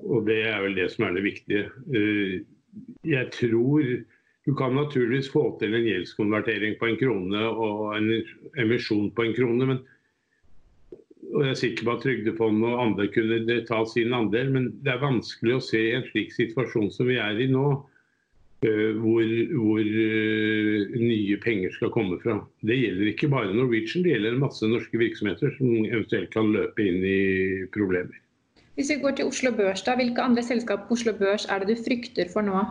Og 0.01 0.27
det 0.29 0.43
er 0.47 0.61
vel 0.63 0.77
det 0.77 0.87
som 0.93 1.07
er 1.07 1.15
det 1.17 1.25
viktige. 1.25 1.63
Eh, 1.89 2.35
jeg 3.09 3.31
tror 3.33 3.87
du 4.45 4.53
kan 4.57 4.77
naturligvis 4.77 5.29
få 5.29 5.43
til 5.61 5.73
en 5.77 5.85
gjeldskonvertering 5.85 6.77
på 6.79 6.89
en 6.89 7.01
krone 7.01 7.41
og 7.49 7.97
en 7.97 8.13
emisjon 8.61 9.09
på 9.13 9.25
en 9.25 9.35
krone, 9.37 9.67
men 9.69 9.81
og 11.31 11.45
jeg 11.45 11.53
er 11.53 11.59
sikker 11.59 11.87
på 11.87 11.93
at 11.95 12.03
Trygdefondet 12.05 12.67
og 12.67 12.81
andre 12.85 13.07
kunne 13.13 13.61
ta 13.67 13.79
sin 13.89 14.13
andel, 14.15 14.51
men 14.53 14.67
det 14.83 14.93
er 14.93 15.03
vanskelig 15.03 15.55
å 15.57 15.63
se 15.63 15.81
en 15.95 16.05
slik 16.09 16.33
situasjon 16.35 16.91
som 16.93 17.09
vi 17.09 17.17
er 17.21 17.39
i 17.39 17.47
nå, 17.51 17.67
eh, 18.67 18.91
hvor, 18.99 19.31
hvor 19.53 19.79
uh, 19.81 20.97
nye 20.99 21.37
penger 21.43 21.73
skal 21.77 21.93
komme 21.95 22.19
fra. 22.23 22.39
Det 22.67 22.77
gjelder 22.79 23.13
ikke 23.13 23.31
bare 23.31 23.55
Norwegian, 23.55 24.03
det 24.05 24.15
gjelder 24.15 24.41
masse 24.43 24.67
norske 24.67 25.01
virksomheter 25.01 25.55
som 25.57 25.71
eventuelt 25.85 26.33
kan 26.35 26.51
løpe 26.55 26.85
inn 26.85 27.01
i 27.05 27.21
problemer. 27.75 28.19
Hvis 28.75 28.91
vi 28.91 29.01
går 29.01 29.17
til 29.17 29.31
Oslo 29.31 29.51
Børs, 29.55 29.83
da, 29.87 29.97
hvilke 29.99 30.23
andre 30.23 30.43
selskap 30.45 30.87
på 30.87 30.95
Oslo 30.97 31.13
Børs 31.17 31.47
er 31.51 31.63
det 31.63 31.75
du 31.75 31.83
frykter 31.85 32.31
for 32.31 32.47
nå? 32.47 32.63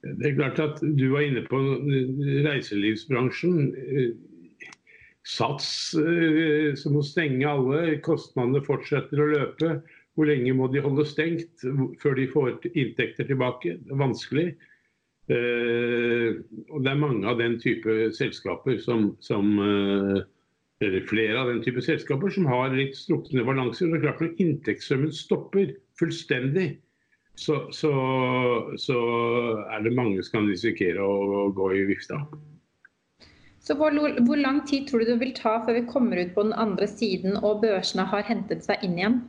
Det 0.00 0.30
er 0.30 0.36
klart 0.36 0.58
at 0.62 0.78
Du 0.80 1.10
var 1.12 1.26
inne 1.26 1.42
på 1.44 1.58
reiselivsbransjen. 2.46 3.56
Sats 5.28 5.94
eh, 6.00 6.72
som 6.80 6.96
må 6.96 7.04
stenge 7.04 7.48
alle, 7.48 7.98
kostnadene 8.04 8.62
fortsetter 8.64 9.20
å 9.20 9.30
løpe. 9.34 9.74
Hvor 10.16 10.26
lenge 10.28 10.52
må 10.56 10.66
de 10.72 10.82
holde 10.82 11.04
stengt 11.06 11.62
før 12.00 12.16
de 12.18 12.26
får 12.32 12.56
inntekter 12.72 13.28
tilbake? 13.28 13.76
Det 13.84 13.94
er 13.94 14.00
vanskelig. 14.00 14.48
Eh, 15.30 16.40
og 16.72 16.82
det 16.82 16.90
er 16.90 17.02
mange 17.04 17.28
av 17.30 17.38
den 17.38 17.58
type 17.62 18.10
selskaper 18.16 18.80
som, 18.82 19.12
som 19.22 19.52
eh, 19.62 20.20
eller 20.80 21.04
flere 21.06 21.36
av 21.36 21.50
den 21.52 21.60
type 21.62 21.82
selskaper 21.84 22.32
som 22.32 22.46
har 22.48 22.72
litt 22.72 22.96
strukne 22.96 23.44
balanser. 23.44 23.90
Det 23.90 24.00
er 24.00 24.06
klart 24.06 24.22
Når 24.24 24.40
inntektssummen 24.40 25.12
stopper 25.12 25.74
fullstendig, 26.00 26.70
så, 27.36 27.66
så, 27.72 27.92
så, 28.80 28.96
er 29.72 29.84
det 29.84 29.96
mange 29.96 30.24
som 30.24 30.40
kan 30.40 30.48
risikere 30.50 31.04
å, 31.04 31.44
å 31.44 31.50
gå 31.56 31.70
i 31.76 31.84
vifta. 31.88 32.22
Så 33.70 33.76
hvor, 33.78 33.94
hvor, 34.26 34.34
lang 34.34 34.68
tid 34.68 34.86
tror 34.86 34.98
du 34.98 35.04
det 35.06 35.20
vil 35.20 35.30
ta 35.30 35.50
før 35.62 35.76
vi 35.76 35.86
kommer 35.86 36.18
ut 36.18 36.32
på 36.34 36.42
den 36.42 36.56
andre 36.58 36.86
siden 36.90 37.36
og 37.38 37.60
børsene 37.62 38.02
har 38.02 38.24
hentet 38.26 38.64
seg 38.66 38.82
inn 38.82 38.96
igjen? 38.98 39.20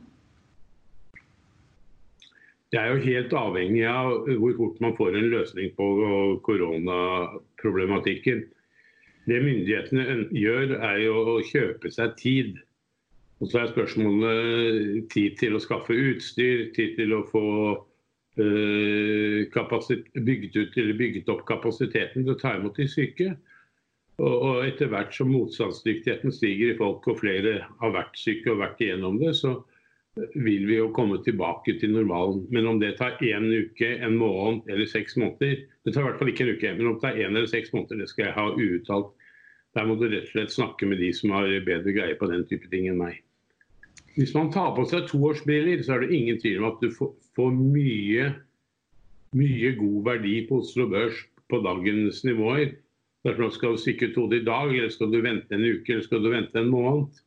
Det 2.74 2.80
er 2.80 2.88
jo 2.90 3.04
helt 3.04 3.36
avhengig 3.38 3.84
av 3.86 4.26
hvor 4.40 4.56
fort 4.56 4.80
man 4.82 4.96
får 4.98 5.14
en 5.14 5.28
løsning 5.30 5.70
på 5.76 5.86
koronaproblematikken. 6.48 8.42
Det 9.30 9.38
myndighetene 9.44 10.26
gjør, 10.34 10.74
er 10.90 10.98
jo 11.04 11.14
å 11.36 11.36
kjøpe 11.46 11.94
seg 11.94 12.18
tid. 12.18 12.58
Og 13.38 13.46
så 13.52 13.62
er 13.62 13.70
spørsmålet 13.70 15.06
tid 15.14 15.38
til 15.38 15.54
å 15.54 15.62
skaffe 15.62 15.94
utstyr, 15.94 16.72
tid 16.74 16.98
til 16.98 17.14
å 17.14 17.22
få 17.30 17.46
øh, 18.42 19.46
bygget, 20.18 20.58
ut, 20.58 20.82
bygget 20.98 21.30
opp 21.30 21.46
kapasiteten 21.46 22.26
til 22.26 22.34
å 22.34 22.40
ta 22.42 22.58
imot 22.58 22.82
de 22.82 22.90
syke. 22.90 23.30
Og 24.22 24.62
etter 24.62 24.90
hvert 24.92 25.14
som 25.16 25.32
motstandsdyktigheten 25.34 26.30
stiger 26.34 26.72
i 26.72 26.78
folk, 26.78 27.06
og 27.10 27.18
flere 27.18 27.56
har 27.80 27.94
vært 27.94 28.18
syke 28.18 28.52
og 28.52 28.60
vært 28.62 28.82
igjennom 28.84 29.18
det, 29.18 29.32
så 29.34 29.56
vil 30.14 30.66
vi 30.68 30.76
jo 30.76 30.90
komme 30.94 31.18
tilbake 31.24 31.74
til 31.80 31.94
normalen. 31.96 32.44
Men 32.52 32.68
om 32.68 32.78
det 32.80 32.94
tar 32.98 33.16
én 33.24 33.48
uke, 33.50 33.88
en 33.96 34.18
måned 34.20 34.68
eller 34.70 34.86
seks 34.86 35.16
måneder 35.16 35.64
Det 35.82 35.94
tar 35.94 36.04
i 36.04 36.06
hvert 36.10 36.20
fall 36.20 36.30
ikke 36.30 36.44
en 36.46 36.54
uke, 36.54 36.74
men 36.76 36.86
om 36.86 36.94
det 36.94 37.02
tar 37.02 37.18
én 37.18 37.32
eller 37.32 37.50
seks 37.50 37.72
måneder, 37.72 38.04
det 38.04 38.08
skal 38.12 38.28
jeg 38.28 38.36
ha 38.36 38.46
uuttalt. 38.52 39.10
Der 39.74 39.88
må 39.88 39.96
du 39.96 40.04
rett 40.06 40.28
og 40.28 40.34
slett 40.34 40.52
snakke 40.52 40.86
med 40.86 41.00
de 41.00 41.10
som 41.16 41.32
har 41.32 41.48
bedre 41.66 41.94
greie 41.96 42.14
på 42.20 42.28
den 42.30 42.44
type 42.46 42.68
ting 42.70 42.86
enn 42.92 43.00
meg. 43.00 43.22
Hvis 44.14 44.34
man 44.36 44.52
tar 44.52 44.74
på 44.76 44.84
seg 44.86 45.08
toårsbriller, 45.08 45.80
så 45.82 45.96
er 45.96 46.04
det 46.04 46.14
ingen 46.14 46.38
tvil 46.38 46.60
om 46.60 46.68
at 46.68 46.82
du 46.84 46.92
får, 46.92 47.50
mye, 47.56 48.28
mye 49.34 49.74
god 49.78 49.98
verdi 50.10 50.34
på 50.46 50.60
Oslo 50.60 50.86
Børs 50.92 51.16
på 51.48 51.62
dagens 51.64 52.20
nivåer. 52.28 52.76
Derfor 53.22 53.52
skal 53.54 53.76
du 53.76 53.78
stikke 53.78 54.08
ut 54.10 54.16
hodet 54.18 54.40
i 54.40 54.46
dag, 54.46 54.72
eller 54.74 54.90
skal 54.90 55.12
du 55.12 55.20
vente 55.22 55.54
en 55.54 55.62
uke, 55.62 55.92
eller 55.92 56.06
skal 56.06 56.24
du 56.24 56.30
vente 56.32 56.58
en 56.58 56.72
måned? 56.72 57.20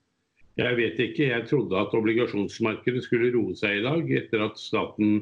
Jeg 0.60 0.76
vet 0.80 1.00
ikke. 1.00 1.30
Jeg 1.30 1.48
trodde 1.50 1.80
at 1.80 1.96
obligasjonsmarkedet 1.96 3.04
skulle 3.04 3.32
roe 3.36 3.56
seg 3.56 3.80
i 3.80 3.86
dag, 3.86 4.12
etter 4.20 4.44
at 4.44 4.60
staten 4.60 5.22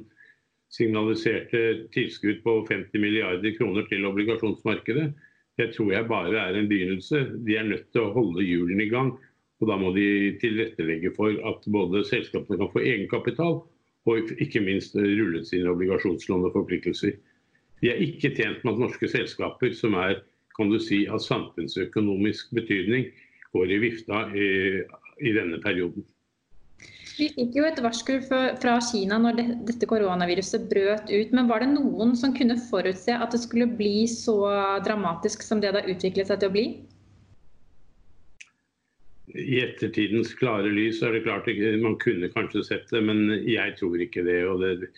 signaliserte 0.74 1.62
tilskudd 1.94 2.42
på 2.46 2.56
50 2.70 3.02
milliarder 3.02 3.54
kroner 3.58 3.86
til 3.90 4.06
obligasjonsmarkedet. 4.10 5.12
Det 5.62 5.70
tror 5.76 5.92
jeg 5.94 6.10
bare 6.10 6.42
er 6.42 6.58
en 6.58 6.70
begynnelse. 6.70 7.22
De 7.46 7.58
er 7.58 7.70
nødt 7.70 7.92
til 7.94 8.08
å 8.08 8.14
holde 8.16 8.46
hjulene 8.46 8.88
i 8.88 8.90
gang. 8.94 9.14
Og 9.62 9.70
Da 9.70 9.78
må 9.80 9.94
de 9.96 10.34
tilrettelegge 10.42 11.14
for 11.16 11.38
at 11.50 11.70
både 11.72 12.02
selskapene 12.04 12.58
kan 12.60 12.72
få 12.74 12.82
egenkapital, 12.82 13.62
og 14.10 14.34
ikke 14.44 14.60
minst 14.60 14.98
rullet 14.98 15.48
sine 15.48 15.72
obligasjonslån 15.72 16.50
og 16.50 16.58
forpliktelser. 16.58 17.14
De 17.80 17.92
er 17.94 18.02
ikke 18.04 18.34
tjent 18.36 18.66
med 18.66 18.74
at 18.74 18.82
norske 18.82 19.08
selskaper 19.08 19.72
som 19.78 19.96
er 19.96 20.18
kan 20.58 20.72
du 20.72 20.80
si, 20.82 21.04
at 21.10 21.26
samfunnsøkonomisk 21.26 22.54
betydning, 22.56 23.10
går 23.54 23.72
i 23.72 23.80
vifta 23.84 24.26
i, 24.34 24.50
i 25.22 25.34
denne 25.36 25.60
perioden. 25.62 26.06
Vi 27.14 27.28
fikk 27.30 27.58
jo 27.60 27.66
et 27.68 27.82
varsku 27.84 28.16
fra 28.26 28.78
Kina 28.82 29.20
når 29.22 29.38
dette 29.68 29.86
koronaviruset 29.90 30.66
brøt 30.72 31.12
ut. 31.12 31.36
Men 31.36 31.50
var 31.52 31.62
det 31.62 31.70
noen 31.76 32.16
som 32.18 32.34
kunne 32.34 32.58
forutse 32.72 33.14
at 33.14 33.36
det 33.36 33.44
skulle 33.44 33.70
bli 33.70 34.08
så 34.10 34.40
dramatisk 34.86 35.46
som 35.46 35.62
det 35.62 35.76
det 35.76 35.84
har 35.84 35.94
utviklet 35.94 36.32
seg 36.32 36.42
til 36.42 36.50
å 36.50 36.56
bli? 36.56 36.66
I 39.34 39.62
ettertidens 39.64 40.34
klare 40.38 40.70
lys 40.74 41.02
er 41.06 41.16
det 41.16 41.24
klart 41.26 41.48
man 41.82 41.96
kunne 42.02 42.30
kanskje 42.34 42.66
sett 42.66 42.90
det, 42.92 43.02
men 43.06 43.30
jeg 43.46 43.78
tror 43.80 44.02
ikke 44.02 44.26
det. 44.26 44.42
Det, 44.62 44.90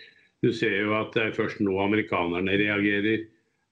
du 0.44 0.52
ser 0.56 0.76
jo 0.82 0.96
at 0.98 1.14
det 1.16 1.28
er 1.28 1.36
først 1.36 1.62
nå 1.64 1.76
amerikanerne 1.84 2.58
reagerer. 2.64 3.28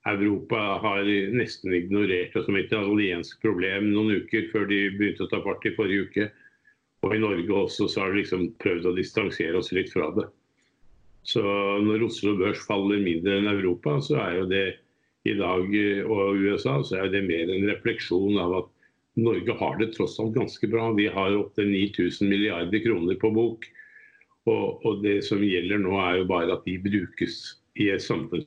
Europa 0.06 0.60
har 0.84 1.08
nesten 1.32 1.74
ignorert 1.74 2.34
det 2.36 2.44
som 2.44 2.58
et 2.60 2.68
italiensk 2.68 3.40
problem 3.44 3.92
noen 3.94 4.24
uker 4.24 4.50
før 4.52 4.68
de 4.68 4.80
begynte 4.98 5.24
å 5.24 5.32
ta 5.32 5.40
fart 5.46 5.64
i 5.70 5.72
forrige 5.78 6.08
uke. 6.10 6.26
Og 7.04 7.16
i 7.16 7.22
Norge 7.24 7.56
også 7.56 7.88
så 7.92 8.04
har 8.04 8.12
de 8.12 8.22
liksom 8.22 8.50
prøvd 8.64 8.90
å 8.90 8.96
distansere 8.98 9.60
oss 9.60 9.72
litt 9.76 9.92
fra 9.94 10.10
det. 10.18 10.28
Så 11.24 11.44
når 11.84 12.04
Oslo 12.10 12.36
Børs 12.40 12.66
faller 12.68 13.00
mindre 13.00 13.40
enn 13.40 13.48
Europa, 13.48 13.96
så 14.04 14.20
er 14.26 14.42
jo 14.42 14.48
det 14.52 14.66
i 15.24 15.38
dag, 15.40 15.70
og 16.12 16.40
USA, 16.44 16.82
så 16.84 17.00
er 17.00 17.14
det 17.14 17.24
mer 17.24 17.48
en 17.48 17.70
refleksjon 17.70 18.40
av 18.44 18.58
at 18.58 18.72
Norge 19.24 19.56
har 19.56 19.78
det 19.80 19.94
tross 19.94 20.18
alt 20.20 20.36
ganske 20.36 20.68
bra. 20.68 20.90
Vi 20.98 21.08
har 21.08 21.38
opptil 21.38 21.70
9000 21.72 22.28
milliarder 22.28 22.84
kroner 22.84 23.20
på 23.22 23.32
bok. 23.32 23.70
Og, 24.52 24.84
og, 24.84 25.00
det 25.06 25.22
som 25.24 25.40
gjelder 25.40 25.80
nå, 25.80 25.94
er 25.96 26.20
jo 26.20 26.28
bare 26.28 26.58
at 26.58 26.66
de 26.68 26.76
brukes 26.84 27.38
i 27.80 27.88
et 27.94 28.04
samfunn 28.04 28.44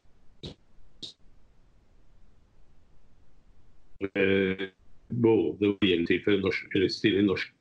eh, 4.14 4.66
både 5.08 5.74
gjelder 5.84 6.24
til 6.24 6.42
norsk, 6.42 6.76
stille 6.92 7.22
norsk 7.26 7.52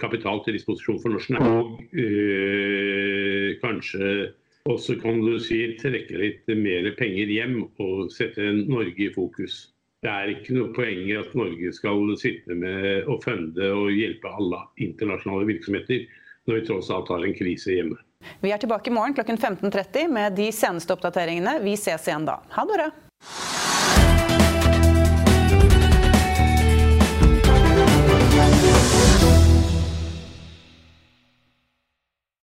kapital 0.00 0.42
til 0.44 0.56
disposisjon 0.56 1.00
for 1.02 1.14
norsk 1.14 1.30
næring, 1.34 1.58
og 1.58 2.00
øh, 2.04 3.54
kanskje 3.62 4.32
også 4.64 4.96
kan 5.02 5.20
du 5.20 5.36
si 5.42 5.60
trekke 5.80 6.18
litt 6.18 6.50
mer 6.56 6.88
penger 6.98 7.30
hjem 7.30 7.58
og 7.84 8.10
sette 8.12 8.52
Norge 8.64 9.10
i 9.10 9.12
fokus. 9.12 9.74
Det 10.04 10.12
er 10.12 10.32
ikke 10.34 10.56
noe 10.56 10.72
poeng 10.76 11.04
i 11.04 11.16
at 11.16 11.32
Norge 11.36 11.72
skal 11.76 12.10
sitte 12.20 12.56
med 12.56 13.08
og 13.08 13.22
funde 13.24 13.70
og 13.72 13.92
hjelpe 13.92 14.32
alle 14.32 14.60
internasjonale 14.84 15.48
virksomheter, 15.52 16.04
når 16.44 16.60
vi 16.60 16.66
tross 16.68 16.90
alt 16.92 17.12
har 17.12 17.24
en 17.24 17.36
krise 17.36 17.76
hjemme. 17.76 18.00
Vi 18.40 18.52
er 18.52 18.60
tilbake 18.60 18.88
i 18.88 18.96
morgen 18.96 19.16
klokken 19.16 19.40
15.30 19.40 20.08
med 20.12 20.36
de 20.40 20.48
seneste 20.52 20.96
oppdateringene. 20.96 21.58
Vi 21.64 21.76
ses 21.80 22.08
igjen 22.08 22.28
da. 22.28 22.40
Ha 22.56 22.68
det 22.68 22.80
bra. 22.80 22.88